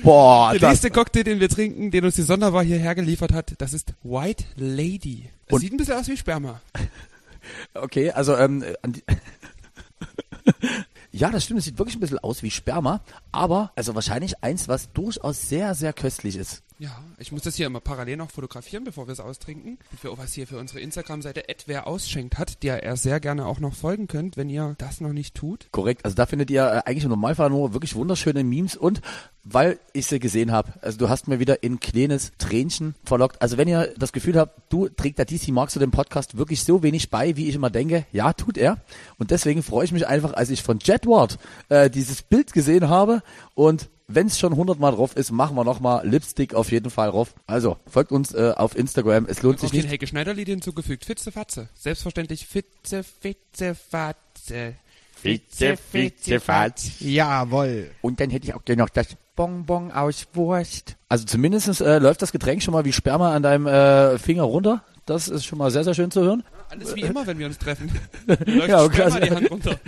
[0.01, 3.73] Boah, Der nächste Cocktail, den wir trinken, den uns die Sonderbar hierher geliefert hat, das
[3.73, 5.29] ist White Lady.
[5.47, 6.59] Das sieht ein bisschen aus wie Sperma.
[7.75, 9.03] okay, also ähm, an die
[11.15, 12.99] Ja, das stimmt, es sieht wirklich ein bisschen aus wie Sperma,
[13.31, 16.63] aber also wahrscheinlich eins, was durchaus sehr, sehr köstlich ist.
[16.79, 19.77] Ja, ich muss das hier immer parallel noch fotografieren, bevor wir es austrinken.
[19.91, 23.59] Und wir was hier für unsere Instagram-Seite wer ausschenkt hat, der ihr sehr gerne auch
[23.59, 25.67] noch folgen könnt, wenn ihr das noch nicht tut.
[25.71, 29.01] Korrekt, also da findet ihr äh, eigentlich im Normalfall nur wirklich wunderschöne Memes und
[29.43, 33.41] weil ich sie gesehen habe, also du hast mir wieder ein kleines Tränchen verlockt.
[33.41, 36.63] Also wenn ihr das Gefühl habt, du trägt der DC Mark zu dem Podcast wirklich
[36.63, 38.77] so wenig bei, wie ich immer denke, ja, tut er.
[39.17, 41.37] Und deswegen freue ich mich einfach, als ich von Jetward
[41.69, 43.21] äh, dieses Bild gesehen habe
[43.53, 47.33] und wenn es schon hundertmal drauf ist, machen wir nochmal Lipstick auf jeden Fall drauf.
[47.47, 49.25] Also, folgt uns äh, auf Instagram.
[49.27, 49.89] Es lohnt sich den nicht.
[49.89, 51.05] Heike Schneiderlied hinzugefügt.
[51.05, 51.69] Fitze Fatze.
[51.73, 54.75] Selbstverständlich Fitze, Fitze, Fatze.
[55.15, 56.99] Fitze, Fitze, Fatz.
[56.99, 57.91] Jawoll.
[58.01, 60.95] Und dann hätte ich auch gerne noch das Bonbon aus Wurst.
[61.09, 64.83] Also zumindest äh, läuft das Getränk schon mal wie Sperma an deinem äh, Finger runter.
[65.05, 66.43] Das ist schon mal sehr, sehr schön zu hören.
[66.69, 67.91] Alles wie immer, wenn wir uns treffen.
[68.27, 69.09] Läuft Ja, okay.
[69.21, 69.79] die Hand runter.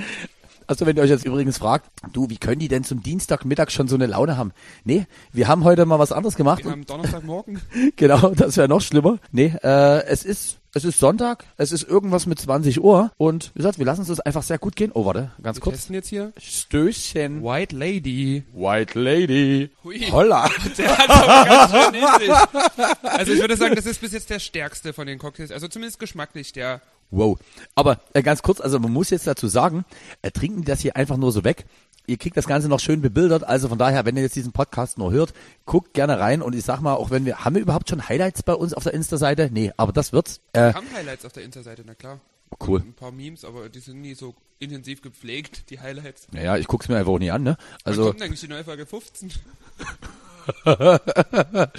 [0.68, 3.88] Also wenn ihr euch jetzt übrigens fragt, du, wie können die denn zum Dienstagmittag schon
[3.88, 4.52] so eine Laune haben?
[4.84, 6.64] Nee, wir haben heute mal was anderes gemacht.
[6.64, 7.62] Wir haben Donnerstagmorgen.
[7.96, 9.20] genau, das wäre noch schlimmer.
[9.32, 13.60] Nee, äh, es ist es ist Sonntag, es ist irgendwas mit 20 Uhr und wie
[13.60, 14.92] gesagt, wir lassen es uns einfach sehr gut gehen.
[14.94, 15.78] Oh, warte, ganz Wir kurz.
[15.78, 16.34] testen jetzt hier.
[16.38, 17.42] Stößchen.
[17.42, 18.44] White Lady.
[18.54, 19.70] White Lady.
[19.86, 20.00] Hui.
[20.12, 20.50] Holla.
[20.78, 23.10] Der hat aber ganz schön in sich.
[23.10, 25.52] Also ich würde sagen, das ist bis jetzt der stärkste von den Cocktails.
[25.52, 26.82] Also zumindest geschmacklich der.
[27.10, 27.40] Wow.
[27.76, 29.86] Aber äh, ganz kurz, also man muss jetzt dazu sagen,
[30.24, 31.66] äh, trinken die das hier einfach nur so weg.
[32.08, 34.98] Ihr kriegt das Ganze noch schön bebildert, also von daher, wenn ihr jetzt diesen Podcast
[34.98, 35.34] nur hört,
[35.66, 38.44] guckt gerne rein und ich sag mal, auch wenn wir, haben wir überhaupt schon Highlights
[38.44, 39.50] bei uns auf der Insta-Seite?
[39.52, 40.40] Nee, aber das wird's.
[40.54, 42.20] Äh, Wir haben Highlights auf der Insta-Seite, na klar.
[42.68, 42.82] cool.
[42.82, 46.28] Ein paar Memes, aber die sind nie so intensiv gepflegt, die Highlights.
[46.32, 47.58] Naja, ich guck's mir einfach auch nie an, ne?
[47.84, 49.32] Wann Also, kommt eigentlich die neue Folge 15?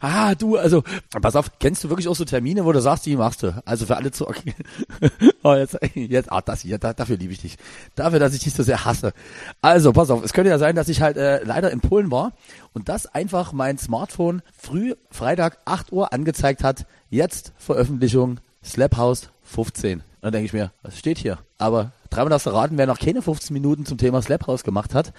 [0.00, 0.82] ah, du, also,
[1.20, 3.60] pass auf, kennst du wirklich auch so Termine, wo du sagst, die machst du?
[3.64, 4.54] Also für alle zu, okay.
[5.42, 7.56] oh, jetzt, jetzt, ah, das hier, da, dafür liebe ich dich.
[7.94, 9.12] Dafür, dass ich dich so sehr hasse.
[9.60, 12.32] Also, pass auf, es könnte ja sein, dass ich halt äh, leider in Polen war
[12.72, 19.30] und das einfach mein Smartphone früh, Freitag, 8 Uhr angezeigt hat, jetzt Veröffentlichung, Slap House
[19.44, 20.02] 15.
[20.20, 21.38] Dann denke ich mir, was steht hier?
[21.58, 24.94] Aber dreimal darfst du raten, wer noch keine 15 Minuten zum Thema Slap House gemacht
[24.94, 25.12] hat.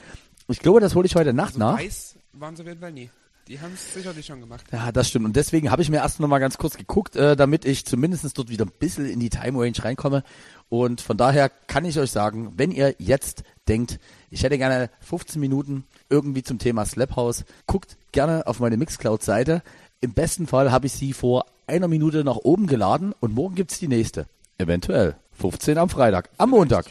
[0.47, 1.79] Ich glaube, das hole ich heute Nacht Also nach.
[1.79, 3.09] weiß waren sie auf nie.
[3.47, 4.65] Die haben es sicherlich schon gemacht.
[4.71, 5.25] Ja, das stimmt.
[5.25, 8.37] Und deswegen habe ich mir erst noch mal ganz kurz geguckt, äh, damit ich zumindest
[8.37, 10.23] dort wieder ein bisschen in die Time Range reinkomme.
[10.69, 15.41] Und von daher kann ich euch sagen, wenn ihr jetzt denkt, ich hätte gerne 15
[15.41, 19.61] Minuten irgendwie zum Thema Slap House, guckt gerne auf meine Mixcloud-Seite.
[19.99, 23.77] Im besten Fall habe ich sie vor einer Minute nach oben geladen und morgen gibt's
[23.77, 24.25] die nächste.
[24.57, 25.17] Eventuell.
[25.33, 26.29] 15 am Freitag.
[26.37, 26.85] Am Montag.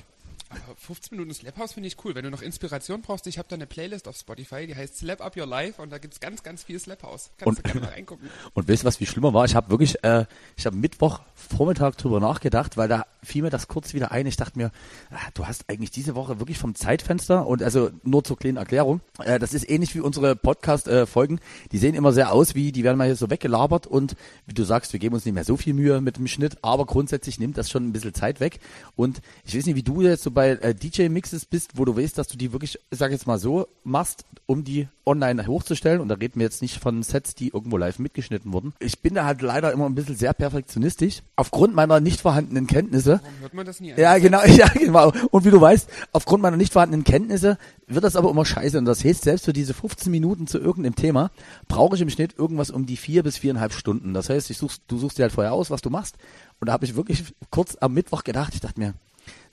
[0.82, 2.14] Aber 15 Minuten Slap House finde ich cool.
[2.14, 5.20] Wenn du noch Inspiration brauchst, ich habe da eine Playlist auf Spotify, die heißt Slap
[5.20, 7.30] Up Your Life und da gibt's ganz, ganz viel Slap House.
[7.38, 8.28] Kannst Und- du gerne mal reingucken.
[8.54, 9.44] Und weißt du, was viel schlimmer war?
[9.44, 10.24] Ich habe wirklich, äh,
[10.56, 14.26] ich habe Mittwoch Vormittag drüber nachgedacht, weil da fiel mir das kurz wieder ein.
[14.26, 14.70] Ich dachte mir,
[15.10, 19.00] ah, du hast eigentlich diese Woche wirklich vom Zeitfenster und also nur zur kleinen Erklärung.
[19.24, 21.40] Äh, das ist ähnlich wie unsere Podcast-Folgen.
[21.70, 24.16] die sehen immer sehr aus wie, die werden mal hier so weggelabert und
[24.46, 26.86] wie du sagst, wir geben uns nicht mehr so viel Mühe mit dem Schnitt, aber
[26.86, 28.58] grundsätzlich nimmt das schon ein bisschen Zeit weg.
[28.96, 32.18] Und ich weiß nicht, wie du jetzt so bei äh, DJ-Mixes bist, wo du weißt,
[32.18, 36.00] dass du die wirklich, ich sag jetzt mal so, machst, um die online hochzustellen.
[36.00, 38.72] Und da reden wir jetzt nicht von Sets, die irgendwo live mitgeschnitten wurden.
[38.78, 41.22] Ich bin da halt leider immer ein bisschen sehr perfektionistisch.
[41.36, 43.92] Aufgrund meiner nicht vorhandenen Kenntnisse Kenntnisse, Warum hört man das nie?
[43.96, 45.12] ja, genau, ja, genau.
[45.30, 48.78] Und wie du weißt, aufgrund meiner nicht vorhandenen Kenntnisse wird das aber immer scheiße.
[48.78, 51.30] Und das heißt, selbst für diese 15 Minuten zu irgendeinem Thema
[51.68, 54.14] brauche ich im Schnitt irgendwas um die vier bis viereinhalb Stunden.
[54.14, 56.16] Das heißt, ich such, du suchst dir halt vorher aus, was du machst.
[56.60, 58.94] Und da habe ich wirklich kurz am Mittwoch gedacht, ich dachte mir,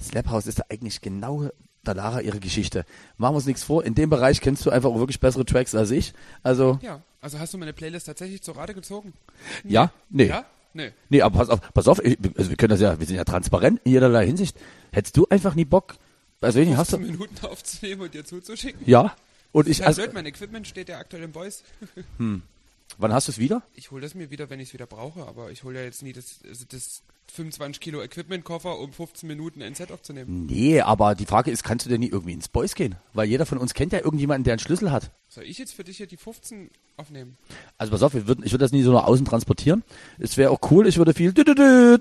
[0.02, 1.50] Slap House ist ja eigentlich genau
[1.86, 2.86] der Lara ihre Geschichte.
[3.18, 3.84] Machen wir uns nichts vor.
[3.84, 6.14] In dem Bereich kennst du einfach auch wirklich bessere Tracks als ich.
[6.44, 9.14] Also, Ja, also hast du meine Playlist tatsächlich zur Rate gezogen?
[9.64, 10.26] ja, nee.
[10.28, 10.46] Ja?
[10.74, 10.92] Nee.
[11.10, 13.24] Nee, aber pass auf, pass auf, ich, also wir können das ja, wir sind ja
[13.24, 14.58] transparent in jederlei Hinsicht.
[14.92, 15.96] Hättest du einfach nie Bock,
[16.42, 18.82] also wenig hast 15 du, Minuten aufzunehmen und dir zuzuschicken?
[18.86, 19.16] ja.
[19.52, 21.64] Und ich, also, blöd, mein Equipment steht ja aktuell im Boys.
[22.98, 23.64] wann hast du es wieder?
[23.74, 26.04] Ich hole das mir wieder, wenn ich es wieder brauche, aber ich hole ja jetzt
[26.04, 27.02] nie das, also das
[27.32, 30.46] 25 Kilo Equipment-Koffer, um 15 Minuten ein Set aufzunehmen.
[30.46, 32.96] Nee, aber die Frage ist, kannst du denn nie irgendwie ins Boys gehen?
[33.14, 35.12] Weil jeder von uns kennt ja irgendjemanden, der einen Schlüssel hat.
[35.32, 37.38] Soll ich jetzt für dich hier die 15 aufnehmen?
[37.78, 39.84] Also pass auf, ich würde würd das nie so nach außen transportieren.
[40.18, 41.30] Es wäre auch cool, ich würde viel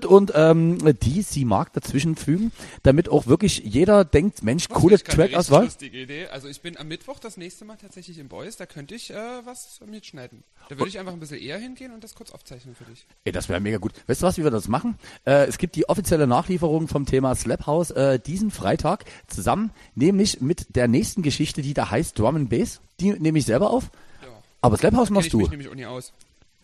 [0.07, 2.51] und ähm, die sie mag dazwischen fügen,
[2.81, 5.65] damit auch wirklich jeder denkt, Mensch, Was, coole Track-Auswahl.
[5.65, 6.25] lustige Idee.
[6.27, 9.45] Also ich bin am Mittwoch das nächste Mal tatsächlich im Boys, da könnte ich äh,
[9.45, 10.43] was mitschneiden.
[10.67, 13.05] Da würde ich einfach ein bisschen eher hingehen und das kurz aufzeichnen für dich.
[13.25, 13.93] Ey, das wäre mega gut.
[14.07, 14.97] Weißt du was, wie wir das machen?
[15.25, 20.41] Äh, es gibt die offizielle Nachlieferung vom Thema Slap House äh, diesen Freitag zusammen, nämlich
[20.41, 22.81] mit der nächsten Geschichte, die da heißt Drum and Bass.
[22.99, 23.89] Die nehme ich selber auf.
[24.21, 24.27] Ja.
[24.61, 25.39] Aber Slap House Kenn machst ich du.
[25.39, 26.11] mich nämlich auch nie aus.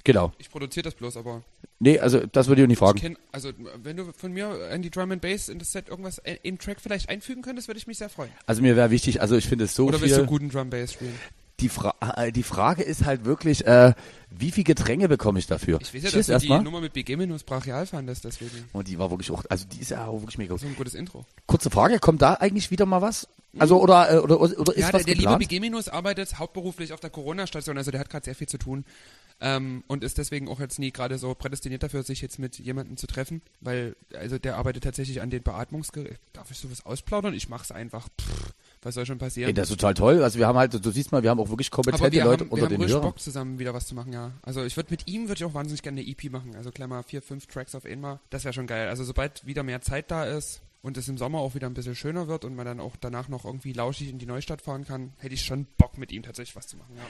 [0.03, 0.31] Genau.
[0.38, 1.41] Ich produziere das bloß, aber
[1.79, 2.99] Nee, also das würde ich auch nicht ich fragen.
[2.99, 3.49] kenn, also
[3.83, 6.57] wenn du von mir an die Drum and Bass in das Set irgendwas äh, im
[6.57, 8.29] Track vielleicht einfügen könntest, würde ich mich sehr freuen.
[8.45, 10.93] Also mir wäre wichtig, also ich finde es so Oder willst du guten Drum Bass
[10.93, 11.13] spielen?
[11.59, 13.93] Die, Fra äh, die Frage ist halt wirklich, äh,
[14.29, 15.79] wie viel Getränke bekomme ich dafür?
[15.81, 16.63] Ich weiß ja, Cheers dass du die.
[16.63, 18.65] Nummer mit BG Minus brachial fandest, deswegen.
[18.73, 20.57] Und die war wirklich auch, also die ist ja auch wirklich mega.
[20.57, 21.25] So ein gutes Intro.
[21.45, 23.27] Kurze Frage, kommt da eigentlich wieder mal was?
[23.59, 25.39] Also oder äh, oder, oder ist Ja, der, was der liebe geplant?
[25.39, 28.85] BG Minus arbeitet hauptberuflich auf der Corona-Station, also der hat gerade sehr viel zu tun.
[29.41, 32.95] Ähm, und ist deswegen auch jetzt nie gerade so prädestiniert dafür, sich jetzt mit jemandem
[32.95, 36.19] zu treffen, weil, also der arbeitet tatsächlich an den Beatmungsgeräten.
[36.31, 37.33] Darf ich sowas ausplaudern?
[37.33, 38.07] Ich mach's einfach.
[38.17, 39.49] Pff, was soll schon passieren?
[39.49, 40.23] Ey, das ist total toll.
[40.23, 42.45] Also wir haben halt, du siehst mal, wir haben auch wirklich Aber kompetente wir Leute
[42.45, 43.09] haben, wir unter haben den richtig Hörern.
[43.09, 44.31] Bock zusammen wieder was zu machen, ja.
[44.41, 46.55] Also ich würde mit ihm würde ich auch wahnsinnig gerne eine EP machen.
[46.55, 48.19] Also klar mal vier, fünf Tracks auf einmal.
[48.29, 48.87] Das wäre schon geil.
[48.87, 51.95] Also sobald wieder mehr Zeit da ist und es im Sommer auch wieder ein bisschen
[51.95, 55.13] schöner wird und man dann auch danach noch irgendwie lauschig in die Neustadt fahren kann,
[55.17, 57.03] hätte ich schon Bock mit ihm tatsächlich was zu machen, ja.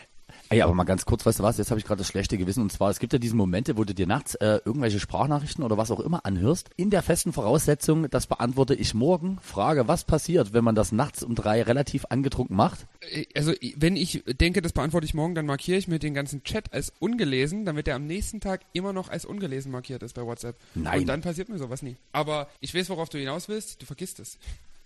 [0.49, 2.61] Ey, aber mal ganz kurz, weißt du was, jetzt habe ich gerade das schlechte Gewissen
[2.61, 5.78] und zwar, es gibt ja diese Momente, wo du dir nachts äh, irgendwelche Sprachnachrichten oder
[5.78, 10.53] was auch immer anhörst, in der festen Voraussetzung, das beantworte ich morgen, frage, was passiert,
[10.53, 12.86] wenn man das nachts um drei relativ angetrunken macht?
[13.11, 16.43] Äh, Also wenn ich denke, das beantworte ich morgen, dann markiere ich mir den ganzen
[16.43, 20.26] Chat als ungelesen, damit der am nächsten Tag immer noch als ungelesen markiert ist bei
[20.26, 20.55] WhatsApp.
[20.76, 21.01] Nein.
[21.01, 21.95] Und dann passiert mir sowas nie.
[22.11, 23.82] Aber ich weiß, worauf du hinaus willst.
[23.82, 24.38] Du vergisst es.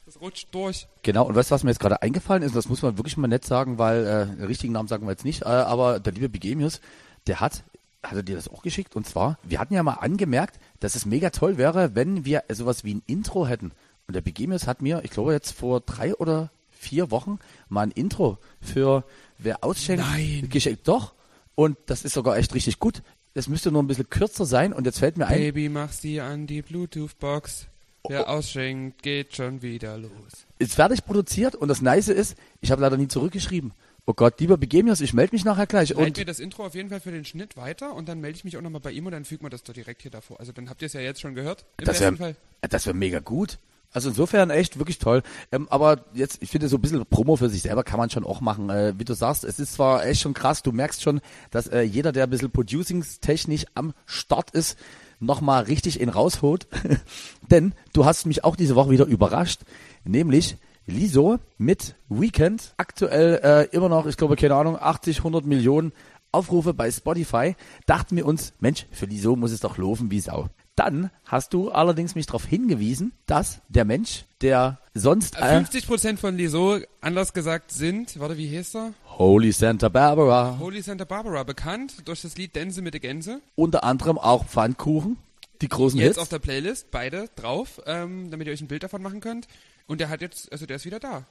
[0.09, 0.87] Das rutscht durch.
[1.03, 3.15] Genau, und weißt du, was mir jetzt gerade eingefallen ist, und das muss man wirklich
[3.15, 6.13] mal nett sagen, weil äh, den richtigen Namen sagen wir jetzt nicht, äh, aber der
[6.13, 6.81] liebe Bigemius,
[7.27, 7.63] der hat,
[8.01, 8.95] hat er dir das auch geschickt?
[8.95, 12.83] Und zwar, wir hatten ja mal angemerkt, dass es mega toll wäre, wenn wir sowas
[12.83, 13.71] wie ein Intro hätten.
[14.07, 17.37] Und der Bigemius hat mir, ich glaube jetzt vor drei oder vier Wochen,
[17.67, 19.03] mal ein Intro für
[19.37, 20.47] wer ausschenkt Nein.
[20.49, 20.87] geschenkt.
[20.87, 21.13] Doch.
[21.53, 23.03] Und das ist sogar echt richtig gut.
[23.35, 26.19] Das müsste nur ein bisschen kürzer sein und jetzt fällt mir ein, Baby, mach sie
[26.19, 27.68] an die Bluetooth-Box.
[28.03, 30.11] Oh, Wer ausschenkt, geht schon wieder los.
[30.57, 33.73] ist fertig produziert und das Nice ist, ich habe leider nie zurückgeschrieben.
[34.05, 35.89] Oh Gott, lieber Begemius, ich melde mich nachher gleich.
[35.89, 38.37] Leit Und mir das Intro auf jeden Fall für den Schnitt weiter und dann melde
[38.37, 40.39] ich mich auch nochmal bei ihm und dann fügt man das doch direkt hier davor.
[40.39, 41.65] Also dann habt ihr es ja jetzt schon gehört.
[41.77, 43.59] Im das wäre wär mega gut.
[43.91, 45.23] Also insofern echt wirklich toll.
[45.51, 48.23] Ähm, aber jetzt, ich finde so ein bisschen Promo für sich selber kann man schon
[48.23, 48.69] auch machen.
[48.69, 51.81] Äh, wie du sagst, es ist zwar echt schon krass, du merkst schon, dass äh,
[51.81, 54.77] jeder, der ein bisschen producingstechnisch am Start ist,
[55.19, 56.67] nochmal richtig in rausholt.
[57.51, 59.61] Denn du hast mich auch diese Woche wieder überrascht,
[60.03, 65.91] nämlich Liso mit Weekend, aktuell äh, immer noch, ich glaube, keine Ahnung, 80, 100 Millionen
[66.31, 67.55] Aufrufe bei Spotify,
[67.85, 70.49] dachten wir uns, Mensch, für Liso muss es doch laufen wie Sau.
[70.79, 76.37] Dann hast du allerdings mich darauf hingewiesen, dass der Mensch, der sonst äh, 50% von
[76.37, 78.93] Liso, anders gesagt, sind, warte, wie heißt er?
[79.17, 83.41] Holy Santa Barbara, Holy Santa Barbara, bekannt durch das Lied Dänse mit der Gänse.
[83.55, 85.17] unter anderem auch Pfannkuchen,
[85.61, 86.19] die großen Jetzt Hits.
[86.19, 89.49] auf der Playlist, beide drauf, ähm, damit ihr euch ein Bild davon machen könnt.
[89.85, 91.25] Und der hat jetzt, also der ist wieder da.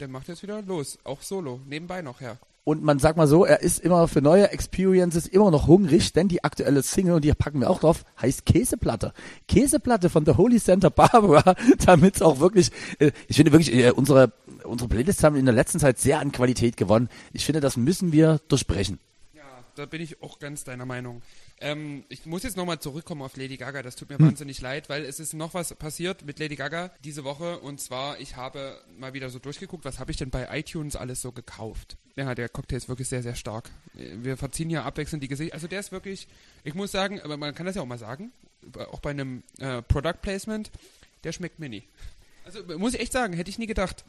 [0.00, 2.38] Der macht jetzt wieder los, auch solo, nebenbei noch, ja.
[2.66, 6.26] Und man sagt mal so, er ist immer für neue Experiences immer noch hungrig, denn
[6.26, 9.12] die aktuelle Single, und die packen wir auch drauf, heißt Käseplatte.
[9.46, 11.54] Käseplatte von der Holy Santa Barbara,
[11.86, 14.32] damit es auch wirklich, äh, ich finde wirklich, äh, unsere,
[14.64, 17.08] unsere Playlists haben in der letzten Zeit sehr an Qualität gewonnen.
[17.32, 18.98] Ich finde, das müssen wir durchbrechen.
[19.32, 19.44] Ja,
[19.76, 21.22] da bin ich auch ganz deiner Meinung.
[21.60, 23.84] Ähm, ich muss jetzt nochmal zurückkommen auf Lady Gaga.
[23.84, 24.26] Das tut mir Hm.
[24.26, 27.60] wahnsinnig leid, weil es ist noch was passiert mit Lady Gaga diese Woche.
[27.60, 31.22] Und zwar, ich habe mal wieder so durchgeguckt, was habe ich denn bei iTunes alles
[31.22, 31.96] so gekauft.
[32.16, 33.70] Ja, der Cocktail ist wirklich sehr, sehr stark.
[33.92, 35.54] Wir verziehen ja abwechselnd die Gesichter.
[35.54, 36.26] Also der ist wirklich,
[36.64, 38.32] ich muss sagen, aber man kann das ja auch mal sagen,
[38.90, 40.70] auch bei einem äh, Product Placement,
[41.24, 41.82] der schmeckt mir nie.
[42.44, 44.04] Also muss ich echt sagen, hätte ich nie gedacht.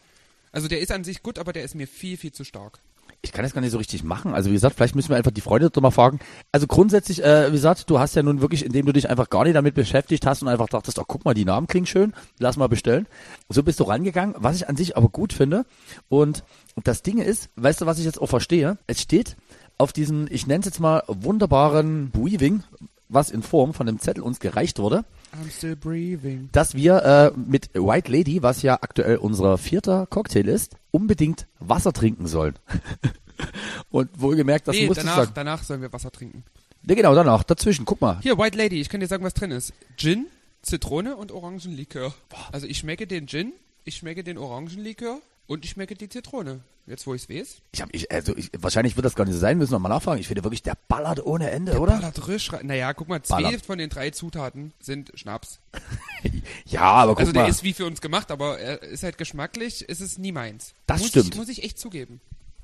[0.53, 2.79] Also der ist an sich gut, aber der ist mir viel, viel zu stark.
[3.21, 4.33] Ich kann das gar nicht so richtig machen.
[4.33, 6.19] Also wie gesagt, vielleicht müssen wir einfach die Freunde doch mal fragen.
[6.51, 9.43] Also grundsätzlich, äh, wie gesagt, du hast ja nun wirklich, indem du dich einfach gar
[9.43, 12.57] nicht damit beschäftigt hast und einfach dachtest, ach guck mal, die Namen klingen schön, lass
[12.57, 13.07] mal bestellen.
[13.49, 15.65] So bist du rangegangen, was ich an sich aber gut finde.
[16.09, 16.43] Und
[16.83, 18.77] das Ding ist, weißt du, was ich jetzt auch verstehe?
[18.87, 19.35] Es steht
[19.77, 22.63] auf diesem, ich nenne es jetzt mal, wunderbaren Weaving,
[23.09, 26.49] was in Form von einem Zettel uns gereicht wurde, I'm still breathing.
[26.51, 31.93] dass wir äh, mit White Lady, was ja aktuell unser vierter Cocktail ist, unbedingt Wasser
[31.93, 32.55] trinken sollen.
[33.91, 35.31] Und wohlgemerkt, das nee, musst du danach, sagen.
[35.35, 36.43] danach sollen wir Wasser trinken.
[36.83, 38.19] Ne, genau, danach, dazwischen, guck mal.
[38.21, 39.73] Hier, White Lady, ich kann dir sagen, was drin ist.
[39.97, 40.27] Gin,
[40.61, 42.13] Zitrone und Orangenlikör.
[42.51, 46.61] Also ich schmecke den Gin, ich schmecke den Orangenlikör und ich schmecke die Zitrone.
[46.85, 47.57] Jetzt, wo ich's weiß.
[47.73, 49.89] Ich hab, ich, also ich, wahrscheinlich wird das gar nicht so sein, müssen wir mal
[49.89, 50.21] nachfragen.
[50.21, 51.97] Ich finde wirklich, der ballert ohne Ende, oder?
[51.97, 52.49] Ballert risch.
[52.63, 53.65] Naja, guck mal, zwei Ballert.
[53.65, 55.59] von den drei Zutaten sind Schnaps.
[56.65, 57.49] Ja, aber guck also der mal.
[57.49, 60.73] ist wie für uns gemacht, aber er ist halt geschmacklich, ist es nie meins.
[60.85, 61.29] Das muss stimmt.
[61.29, 62.19] Ich, muss ich echt zugeben.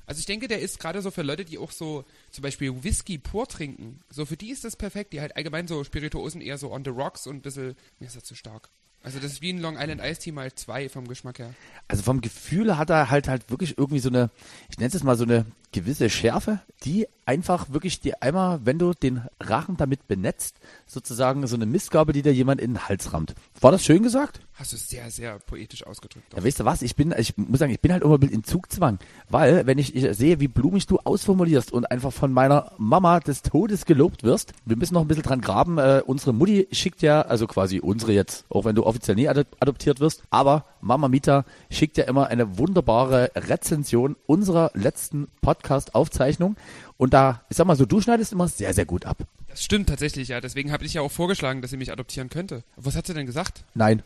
[0.06, 3.18] Also ich denke, der ist gerade so für Leute, die auch so zum Beispiel Whisky
[3.18, 4.02] pur trinken.
[4.10, 5.14] So für die ist das perfekt.
[5.14, 8.18] Die halt allgemein so Spirituosen eher so on the rocks und ein bisschen, mir ist
[8.18, 8.70] das zu stark.
[9.04, 11.54] Also das ist wie ein Long Island Ice Tea mal zwei vom Geschmack her.
[11.90, 14.30] Also vom Gefühl hat er halt halt wirklich irgendwie so eine,
[14.70, 18.80] ich nenne es jetzt mal so eine gewisse Schärfe, die einfach wirklich dir einmal, wenn
[18.80, 23.14] du den Rachen damit benetzt, sozusagen so eine Mistgabe, die dir jemand in den Hals
[23.14, 23.36] rammt.
[23.62, 24.42] War das schön gesagt?
[24.56, 26.32] Hast du sehr, sehr poetisch ausgedrückt.
[26.36, 26.84] Ja, weißt du was?
[26.84, 29.80] Ich bin, ich muss sagen, ich bin halt immer ein bisschen in Zugzwang, weil wenn
[29.80, 34.24] ich, ich sehe, wie blumig du ausformulierst und einfach von meiner Mama des Todes gelobt
[34.24, 35.80] wirst, wir müssen noch ein bisschen dran graben.
[35.80, 39.48] Äh, unsere Mutti schickt ja, also quasi unsere jetzt, auch wenn du offiziell nie adop
[39.60, 46.58] adoptiert wirst, aber Mama Mita schickt ja immer eine wunderbare Rezension unserer letzten Podcast-Aufzeichnung
[46.98, 49.18] und da, ich sag mal so, du schneidest immer sehr, sehr gut ab.
[49.48, 50.42] Das stimmt tatsächlich, ja.
[50.42, 52.64] Deswegen habe ich ja auch vorgeschlagen, dass sie mich adoptieren könnte.
[52.76, 53.64] Was hat sie denn gesagt?
[53.76, 54.04] Nein,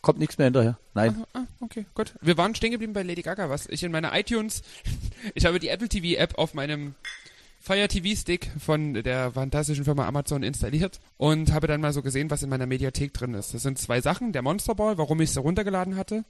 [0.00, 0.78] kommt nichts mehr hinterher.
[0.94, 1.24] Nein.
[1.34, 2.14] Ah, okay, gut.
[2.20, 4.62] Wir waren stehen geblieben bei Lady Gaga, was ich in meiner iTunes,
[5.34, 6.94] ich habe die Apple TV App auf meinem
[7.66, 12.30] Fire TV Stick von der fantastischen Firma Amazon installiert und habe dann mal so gesehen,
[12.30, 13.54] was in meiner Mediathek drin ist.
[13.54, 16.24] Das sind zwei Sachen, der Monster Ball, warum ich es runtergeladen hatte,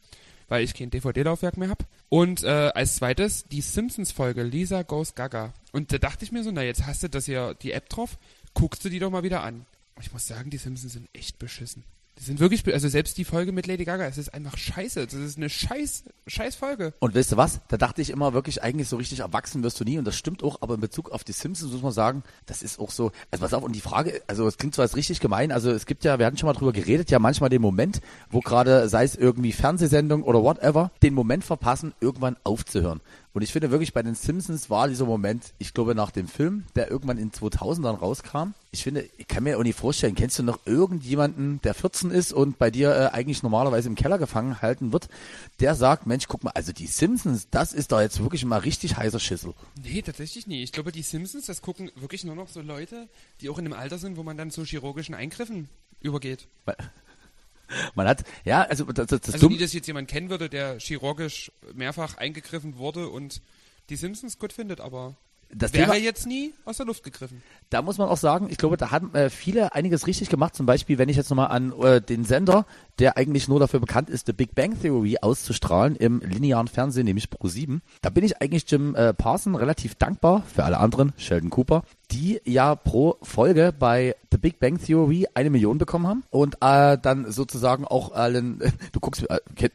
[0.48, 1.84] weil ich kein DVD-Laufwerk mehr habe.
[2.08, 5.52] Und äh, als zweites die Simpsons-Folge Lisa Goes Gaga.
[5.72, 8.16] Und da dachte ich mir so, na jetzt hast du das hier, die App drauf,
[8.54, 9.66] guckst du die doch mal wieder an.
[10.00, 11.84] Ich muss sagen, die Simpsons sind echt beschissen.
[12.18, 15.06] Die sind wirklich, also selbst die Folge mit Lady Gaga, es ist einfach scheiße.
[15.06, 16.94] Das ist eine scheiß, scheiß Folge.
[16.98, 17.60] Und weißt du was?
[17.68, 19.98] Da dachte ich immer wirklich, eigentlich so richtig erwachsen wirst du nie.
[19.98, 22.78] Und das stimmt auch, aber in Bezug auf die Simpsons muss man sagen, das ist
[22.78, 23.12] auch so.
[23.30, 25.84] Also pass auf, und die Frage, also es klingt zwar jetzt richtig gemein, also es
[25.84, 29.05] gibt ja, wir hatten schon mal drüber geredet, ja manchmal den Moment, wo gerade, sei
[29.05, 33.01] es irgendwie Fernsehsendung oder whatever, den Moment verpassen, irgendwann aufzuhören.
[33.36, 36.64] Und ich finde wirklich, bei den Simpsons war dieser Moment, ich glaube nach dem Film,
[36.74, 40.42] der irgendwann in 2000ern rauskam, ich finde, ich kann mir auch nicht vorstellen, kennst du
[40.42, 44.94] noch irgendjemanden, der 14 ist und bei dir äh, eigentlich normalerweise im Keller gefangen halten
[44.94, 45.10] wird,
[45.60, 48.96] der sagt, Mensch, guck mal, also die Simpsons, das ist doch jetzt wirklich mal richtig
[48.96, 49.52] heißer Schissel.
[49.82, 50.62] Nee, tatsächlich nie.
[50.62, 53.06] Ich glaube, die Simpsons, das gucken wirklich nur noch so Leute,
[53.42, 55.68] die auch in einem Alter sind, wo man dann zu chirurgischen Eingriffen
[56.00, 56.48] übergeht.
[57.94, 60.48] Man hat, ja, also das, das, das Also Dumm- nie, dass jetzt jemand kennen würde,
[60.48, 63.40] der chirurgisch mehrfach eingegriffen wurde und
[63.90, 65.16] die Simpsons gut findet, aber
[65.55, 67.43] das wäre Thema, jetzt nie aus der Luft gegriffen.
[67.70, 70.55] da muss man auch sagen, ich glaube, da haben äh, viele einiges richtig gemacht.
[70.55, 72.66] Zum Beispiel, wenn ich jetzt nochmal an äh, den Sender,
[72.98, 77.31] der eigentlich nur dafür bekannt ist, The Big Bang Theory auszustrahlen im linearen Fernsehen, nämlich
[77.31, 77.82] Pro 7.
[78.02, 82.40] Da bin ich eigentlich Jim äh, Parson relativ dankbar, für alle anderen, Sheldon Cooper, die
[82.44, 87.31] ja pro Folge bei The Big Bang Theory eine Million bekommen haben und äh, dann
[87.31, 88.60] sozusagen auch allen,
[88.93, 89.70] du guckst, äh, kenn,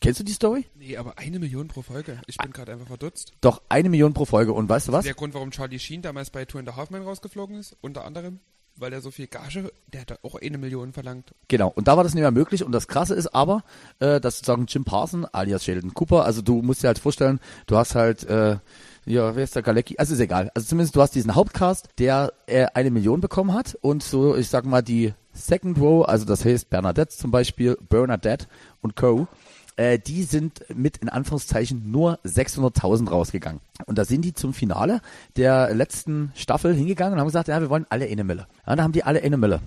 [0.00, 0.66] kennst du die Story?
[0.78, 2.20] Nee, aber eine Million pro Folge.
[2.26, 3.32] Ich bin gerade einfach verdutzt.
[3.40, 5.06] Doch, eine Million pro Folge und weißt du was?
[5.16, 8.40] Grund, warum Charlie Sheen damals bei Two and a Half Men rausgeflogen ist, unter anderem,
[8.76, 11.34] weil er so viel Gage, der hat auch eine Million verlangt.
[11.48, 12.62] Genau, und da war das nicht mehr möglich.
[12.62, 13.64] Und das Krasse ist aber,
[13.98, 17.76] äh, dass sozusagen Jim Parson, alias Sheldon Cooper, also du musst dir halt vorstellen, du
[17.76, 18.58] hast halt, äh,
[19.06, 19.96] ja, wer ist der Galecki?
[19.98, 20.50] Also ist egal.
[20.54, 24.48] Also zumindest du hast diesen Hauptcast, der äh, eine Million bekommen hat und so, ich
[24.48, 28.46] sag mal, die Second Row, also das heißt Bernadette zum Beispiel, Bernadette
[28.80, 29.28] und Co.,
[29.76, 33.60] äh, die sind mit in Anführungszeichen nur 600.000 rausgegangen.
[33.86, 35.00] Und da sind die zum Finale
[35.36, 38.46] der letzten Staffel hingegangen und haben gesagt, ja, wir wollen alle eine Mille.
[38.66, 39.60] Ja, da haben die alle eine Mille.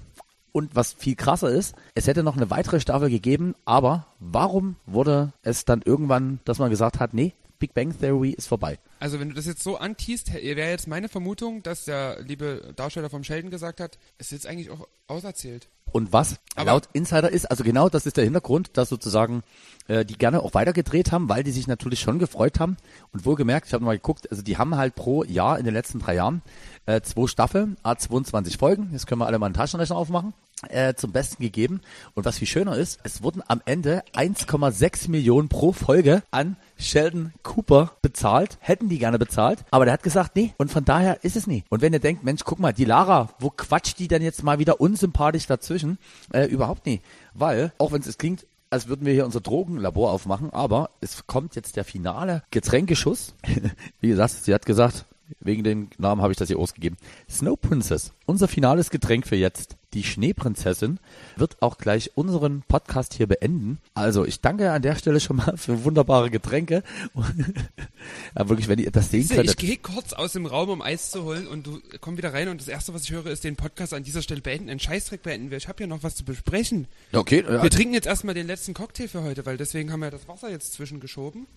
[0.51, 5.31] Und was viel krasser ist, es hätte noch eine weitere Staffel gegeben, aber warum wurde
[5.43, 8.79] es dann irgendwann, dass man gesagt hat, nee, Big Bang Theory ist vorbei.
[8.99, 13.09] Also wenn du das jetzt so antiest, wäre jetzt meine Vermutung, dass der liebe Darsteller
[13.09, 15.67] vom Sheldon gesagt hat, es ist jetzt eigentlich auch auserzählt.
[15.91, 19.41] Und was Aber- laut Insider ist, also genau das ist der Hintergrund, dass sozusagen
[19.87, 22.77] äh, die gerne auch weitergedreht haben, weil die sich natürlich schon gefreut haben.
[23.11, 25.99] Und wohlgemerkt, ich habe mal geguckt, also die haben halt pro Jahr in den letzten
[25.99, 26.43] drei Jahren
[26.85, 28.89] äh, zwei Staffeln, a 22 Folgen.
[28.91, 30.33] Jetzt können wir alle mal einen Taschenrechner aufmachen.
[30.67, 31.81] Äh, zum Besten gegeben.
[32.15, 37.33] Und was viel schöner ist, es wurden am Ende 1,6 Millionen pro Folge an Sheldon
[37.43, 41.35] Cooper bezahlt, hätten die gerne bezahlt, aber der hat gesagt, nee, und von daher ist
[41.35, 41.63] es nie.
[41.69, 44.59] Und wenn ihr denkt, Mensch, guck mal, die Lara, wo quatscht die denn jetzt mal
[44.59, 45.97] wieder unsympathisch dazwischen?
[46.33, 47.01] Äh, überhaupt nie.
[47.33, 51.55] Weil, auch wenn es klingt, als würden wir hier unser Drogenlabor aufmachen, aber es kommt
[51.55, 53.33] jetzt der finale Getränkeschuss.
[54.01, 55.05] Wie gesagt, sie hat gesagt,
[55.39, 56.97] wegen den Namen habe ich das hier ausgegeben.
[57.29, 59.75] Snow Princess, unser finales Getränk für jetzt.
[59.93, 60.99] Die Schneeprinzessin
[61.35, 63.79] wird auch gleich unseren Podcast hier beenden.
[63.95, 66.83] Also ich danke an der Stelle schon mal für wunderbare Getränke.
[68.37, 69.49] ja, wirklich, wenn ihr das sehen könntet.
[69.49, 72.49] Ich gehe kurz aus dem Raum, um Eis zu holen und du komm wieder rein
[72.49, 75.23] und das erste, was ich höre, ist den Podcast an dieser Stelle beenden, einen Scheißdreck
[75.23, 75.51] beenden.
[75.55, 76.87] Ich habe ja noch was zu besprechen.
[77.11, 80.11] Okay, ja, Wir trinken jetzt erstmal den letzten Cocktail für heute, weil deswegen haben wir
[80.11, 81.47] das Wasser jetzt zwischengeschoben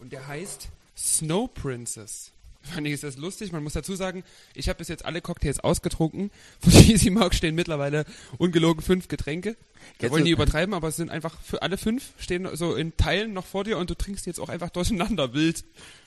[0.00, 2.32] und der heißt Snow Princess.
[2.74, 3.52] Fand ich ist das lustig.
[3.52, 4.22] Man muss dazu sagen,
[4.54, 6.30] ich habe bis jetzt alle Cocktails ausgetrunken.
[6.60, 8.04] Von Easy Mark stehen mittlerweile
[8.38, 9.56] ungelogen fünf Getränke.
[9.98, 13.32] Wir wollen die übertreiben, aber es sind einfach für alle fünf stehen so in Teilen
[13.32, 15.64] noch vor dir und du trinkst jetzt auch einfach durcheinander wild.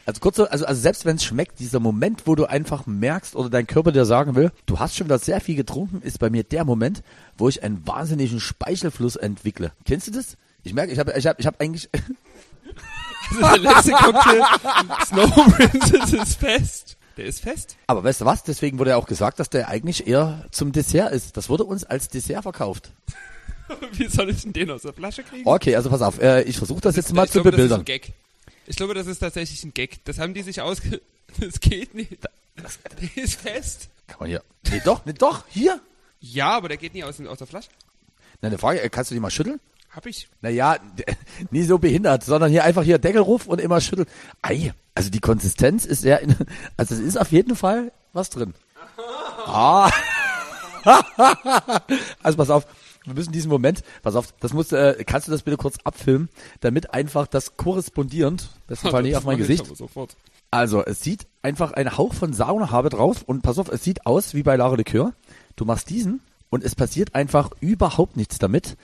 [0.05, 3.37] Also kurz, so- also, also selbst wenn es schmeckt, dieser Moment, wo du einfach merkst
[3.37, 6.29] oder dein Körper dir sagen will, du hast schon wieder sehr viel getrunken, ist bei
[6.29, 7.03] mir der Moment,
[7.39, 9.73] wo ich einen wahnsinnigen Speichelfluss entwickle.
[9.85, 10.37] Kennst du das?
[10.65, 11.89] Ich merke, ich habe ich hab, ich hab eigentlich,
[13.39, 14.43] der letzte Cocktail,
[15.07, 16.97] Snow Princess ist fest.
[17.17, 17.77] Der ist fest.
[17.87, 21.13] aber weißt du was, deswegen wurde ja auch gesagt, dass der eigentlich eher zum Dessert
[21.13, 21.37] ist.
[21.37, 22.91] Das wurde uns als Dessert verkauft.
[23.93, 25.47] Wie soll ich denn den aus der Flasche kriegen?
[25.47, 27.85] Okay, also pass auf, äh, ich versuche das jetzt mal ich zu glaube, bebildern.
[27.85, 28.13] Das ist ein Gag.
[28.67, 30.05] Ich glaube, das ist tatsächlich ein Gag.
[30.05, 31.01] Das haben die sich ausge...
[31.41, 32.19] Das geht nicht.
[32.57, 33.89] Der ist fest.
[34.07, 35.81] Kann man hier, nee doch, nee doch, hier.
[36.21, 37.71] Ja, aber der geht nie aus, aus der Flasche.
[38.43, 39.59] Na, eine Frage, äh, kannst du die mal schütteln?
[39.93, 40.29] Hab ich.
[40.41, 40.77] Naja,
[41.51, 44.09] nie so behindert, sondern hier einfach hier Deckel ruf und immer schütteln.
[44.41, 46.35] Ei, also die Konsistenz ist sehr, in,
[46.77, 48.55] also es ist auf jeden Fall was drin.
[49.45, 49.91] Ah.
[52.23, 52.67] also pass auf,
[53.05, 56.29] wir müssen diesen Moment, pass auf, das musst, äh, kannst du das bitte kurz abfilmen,
[56.61, 59.67] damit einfach das korrespondierend, besten Fall nicht auf mein Gesicht.
[60.51, 64.35] Also, es sieht einfach ein Hauch von Saunahabe drauf und pass auf, es sieht aus
[64.35, 65.13] wie bei Lara Likör.
[65.57, 66.21] Du machst diesen
[66.51, 68.77] und es passiert einfach überhaupt nichts damit.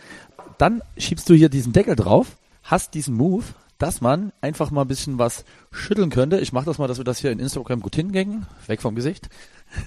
[0.59, 3.45] Dann schiebst du hier diesen Deckel drauf, hast diesen Move,
[3.79, 6.41] dass man einfach mal ein bisschen was schütteln könnte.
[6.41, 8.47] Ich mache das mal, dass wir das hier in Instagram gut hingängen.
[8.67, 9.29] Weg vom Gesicht.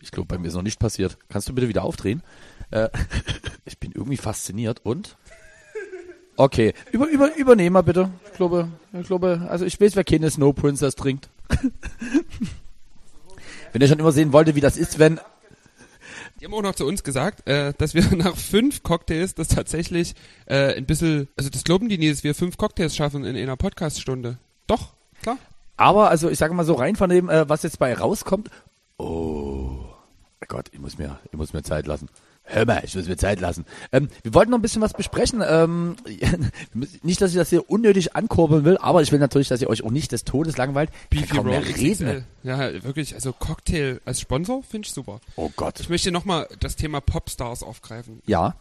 [0.00, 1.18] Ich glaube, bei mir ist noch nicht passiert.
[1.28, 2.22] Kannst du bitte wieder aufdrehen?
[2.70, 2.88] Äh,
[3.64, 5.16] ich bin irgendwie fasziniert und
[6.36, 8.08] Okay, über, über, übernehmen wir bitte.
[8.30, 11.28] Ich glaube, ich glaube, also ich weiß, wer keine Snow Princess trinkt.
[13.72, 15.18] wenn ihr schon immer sehen wolltet, wie das ist, wenn,
[16.40, 20.14] Die haben auch noch zu uns gesagt, äh, dass wir nach fünf Cocktails das tatsächlich
[20.46, 23.56] äh, ein bisschen, also das glauben die nie, dass wir fünf Cocktails schaffen in einer
[23.56, 24.38] Podcaststunde.
[24.66, 24.92] Doch,
[25.22, 25.38] klar.
[25.76, 28.50] aber also ich sage mal so rein von dem, äh, was jetzt bei rauskommt,
[28.98, 29.86] oh
[30.46, 32.08] Gott, ich muss mir, ich muss mir Zeit lassen.
[32.50, 33.64] Hör mal, ich muss mir Zeit lassen.
[33.92, 35.42] Ähm, wir wollten noch ein bisschen was besprechen.
[35.46, 35.96] Ähm,
[37.02, 39.84] nicht, dass ich das hier unnötig ankurbeln will, aber ich will natürlich, dass ihr euch
[39.84, 40.90] auch nicht des Todes langweilt.
[41.10, 42.24] Beefy Roll reden.
[42.42, 45.20] Ja, wirklich, also Cocktail als Sponsor finde ich super.
[45.36, 45.80] Oh Gott.
[45.80, 48.20] Ich möchte nochmal das Thema Popstars aufgreifen.
[48.26, 48.54] Ja.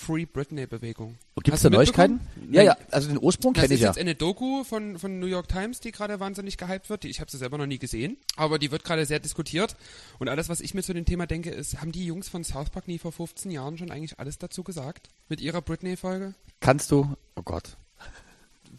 [0.00, 1.18] Free Britney-Bewegung.
[1.42, 2.20] Gibt es da Neuigkeiten?
[2.50, 3.90] Ja, ja, also den Ursprung Das kenne ist ich ja.
[3.90, 7.02] jetzt eine Doku von, von New York Times, die gerade wahnsinnig gehypt wird.
[7.02, 9.76] Die, ich habe sie selber noch nie gesehen, aber die wird gerade sehr diskutiert.
[10.18, 12.70] Und alles, was ich mir zu dem Thema denke, ist, haben die Jungs von South
[12.70, 15.08] Park nie vor 15 Jahren schon eigentlich alles dazu gesagt?
[15.28, 16.34] Mit ihrer Britney-Folge?
[16.60, 17.76] Kannst du, oh Gott.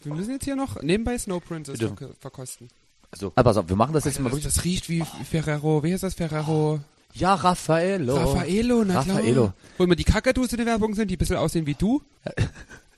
[0.02, 1.78] Wir müssen jetzt hier noch nebenbei Snow Princess
[2.18, 2.68] verkosten.
[3.12, 4.54] Also, aber auf, wir machen das jetzt mal Das, wirklich.
[4.54, 6.80] das riecht wie Ferrero, wie heißt das Ferrero?
[7.14, 8.16] Ja, Raffaello.
[8.16, 9.18] Raffaello, na klar.
[9.18, 9.52] Raffaello.
[9.76, 12.02] Wo immer die Kakadus in der Werbung sind, die ein bisschen aussehen wie du.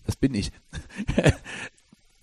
[0.06, 0.52] Das bin ich.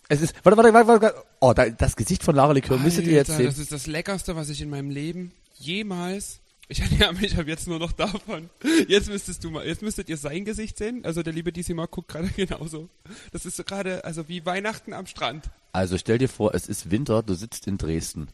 [0.08, 1.16] es ist, warte, warte, warte, warte.
[1.40, 3.48] Oh, da, das Gesicht von Lara Likör müsstet ihr jetzt sehen.
[3.48, 6.42] Das ist das Leckerste, was ich in meinem Leben jemals.
[6.72, 8.50] Ich ernähre mich ab jetzt nur noch davon.
[8.88, 11.04] Jetzt müsstest du mal, jetzt müsstet ihr sein Gesicht sehen.
[11.04, 12.88] Also der liebe DC Mark guckt gerade genauso.
[13.34, 15.50] Das ist so gerade, also wie Weihnachten am Strand.
[15.74, 18.30] Also stell dir vor, es ist Winter, du sitzt in Dresden.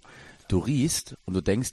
[0.50, 1.72] Du riechst und du denkst,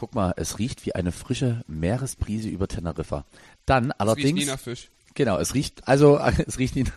[0.00, 3.26] guck mal, es riecht wie eine frische Meeresbrise über Teneriffa.
[3.66, 4.88] Dann Das riecht allerdings, nie nach Fisch.
[5.12, 6.84] genau, es riecht, also es riecht nie.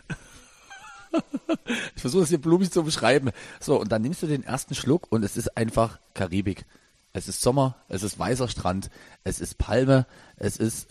[1.94, 3.30] ich versuche es hier blumig zu beschreiben.
[3.60, 6.64] So, und dann nimmst du den ersten Schluck und es ist einfach Karibik.
[7.12, 8.88] Es ist Sommer, es ist weißer Strand,
[9.22, 10.06] es ist Palme,
[10.36, 10.86] es ist,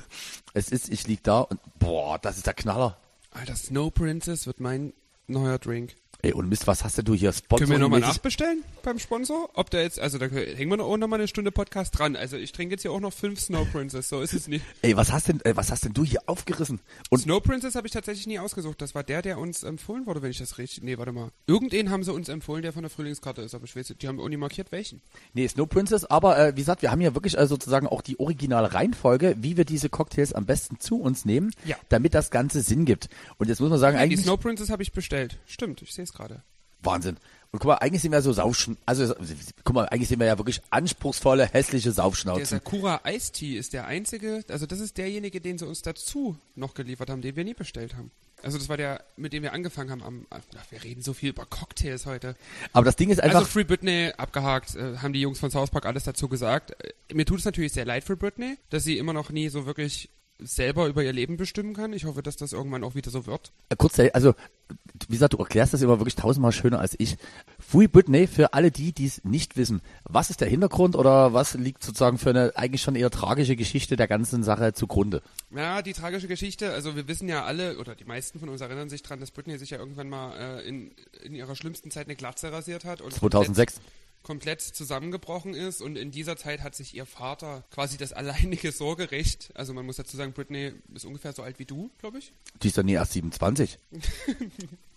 [0.54, 2.96] es ist, ich lieg da und boah, das ist der Knaller.
[3.30, 4.94] Alter, Snow Princess wird mein
[5.26, 5.96] neuer Drink.
[6.20, 7.32] Ey, und Mist, was hast denn du hier?
[7.32, 9.50] Sponsor Können wir nochmal nachbestellen beim Sponsor?
[9.54, 12.16] Ob der jetzt, also da hängen wir noch- auch nochmal eine Stunde Podcast dran.
[12.16, 14.64] Also ich trinke jetzt hier auch noch fünf Snow Princess, so ist es nicht.
[14.82, 16.80] Ey, was hast denn, äh, was hast denn du hier aufgerissen?
[17.10, 18.82] Und Snow Princess habe ich tatsächlich nie ausgesucht.
[18.82, 20.82] Das war der, der uns empfohlen wurde, wenn ich das richtig.
[20.82, 21.30] Nee, warte mal.
[21.46, 24.08] Irgendwen haben sie uns empfohlen, der von der Frühlingskarte ist, aber ich weiß nicht, die
[24.08, 25.00] haben auch nie markiert, welchen.
[25.34, 28.18] Nee, Snow Princess, aber äh, wie gesagt, wir haben ja wirklich äh, sozusagen auch die
[28.18, 31.76] originale Reihenfolge, wie wir diese Cocktails am besten zu uns nehmen, Ja.
[31.90, 33.08] damit das Ganze Sinn gibt.
[33.38, 35.38] Und jetzt muss man sagen, Die eigentlich Snow Princess habe ich bestellt.
[35.46, 36.42] Stimmt, ich sehe es gerade.
[36.82, 37.16] Wahnsinn.
[37.50, 39.14] Und guck mal, eigentlich sind wir so Saufschen, also
[39.64, 42.44] guck mal, eigentlich sind wir ja wirklich anspruchsvolle, hässliche Der Saufschnauzen.
[42.44, 46.74] Sakura Ice Tea ist der einzige, also das ist derjenige, den sie uns dazu noch
[46.74, 48.10] geliefert haben, den wir nie bestellt haben.
[48.42, 50.40] Also das war der, mit dem wir angefangen haben am, ach,
[50.70, 52.36] wir reden so viel über Cocktails heute.
[52.72, 55.70] Aber das Ding ist einfach, Also Free Britney abgehakt, äh, haben die Jungs von South
[55.70, 56.72] Park alles dazu gesagt.
[56.82, 59.66] Äh, mir tut es natürlich sehr leid für Britney, dass sie immer noch nie so
[59.66, 61.92] wirklich selber über ihr Leben bestimmen kann.
[61.92, 63.52] Ich hoffe, dass das irgendwann auch wieder so wird.
[63.70, 64.34] äh, kurz, also
[65.08, 67.16] wie gesagt, du erklärst das immer wirklich tausendmal schöner als ich.
[67.58, 71.54] Free Britney, für alle die, die es nicht wissen, was ist der Hintergrund oder was
[71.54, 75.22] liegt sozusagen für eine eigentlich schon eher tragische Geschichte der ganzen Sache zugrunde?
[75.54, 78.88] Ja, die tragische Geschichte, also wir wissen ja alle, oder die meisten von uns erinnern
[78.88, 80.92] sich dran, dass Britney sich ja irgendwann mal äh, in,
[81.22, 83.00] in ihrer schlimmsten Zeit eine Glatze rasiert hat.
[83.00, 83.80] Und 2006.
[84.22, 89.50] Komplett, zusammengebrochen ist und in dieser Zeit hat sich ihr Vater quasi das alleinige Sorgerecht,
[89.54, 92.32] also man muss dazu sagen, Britney ist ungefähr so alt wie du, glaube ich.
[92.62, 93.78] Die ist doch nie erst 27.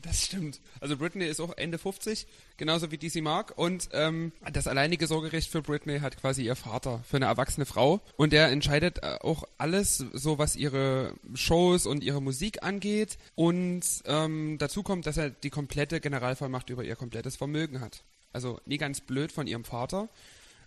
[0.00, 0.60] Das stimmt.
[0.80, 2.26] Also Britney ist auch Ende 50,
[2.56, 3.54] genauso wie DC Mark.
[3.56, 8.00] Und ähm, das alleinige Sorgerecht für Britney hat quasi ihr Vater, für eine erwachsene Frau.
[8.16, 13.18] Und der entscheidet äh, auch alles, so was ihre Shows und ihre Musik angeht.
[13.34, 18.04] Und ähm, dazu kommt, dass er die komplette Generalvollmacht über ihr komplettes Vermögen hat.
[18.32, 20.08] Also nie ganz blöd von ihrem Vater.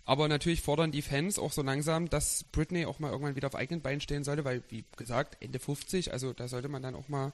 [0.04, 3.56] Aber natürlich fordern die Fans auch so langsam, dass Britney auch mal irgendwann wieder auf
[3.56, 7.08] eigenen Beinen stehen sollte, weil, wie gesagt, Ende 50, also da sollte man dann auch
[7.08, 7.32] mal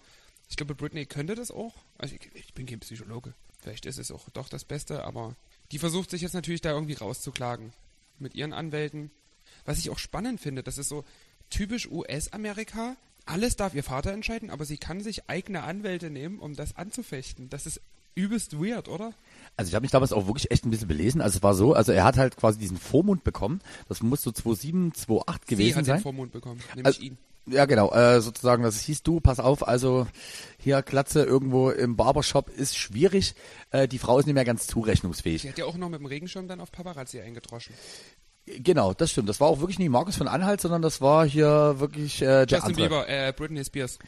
[0.52, 1.74] ich glaube, Britney könnte das auch.
[1.96, 3.32] Also ich, ich bin kein Psychologe.
[3.60, 5.34] Vielleicht ist es auch doch das Beste, aber
[5.70, 7.72] die versucht sich jetzt natürlich da irgendwie rauszuklagen.
[8.18, 9.10] Mit ihren Anwälten.
[9.64, 11.06] Was ich auch spannend finde, das ist so
[11.48, 12.96] typisch US-Amerika.
[13.24, 17.48] Alles darf ihr Vater entscheiden, aber sie kann sich eigene Anwälte nehmen, um das anzufechten.
[17.48, 17.80] Das ist
[18.14, 19.12] übelst weird, oder?
[19.56, 21.20] Also ich habe mich damals auch wirklich echt ein bisschen belesen.
[21.20, 23.60] Also es war so, also er hat halt quasi diesen Vormund bekommen.
[23.88, 25.96] Das muss so 2007, 2008 sie gewesen hat sein.
[25.98, 27.18] den Vormund bekommen, nämlich Also- ihn.
[27.46, 30.06] Ja, genau, äh, sozusagen, das hieß du, pass auf, also
[30.60, 33.34] hier Glatze irgendwo im Barbershop ist schwierig,
[33.72, 35.42] äh, die Frau ist nicht mehr ganz zurechnungsfähig.
[35.42, 37.74] Sie hat ja auch noch mit dem Regenschirm dann auf Paparazzi eingedroschen.
[38.46, 41.80] Genau, das stimmt, das war auch wirklich nicht Markus von Anhalt, sondern das war hier
[41.80, 42.84] wirklich äh, der Justin andere.
[42.88, 43.98] Bieber, äh, Britney Spears.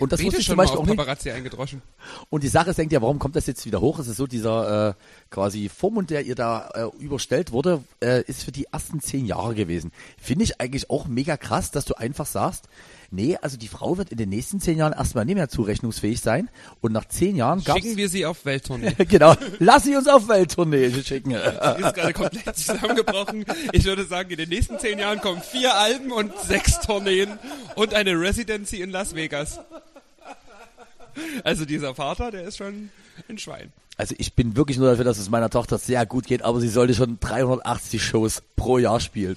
[0.00, 0.96] Und das wusste ich schon zum mal Beispiel auf auch nicht.
[0.96, 1.82] Paparazzi eingedroschen.
[2.30, 3.98] Und die Sache ist, denkt ja, warum kommt das jetzt wieder hoch?
[3.98, 4.94] Es ist so, dieser äh,
[5.30, 9.54] quasi Vormund, der ihr da äh, überstellt wurde, äh, ist für die ersten zehn Jahre
[9.54, 9.92] gewesen.
[10.18, 12.68] Finde ich eigentlich auch mega krass, dass du einfach sagst,
[13.12, 16.48] nee, also die Frau wird in den nächsten zehn Jahren erstmal nicht mehr zurechnungsfähig sein
[16.80, 18.92] und nach zehn Jahren gab's Schicken wir sie auf Welttournee.
[19.08, 21.30] genau, lass sie uns auf Welttournee schicken.
[21.30, 23.44] Die ist gerade komplett zusammengebrochen.
[23.72, 27.38] Ich würde sagen, in den nächsten zehn Jahren kommen vier Alben und sechs Tourneen
[27.74, 29.60] und eine Residency in Las Vegas.
[31.44, 32.90] Also dieser Vater, der ist schon
[33.28, 33.72] ein Schwein.
[34.02, 36.66] Also ich bin wirklich nur dafür, dass es meiner Tochter sehr gut geht, aber sie
[36.66, 39.36] sollte schon 380 Shows pro Jahr spielen.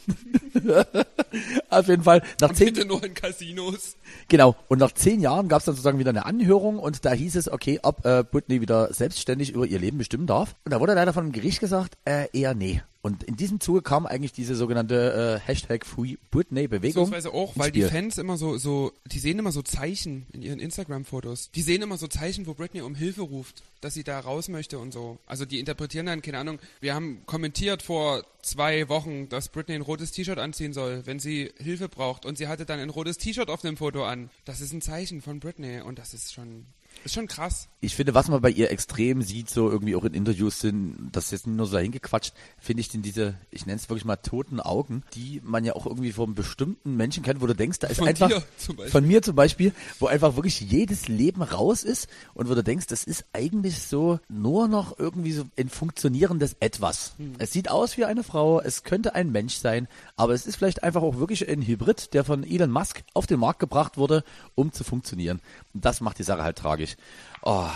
[1.69, 2.23] Auf jeden Fall.
[2.41, 3.95] Nach zehn, Bitte nur in Casinos.
[4.27, 4.55] genau.
[4.67, 7.47] Und nach zehn Jahren gab es dann sozusagen wieder eine Anhörung und da hieß es,
[7.47, 10.55] okay, ob äh, Britney wieder selbstständig über ihr Leben bestimmen darf.
[10.65, 12.81] Und da wurde leider von dem Gericht gesagt, äh, eher nee.
[13.06, 17.03] Und in diesem Zuge kam eigentlich diese sogenannte äh, Hashtag Free Britney Bewegung.
[17.03, 17.84] Beziehungsweise auch, weil die.
[17.84, 21.52] Fans immer so, so, die sehen immer so Zeichen in ihren Instagram-Fotos.
[21.52, 24.80] Die sehen immer so Zeichen, wo Britney um Hilfe ruft, dass sie da raus möchte
[24.80, 25.19] und so.
[25.27, 29.82] Also die interpretieren dann, keine Ahnung, wir haben kommentiert vor zwei Wochen, dass Britney ein
[29.82, 32.26] rotes T-Shirt anziehen soll, wenn sie Hilfe braucht.
[32.26, 34.32] Und sie hatte dann ein rotes T-Shirt auf dem Foto an.
[34.45, 36.65] Das ist ein Zeichen von Britney und das ist schon,
[37.06, 37.69] ist schon krass.
[37.82, 41.26] Ich finde, was man bei ihr extrem sieht, so irgendwie auch in Interviews sind, das
[41.26, 44.15] ist jetzt nicht nur so dahingequatscht, finde ich denn diese, ich nenne es wirklich mal
[44.15, 47.88] toten Augen, die man ja auch irgendwie von bestimmten Menschen kennt, wo du denkst, da
[47.88, 48.91] ist Von einfach, dir zum Beispiel.
[48.91, 52.88] von mir zum Beispiel, wo einfach wirklich jedes Leben raus ist und wo du denkst,
[52.88, 57.14] das ist eigentlich so nur noch irgendwie so ein funktionierendes Etwas.
[57.18, 57.34] Hm.
[57.38, 60.84] Es sieht aus wie eine Frau, es könnte ein Mensch sein, aber es ist vielleicht
[60.84, 64.23] einfach auch wirklich ein Hybrid, der von Elon Musk auf den Markt gebracht wurde,
[64.56, 65.40] um zu funktionieren.
[65.73, 66.94] Und das macht die Sache halt tragisch.
[67.41, 67.67] Oh.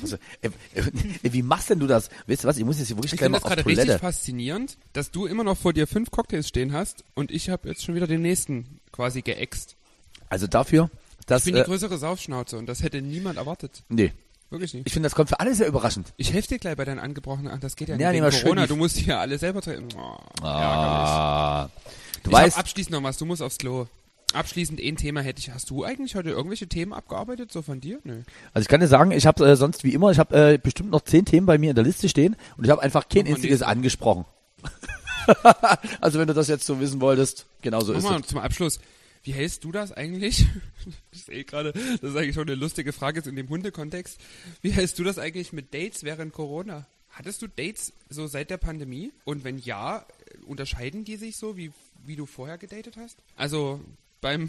[0.00, 2.08] Also, äh, äh, wie machst denn du das?
[2.26, 4.00] Weißt du was, ich muss jetzt hier wirklich Ich gleich finde mal das gerade richtig
[4.00, 7.84] faszinierend, dass du immer noch vor dir fünf Cocktails stehen hast und ich habe jetzt
[7.84, 9.76] schon wieder den nächsten quasi geäxt.
[10.28, 10.90] Also dafür,
[11.26, 13.82] dass, Ich bin die äh, größere Saufschnauze und das hätte niemand erwartet.
[13.88, 14.12] nee,
[14.50, 14.86] Wirklich nicht.
[14.86, 16.12] ich finde, das kommt für alle sehr überraschend.
[16.18, 17.52] Ich helfe dir gleich bei deinen angebrochenen.
[17.54, 18.66] Ach, das geht ja nicht Ja, nee, Corona.
[18.66, 19.88] Du musst hier alle selber treten.
[19.96, 20.18] Oh.
[20.42, 21.68] Ah,
[22.22, 23.16] du ich weißt, hab abschließend noch was.
[23.16, 23.86] Du musst aufs Klo.
[24.32, 25.50] Abschließend ein Thema hätte ich.
[25.50, 27.98] Hast du eigentlich heute irgendwelche Themen abgearbeitet, so von dir?
[28.04, 28.22] Nö.
[28.54, 30.90] Also ich kann dir sagen, ich habe äh, sonst wie immer, ich habe äh, bestimmt
[30.90, 33.30] noch zehn Themen bei mir in der Liste stehen und ich habe einfach kein Mach
[33.30, 34.24] mal einziges angesprochen.
[36.00, 38.26] also wenn du das jetzt so wissen wolltest, genau so ist Nochmal es.
[38.26, 38.80] zum Abschluss.
[39.24, 40.46] Wie hältst du das eigentlich?
[41.12, 44.18] Ich sehe gerade, das ist eigentlich schon eine lustige Frage jetzt in dem Hundekontext.
[44.62, 46.86] Wie hältst du das eigentlich mit Dates während Corona?
[47.10, 49.12] Hattest du Dates so seit der Pandemie?
[49.24, 50.04] Und wenn ja,
[50.44, 51.70] unterscheiden die sich so, wie,
[52.04, 53.18] wie du vorher gedatet hast?
[53.36, 53.80] Also
[54.22, 54.48] beim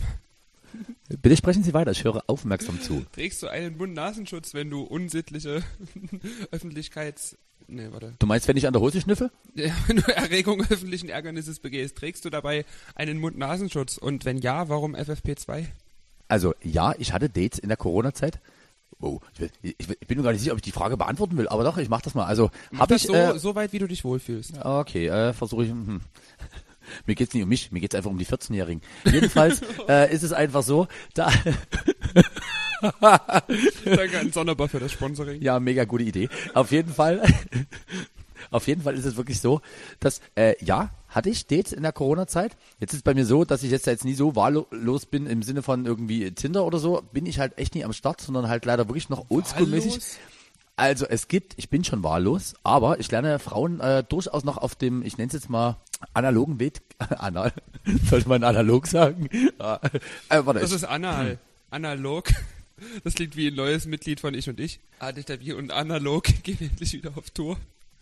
[1.22, 3.06] Bitte sprechen Sie weiter, ich höre aufmerksam zu.
[3.12, 5.62] trägst du einen Mund-Nasenschutz, wenn du unsittliche
[6.52, 7.38] Öffentlichkeits...
[7.68, 8.14] Nee, warte.
[8.20, 9.30] Du meinst, wenn ich an der Hose schnüffe?
[9.56, 13.98] Ja, wenn du Erregung öffentlichen Ärgernisses begehst, trägst du dabei einen Mund-Nasenschutz?
[13.98, 15.66] Und wenn ja, warum FFP2?
[16.28, 18.40] Also ja, ich hatte Dates in der Corona-Zeit.
[19.00, 21.48] Oh, ich, will- ich, bin mir gar nicht sicher, ob ich die Frage beantworten will,
[21.48, 22.26] aber doch, ich mache das mal.
[22.26, 24.54] Also Mach habe das ich so, äh, so weit, wie du dich wohlfühlst.
[24.64, 25.70] Okay, äh, versuche ich.
[25.70, 26.02] Hm.
[27.06, 28.82] Mir geht's nicht um mich, mir geht's einfach um die 14-Jährigen.
[29.06, 31.32] Jedenfalls äh, ist es einfach so, da
[33.86, 35.42] Danke an Sonderbar für das Sponsoring.
[35.42, 36.30] ja mega gute Idee.
[36.54, 37.24] Auf jeden Fall,
[38.52, 39.62] auf jeden Fall ist es wirklich so,
[40.00, 42.58] dass äh, ja hatte ich Dates in der Corona-Zeit.
[42.80, 45.44] Jetzt ist es bei mir so, dass ich jetzt jetzt nie so wahllos bin im
[45.44, 48.66] Sinne von irgendwie Tinder oder so, bin ich halt echt nie am Start, sondern halt
[48.66, 50.18] leider wirklich noch oldschool-mäßig.
[50.76, 54.76] Also es gibt, ich bin schon wahllos, aber ich lerne Frauen äh, durchaus noch auf
[54.76, 55.78] dem, ich nenne es jetzt mal
[56.14, 56.82] analogen Weg,
[57.18, 57.54] anal,
[58.10, 59.30] sollte man analog sagen?
[59.60, 59.80] Ja,
[60.30, 61.38] äh, warte, Das ich, ist anal.
[61.70, 62.30] Analog.
[63.04, 64.80] Das klingt wie ein neues Mitglied von Ich und Ich.
[65.00, 67.58] ADW und Analog gehen endlich wieder auf Tour.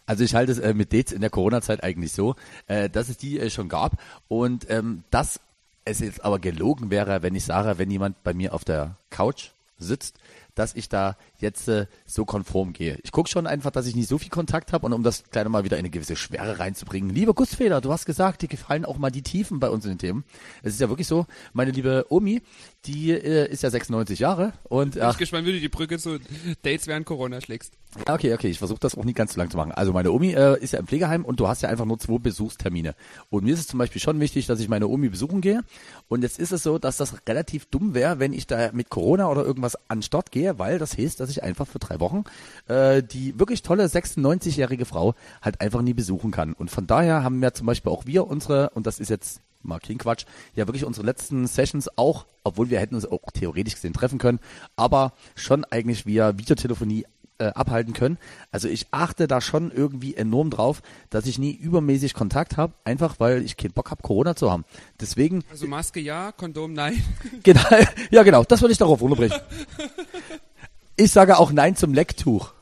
[0.06, 2.36] also ich halte es äh, mit Dates in der Corona-Zeit eigentlich so,
[2.68, 5.40] äh, dass es die äh, schon gab und ähm, dass
[5.86, 9.50] es jetzt aber gelogen wäre, wenn ich sage, wenn jemand bei mir auf der Couch
[9.78, 10.18] sitzt,
[10.62, 13.00] dass ich da jetzt äh, so konform gehe.
[13.02, 15.50] Ich gucke schon einfach, dass ich nicht so viel Kontakt habe und um das kleine
[15.50, 17.10] mal wieder in eine gewisse Schwere reinzubringen.
[17.10, 19.98] Liebe Gussfeder, du hast gesagt, dir gefallen auch mal die Tiefen bei uns in den
[19.98, 20.24] Themen.
[20.62, 22.44] Es ist ja wirklich so, meine liebe Omi,
[22.86, 25.98] die äh, ist ja 96 Jahre und Ich ach, bin gespannt, wie du die Brücke
[25.98, 26.20] zu
[26.62, 27.74] Dates während Corona schlägst.
[28.08, 29.74] Okay, okay, ich versuche das auch nicht ganz zu lang zu machen.
[29.74, 32.20] Also meine Omi äh, ist ja im Pflegeheim und du hast ja einfach nur zwei
[32.20, 32.96] Besuchstermine.
[33.30, 35.62] Und mir ist es zum Beispiel schon wichtig, dass ich meine Omi besuchen gehe.
[36.08, 39.28] Und jetzt ist es so, dass das relativ dumm wäre, wenn ich da mit Corona
[39.28, 42.24] oder irgendwas an Start gehe, weil das heißt, dass ich einfach für drei Wochen
[42.68, 46.54] äh, die wirklich tolle 96-jährige Frau halt einfach nie besuchen kann.
[46.54, 49.80] Und von daher haben wir zum Beispiel auch wir unsere, und das ist jetzt mal
[49.80, 50.26] kein Quatsch,
[50.56, 54.40] ja wirklich unsere letzten Sessions auch, obwohl wir hätten uns auch theoretisch gesehen treffen können,
[54.76, 57.06] aber schon eigentlich via Videotelefonie
[57.42, 58.18] äh, abhalten können.
[58.52, 63.20] Also ich achte da schon irgendwie enorm drauf, dass ich nie übermäßig Kontakt habe, einfach
[63.20, 64.64] weil ich keinen Bock habe, Corona zu haben.
[65.00, 67.04] Deswegen, Also Maske ja, Kondom nein.
[67.44, 67.62] genau,
[68.12, 69.40] ja genau, das würde ich darauf runterbrechen.
[70.98, 72.54] Ich sage auch Nein zum Lecktuch.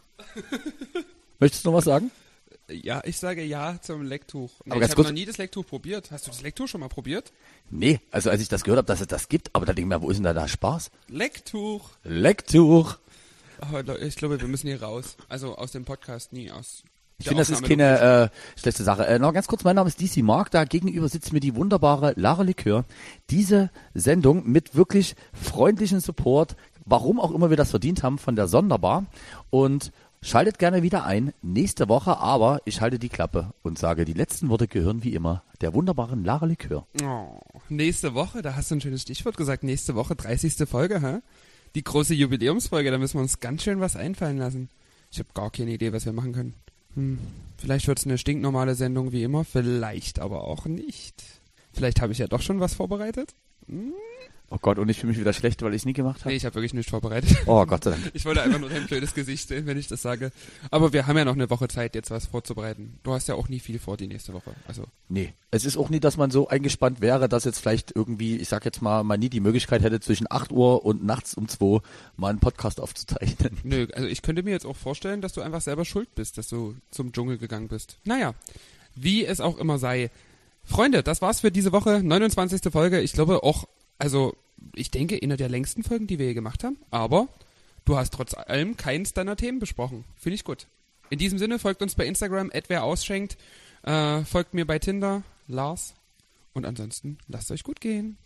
[1.39, 2.10] Möchtest du noch was sagen?
[2.69, 4.51] Ja, ich sage ja zum Lecktuch.
[4.64, 6.11] Nee, Aber ich ganz habe noch nie das Lecktuch probiert.
[6.11, 7.34] Hast du das Lecktuch schon mal probiert?
[7.69, 9.99] Nee, also als ich das gehört habe, dass es das gibt, aber da denke ich
[9.99, 10.91] mir, wo ist denn da der Spaß?
[11.10, 11.89] Lecktuch.
[12.03, 12.97] Lecktuch.
[14.02, 15.18] Ich glaube, wir müssen hier raus.
[15.27, 16.84] Also aus dem Podcast, nie aus.
[17.19, 19.06] Ich finde, das ist keine äh, schlechte Sache.
[19.06, 22.14] Äh, noch ganz kurz, mein Name ist DC Mark, da gegenüber sitzt mir die wunderbare
[22.15, 22.86] Lara Likör.
[23.30, 26.56] Diese Sendung mit wirklich freundlichen Support,
[26.86, 29.06] warum auch immer wir das verdient haben, von der Sonderbar.
[29.49, 29.91] Und
[30.22, 34.49] schaltet gerne wieder ein, nächste Woche, aber ich halte die Klappe und sage, die letzten
[34.49, 36.88] Worte gehören wie immer der wunderbaren Lara Likör.
[37.03, 39.64] Oh, nächste Woche, da hast du ein schönes Stichwort gesagt.
[39.64, 40.68] Nächste Woche, 30.
[40.69, 41.19] Folge, hä?
[41.76, 44.70] Die große Jubiläumsfolge, da müssen wir uns ganz schön was einfallen lassen.
[45.12, 46.54] Ich habe gar keine Idee, was wir machen können.
[46.96, 47.20] Hm,
[47.58, 51.24] vielleicht wird's eine stinknormale Sendung wie immer, vielleicht aber auch nicht.
[51.74, 53.34] Vielleicht habe ich ja doch schon was vorbereitet.
[54.50, 56.30] Oh Gott, und ich fühle mich wieder schlecht, weil ich es nie gemacht habe.
[56.30, 57.38] Nee, ich habe wirklich nichts vorbereitet.
[57.46, 58.12] Oh Gott sei Dank.
[58.14, 60.32] Ich wollte einfach nur dein blödes Gesicht sehen, wenn ich das sage.
[60.72, 63.00] Aber wir haben ja noch eine Woche Zeit, jetzt was vorzubereiten.
[63.04, 64.56] Du hast ja auch nie viel vor die nächste Woche.
[64.68, 68.38] Also Nee, es ist auch nie, dass man so eingespannt wäre, dass jetzt vielleicht irgendwie,
[68.38, 71.48] ich sag jetzt mal, man nie die Möglichkeit hätte, zwischen 8 Uhr und nachts um
[71.48, 71.80] 2
[72.16, 73.58] mal einen Podcast aufzuzeichnen.
[73.64, 76.48] Nö, also ich könnte mir jetzt auch vorstellen, dass du einfach selber schuld bist, dass
[76.48, 77.98] du zum Dschungel gegangen bist.
[78.06, 78.36] Naja,
[78.94, 80.12] wie es auch immer sei.
[80.64, 82.04] Freunde, das war's für diese Woche.
[82.04, 82.72] 29.
[82.72, 83.02] Folge.
[83.02, 83.68] Ich glaube auch,
[84.00, 84.36] also
[84.74, 86.78] ich denke, eine der längsten Folgen, die wir je gemacht haben.
[86.90, 87.28] Aber
[87.86, 90.06] du hast trotz allem keins deiner Themen besprochen.
[90.16, 90.68] Finde ich gut.
[91.10, 93.38] In diesem Sinne, folgt uns bei Instagram, wer ausschenkt.
[93.84, 95.94] Äh, folgt mir bei Tinder, Lars.
[96.54, 98.18] Und ansonsten, lasst euch gut gehen.